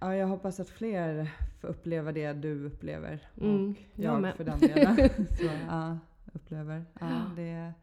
Ja, 0.03 0.15
jag 0.15 0.27
hoppas 0.27 0.59
att 0.59 0.69
fler 0.69 1.31
får 1.61 1.67
uppleva 1.67 2.11
det 2.11 2.33
du 2.33 2.65
upplever. 2.65 3.19
Mm, 3.41 3.69
Och 3.71 3.75
jag 3.99 4.13
jag 4.13 4.21
med. 4.21 4.35
för 4.35 4.43
den 4.43 4.59
delen 4.59 4.95
så, 5.37 5.49
ja, 5.67 5.97
upplever. 6.33 6.85
Ja, 6.99 7.21
det 7.35 7.73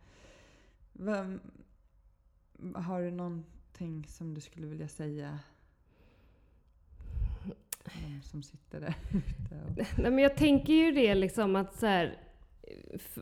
Vem, 0.93 1.41
har 2.75 3.03
du 3.03 3.11
någonting 3.11 4.07
som 4.09 4.35
du 4.35 4.41
skulle 4.41 4.67
vilja 4.67 4.89
säga? 4.89 5.39
De 7.85 8.21
som 8.23 8.43
sitter 8.43 8.81
där 8.81 8.95
ute 9.13 9.55
och... 9.67 9.77
Nej, 9.99 10.11
men 10.11 10.19
jag 10.19 10.37
tänker 10.37 10.73
ju 10.73 10.91
det 10.93 11.15
liksom 11.15 11.57
att 11.57 11.75
så 11.75 11.87
här, 11.87 12.19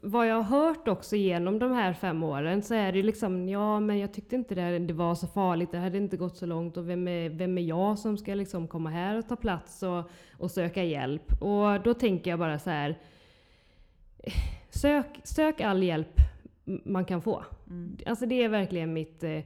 vad 0.03 0.29
jag 0.29 0.43
har 0.43 0.67
hört 0.67 0.89
också 0.89 1.17
genom 1.17 1.59
de 1.59 1.73
här 1.73 1.93
fem 1.93 2.23
åren 2.23 2.63
så 2.63 2.75
är 2.75 2.93
det 2.93 3.03
liksom, 3.03 3.49
ja 3.49 3.81
men 3.81 3.99
jag 3.99 4.13
tyckte 4.13 4.37
inte 4.37 4.55
det, 4.55 4.79
det 4.79 4.95
var 4.95 5.15
så 5.15 5.27
farligt, 5.27 5.73
det 5.73 5.79
hade 5.79 5.99
inte 5.99 6.17
gått 6.17 6.37
så 6.37 6.47
långt 6.47 6.77
och 6.77 6.89
vem 6.89 7.09
är, 7.09 7.29
vem 7.29 7.59
är 7.59 7.63
jag 7.63 7.99
som 7.99 8.19
ska 8.19 8.35
liksom 8.35 8.69
komma 8.69 8.91
här 8.91 9.19
och 9.19 9.29
ta 9.29 9.37
plats 9.37 9.83
och, 9.83 10.11
och 10.39 10.51
söka 10.51 10.85
hjälp? 10.85 11.43
Och 11.43 11.83
då 11.85 11.95
tänker 11.95 12.31
jag 12.31 12.39
bara 12.39 12.59
så 12.59 12.71
här, 12.71 12.99
sök, 14.71 15.07
sök 15.25 15.61
all 15.61 15.83
hjälp 15.83 16.21
man 16.85 17.05
kan 17.05 17.23
få. 17.23 17.45
Mm. 17.71 17.97
Alltså 18.07 18.27
det 18.27 18.45
är 18.45 18.49
verkligen 18.49 18.93
mitt, 18.93 19.25
eh, 19.25 19.41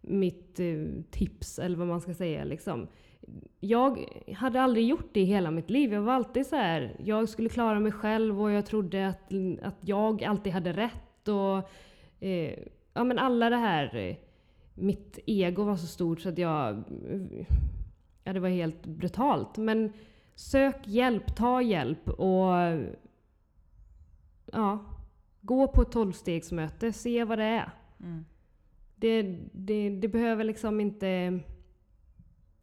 mitt 0.00 0.60
eh, 0.60 0.76
tips, 1.10 1.58
eller 1.58 1.76
vad 1.76 1.86
man 1.86 2.00
ska 2.00 2.14
säga. 2.14 2.44
Liksom. 2.44 2.88
Jag 3.60 4.04
hade 4.36 4.62
aldrig 4.62 4.86
gjort 4.86 5.14
det 5.14 5.20
i 5.20 5.24
hela 5.24 5.50
mitt 5.50 5.70
liv. 5.70 5.92
Jag 5.92 6.02
var 6.02 6.12
alltid 6.12 6.46
så 6.46 6.56
här, 6.56 6.96
jag 7.04 7.28
skulle 7.28 7.48
klara 7.48 7.80
mig 7.80 7.92
själv 7.92 8.42
och 8.42 8.50
jag 8.50 8.66
trodde 8.66 9.08
att, 9.08 9.32
att 9.62 9.76
jag 9.80 10.24
alltid 10.24 10.52
hade 10.52 10.72
rätt. 10.72 11.28
Och, 11.28 11.70
eh, 12.24 12.58
ja 12.94 13.04
men 13.04 13.18
alla 13.18 13.50
det 13.50 13.56
här, 13.56 13.96
eh, 13.96 14.16
mitt 14.74 15.18
ego 15.26 15.64
var 15.64 15.76
så 15.76 15.86
stort 15.86 16.20
så 16.20 16.28
att 16.28 16.38
jag, 16.38 16.82
ja 18.24 18.32
det 18.32 18.40
var 18.40 18.48
helt 18.48 18.86
brutalt. 18.86 19.56
Men 19.56 19.92
sök 20.34 20.86
hjälp, 20.86 21.36
ta 21.36 21.62
hjälp 21.62 22.08
och 22.08 22.52
ja, 24.52 24.84
gå 25.40 25.68
på 25.68 25.82
ett 25.82 25.92
tolvstegsmöte, 25.92 26.92
se 26.92 27.24
vad 27.24 27.38
det 27.38 27.44
är. 27.44 27.70
Mm. 28.00 28.24
Det, 28.96 29.22
det, 29.52 29.90
det 29.90 30.08
behöver 30.08 30.44
liksom 30.44 30.80
inte... 30.80 31.40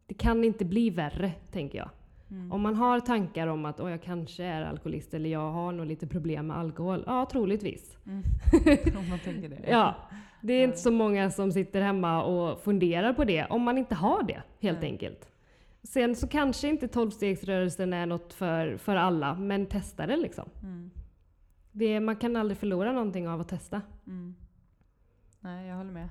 Det 0.07 0.13
kan 0.13 0.43
inte 0.43 0.65
bli 0.65 0.89
värre, 0.89 1.31
tänker 1.51 1.77
jag. 1.77 1.89
Mm. 2.31 2.51
Om 2.51 2.61
man 2.61 2.75
har 2.75 2.99
tankar 2.99 3.47
om 3.47 3.65
att 3.65 3.79
jag 3.79 4.01
kanske 4.01 4.43
är 4.43 4.61
alkoholist 4.61 5.13
eller 5.13 5.29
jag 5.29 5.51
har 5.51 5.71
nog 5.71 5.85
lite 5.85 6.07
problem 6.07 6.47
med 6.47 6.57
alkohol. 6.57 7.03
Ja, 7.07 7.27
troligtvis. 7.31 7.97
Mm. 8.05 8.23
Om 8.97 9.09
man 9.09 9.19
tänker 9.19 9.49
det. 9.49 9.59
Ja, 9.67 9.95
det 10.41 10.53
är 10.53 10.59
Ja. 10.61 10.63
inte 10.67 10.77
så 10.77 10.91
många 10.91 11.31
som 11.31 11.51
sitter 11.51 11.81
hemma 11.81 12.23
och 12.23 12.59
funderar 12.63 13.13
på 13.13 13.23
det 13.23 13.45
om 13.45 13.61
man 13.61 13.77
inte 13.77 13.95
har 13.95 14.23
det, 14.23 14.41
helt 14.59 14.81
Nej. 14.81 14.91
enkelt. 14.91 15.29
Sen 15.83 16.15
så 16.15 16.27
kanske 16.27 16.67
inte 16.67 16.87
tolvstegsrörelsen 16.87 17.93
är 17.93 18.05
något 18.05 18.33
för, 18.33 18.77
för 18.77 18.95
alla, 18.95 19.35
men 19.35 19.65
testa 19.65 20.05
det 20.07 20.17
liksom. 20.17 20.49
Mm. 20.63 20.91
Det, 21.71 21.99
man 21.99 22.15
kan 22.15 22.35
aldrig 22.35 22.57
förlora 22.57 22.91
någonting 22.91 23.27
av 23.27 23.41
att 23.41 23.47
testa. 23.49 23.81
Mm. 24.07 24.35
Nej, 25.39 25.67
jag 25.67 25.75
håller 25.75 25.91
med. 25.91 26.09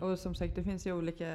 Och 0.00 0.18
som 0.18 0.34
sagt, 0.34 0.54
det 0.54 0.62
finns 0.62 0.86
ju 0.86 0.92
olika 0.92 1.26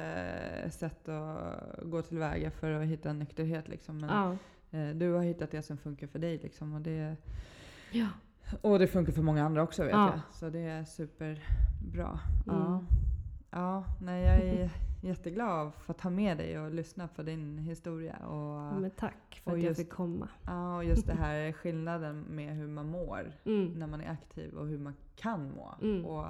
sätt 0.70 1.08
att 1.08 1.80
gå 1.82 2.02
tillväga 2.02 2.50
för 2.50 2.72
att 2.72 2.86
hitta 2.86 3.10
en 3.10 3.18
nykterhet. 3.18 3.68
Liksom. 3.68 3.98
Men 3.98 4.10
Ja. 4.10 4.36
eh, 4.78 4.88
du 4.94 5.12
har 5.12 5.22
hittat 5.22 5.50
det 5.50 5.62
som 5.62 5.76
funkar 5.78 6.06
för 6.06 6.18
dig. 6.18 6.38
Liksom, 6.38 6.74
och, 6.74 6.80
det, 6.80 7.16
ja. 7.92 8.06
och 8.60 8.78
det 8.78 8.86
funkar 8.86 9.12
för 9.12 9.22
många 9.22 9.44
andra 9.44 9.62
också 9.62 9.82
vet 9.82 9.92
Ja. 9.92 10.10
jag. 10.10 10.20
Så 10.34 10.50
det 10.50 10.58
är 10.60 10.84
superbra. 10.84 12.20
Ja. 12.46 12.66
Mm. 12.66 12.86
Ja, 13.50 13.84
nej, 14.02 14.22
jag 14.24 14.36
är 14.40 14.70
jätteglad 15.02 15.72
för 15.74 15.92
att 15.92 15.98
ta 15.98 16.10
med 16.10 16.36
dig 16.38 16.58
och 16.60 16.70
lyssna 16.70 17.08
på 17.08 17.22
din 17.22 17.58
historia. 17.58 18.16
Och, 18.16 18.80
Men 18.80 18.90
tack 18.90 19.40
för 19.44 19.50
att 19.52 19.56
jag 19.58 19.64
just- 19.66 19.80
fick 19.80 19.90
komma. 19.90 20.28
ja, 20.46 20.76
och 20.76 20.84
just 20.84 21.06
det 21.06 21.14
här 21.14 21.52
skillnaden 21.62 22.20
med 22.28 22.56
hur 22.56 22.68
man 22.68 22.86
mår 22.86 23.32
Mm. 23.44 23.72
när 23.72 23.86
man 23.86 24.00
är 24.00 24.10
aktiv 24.10 24.54
och 24.54 24.66
hur 24.66 24.78
man 24.78 24.94
kan 25.16 25.50
må. 25.54 25.74
Mm. 25.82 26.04
Och 26.06 26.26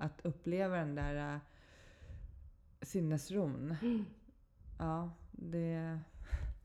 att 0.00 0.20
uppleva 0.26 0.76
den 0.76 0.94
där 0.94 1.34
äh, 1.34 1.40
sinnesron. 2.82 3.74
Mm. 3.82 4.04
Ja, 4.78 5.10
det, 5.32 5.58
det 5.58 5.98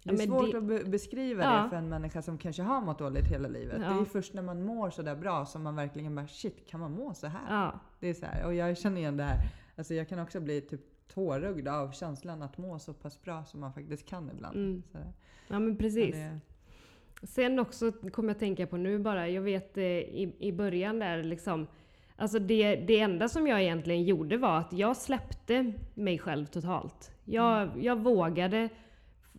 Ja, 0.03 0.13
är 0.13 0.17
men 0.17 0.27
svårt 0.27 0.51
det- 0.51 0.57
att 0.57 0.63
be 0.63 0.83
beskriva 0.83 1.43
Ja. 1.43 1.63
det 1.63 1.69
för 1.69 1.77
en 1.77 1.89
människa 1.89 2.21
som 2.21 2.37
kanske 2.37 2.63
har 2.63 2.81
mått 2.81 2.99
dåligt 2.99 3.27
hela 3.27 3.47
livet. 3.47 3.79
Det 3.79 3.85
är 3.85 3.91
Ja. 3.91 4.05
först 4.05 4.33
när 4.33 4.41
man 4.41 4.63
mår 4.65 4.89
sådär 4.89 5.15
bra 5.15 5.45
som 5.45 5.63
man 5.63 5.75
verkligen 5.75 6.15
bara 6.15 6.27
shit, 6.27 6.67
kan 6.69 6.79
man 6.79 6.91
må 6.91 7.13
så 7.13 7.27
här? 7.27 7.55
Ja. 7.63 7.79
Det 7.99 8.07
är 8.07 8.13
så 8.13 8.25
här. 8.25 8.45
Och 8.45 8.53
jag 8.53 8.77
känner 8.77 8.97
igen 8.97 9.17
det 9.17 9.23
här. 9.23 9.37
Alltså 9.75 9.93
jag 9.93 10.09
kan 10.09 10.19
också 10.19 10.39
bli 10.39 10.61
typ 10.61 10.81
tårögd 11.07 11.67
av 11.67 11.91
känslan 11.91 12.41
att 12.41 12.57
må 12.57 12.79
så 12.79 12.93
pass 12.93 13.21
bra 13.21 13.43
som 13.45 13.59
man 13.59 13.73
faktiskt 13.73 14.05
kan 14.07 14.29
ibland. 14.29 14.55
Mm. 14.55 14.83
Ja, 15.47 15.59
men 15.59 15.69
Ja, 15.69 15.75
precis. 15.79 16.15
det- 16.15 16.39
Sen 17.23 17.59
också 17.59 17.91
kommer 17.91 18.29
jag 18.29 18.39
tänka 18.39 18.67
på 18.67 18.77
nu 18.77 18.99
bara, 18.99 19.29
jag 19.29 19.41
vet 19.41 19.77
eh, 19.77 19.83
i, 19.83 20.35
i 20.39 20.51
början 20.51 20.99
där 20.99 21.23
liksom, 21.23 21.67
alltså 22.15 22.39
det, 22.39 22.75
det 22.75 22.99
enda 22.99 23.29
som 23.29 23.47
jag 23.47 23.61
egentligen 23.61 24.03
gjorde 24.03 24.37
var 24.37 24.57
att 24.57 24.73
jag 24.73 24.97
släppte 24.97 25.73
mig 25.93 26.19
själv 26.19 26.45
totalt. 26.45 27.11
Jag, 27.25 27.69
jag 27.83 27.99
vågade, 27.99 28.69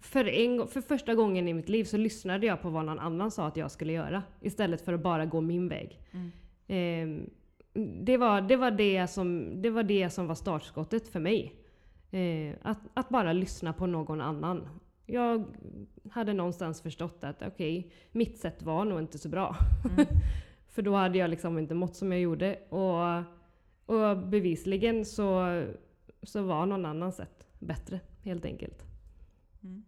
för, 0.00 0.28
en, 0.28 0.68
för 0.68 0.80
första 0.80 1.14
gången 1.14 1.48
i 1.48 1.54
mitt 1.54 1.68
liv 1.68 1.84
så 1.84 1.96
lyssnade 1.96 2.46
jag 2.46 2.62
på 2.62 2.70
vad 2.70 2.84
någon 2.84 2.98
annan 2.98 3.30
sa 3.30 3.46
att 3.46 3.56
jag 3.56 3.70
skulle 3.70 3.92
göra, 3.92 4.22
istället 4.40 4.84
för 4.84 4.92
att 4.92 5.02
bara 5.02 5.26
gå 5.26 5.40
min 5.40 5.68
väg. 5.68 6.00
Mm. 6.12 6.32
Ehm, 6.66 7.30
det, 8.04 8.16
var, 8.16 8.40
det, 8.40 8.56
var 8.56 8.70
det, 8.70 9.06
som, 9.06 9.52
det 9.62 9.70
var 9.70 9.82
det 9.82 10.10
som 10.10 10.26
var 10.26 10.34
startskottet 10.34 11.08
för 11.08 11.20
mig. 11.20 11.54
Eh, 12.10 12.54
att, 12.62 12.80
att 12.94 13.08
bara 13.08 13.32
lyssna 13.32 13.72
på 13.72 13.86
någon 13.86 14.20
annan. 14.20 14.68
Jag 15.06 15.44
hade 16.10 16.32
någonstans 16.32 16.82
förstått 16.82 17.24
att 17.24 17.42
okej, 17.42 17.92
mitt 18.12 18.38
sätt 18.38 18.62
var 18.62 18.84
nog 18.84 18.98
inte 18.98 19.18
så 19.18 19.28
bra. 19.28 19.56
Mm. 19.84 20.06
för 20.76 20.82
då 20.82 20.94
hade 20.94 21.18
jag 21.18 21.30
liksom 21.30 21.58
inte 21.58 21.74
mått 21.74 21.96
som 21.96 22.12
jag 22.12 22.20
gjorde. 22.20 22.58
Och, 22.68 23.22
och 23.96 24.18
bevisligen 24.28 25.04
så, 25.04 25.62
så 26.22 26.42
var 26.42 26.66
någon 26.66 26.86
annan 26.86 27.12
sätt 27.12 27.46
bättre, 27.58 28.00
helt 28.22 28.44
enkelt. 28.44 28.84
Mm. 29.62 29.84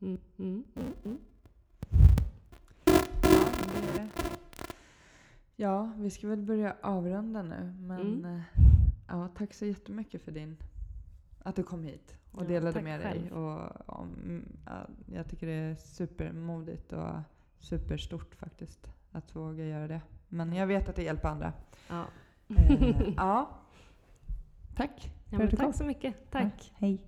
Mm, 0.00 0.18
mm, 0.38 0.64
mm, 0.76 0.92
mm. 1.04 1.18
Ja, 5.56 5.92
vi 5.96 6.10
ska 6.10 6.28
väl 6.28 6.42
börja 6.42 6.76
avrunda 6.82 7.42
nu. 7.42 7.74
Men 7.80 8.00
Mm. 8.00 8.24
eh, 8.24 8.40
ja, 9.08 9.28
tack 9.36 9.54
så 9.54 9.66
jättemycket 9.66 10.22
för 10.22 10.32
din, 10.32 10.56
att 11.42 11.56
du 11.56 11.62
kom 11.62 11.84
hit 11.84 12.16
och 12.32 12.42
Ja, 12.42 12.48
delade 12.48 12.82
med 12.82 13.00
dig. 13.00 13.12
själv. 13.12 13.32
Och, 13.32 13.70
om, 14.00 14.08
mm, 14.24 14.44
ja, 14.66 14.86
jag 15.14 15.28
tycker 15.28 15.46
det 15.46 15.52
är 15.52 15.74
supermodigt 15.74 16.92
och 16.92 17.10
superstort 17.58 18.34
faktiskt 18.34 18.90
att 19.12 19.36
våga 19.36 19.64
göra 19.64 19.88
det. 19.88 20.00
Men 20.28 20.52
jag 20.52 20.66
vet 20.66 20.88
att 20.88 20.96
det 20.96 21.02
hjälper 21.02 21.28
andra. 21.28 21.52
Ja. 21.88 22.04
Eh, 22.48 23.14
ja. 23.16 23.48
Tack 24.76 25.10
Ja, 25.32 25.38
tack 25.56 25.74
så 25.74 25.84
mycket. 25.84 26.30
Tack. 26.30 26.72
Hej. 26.74 27.00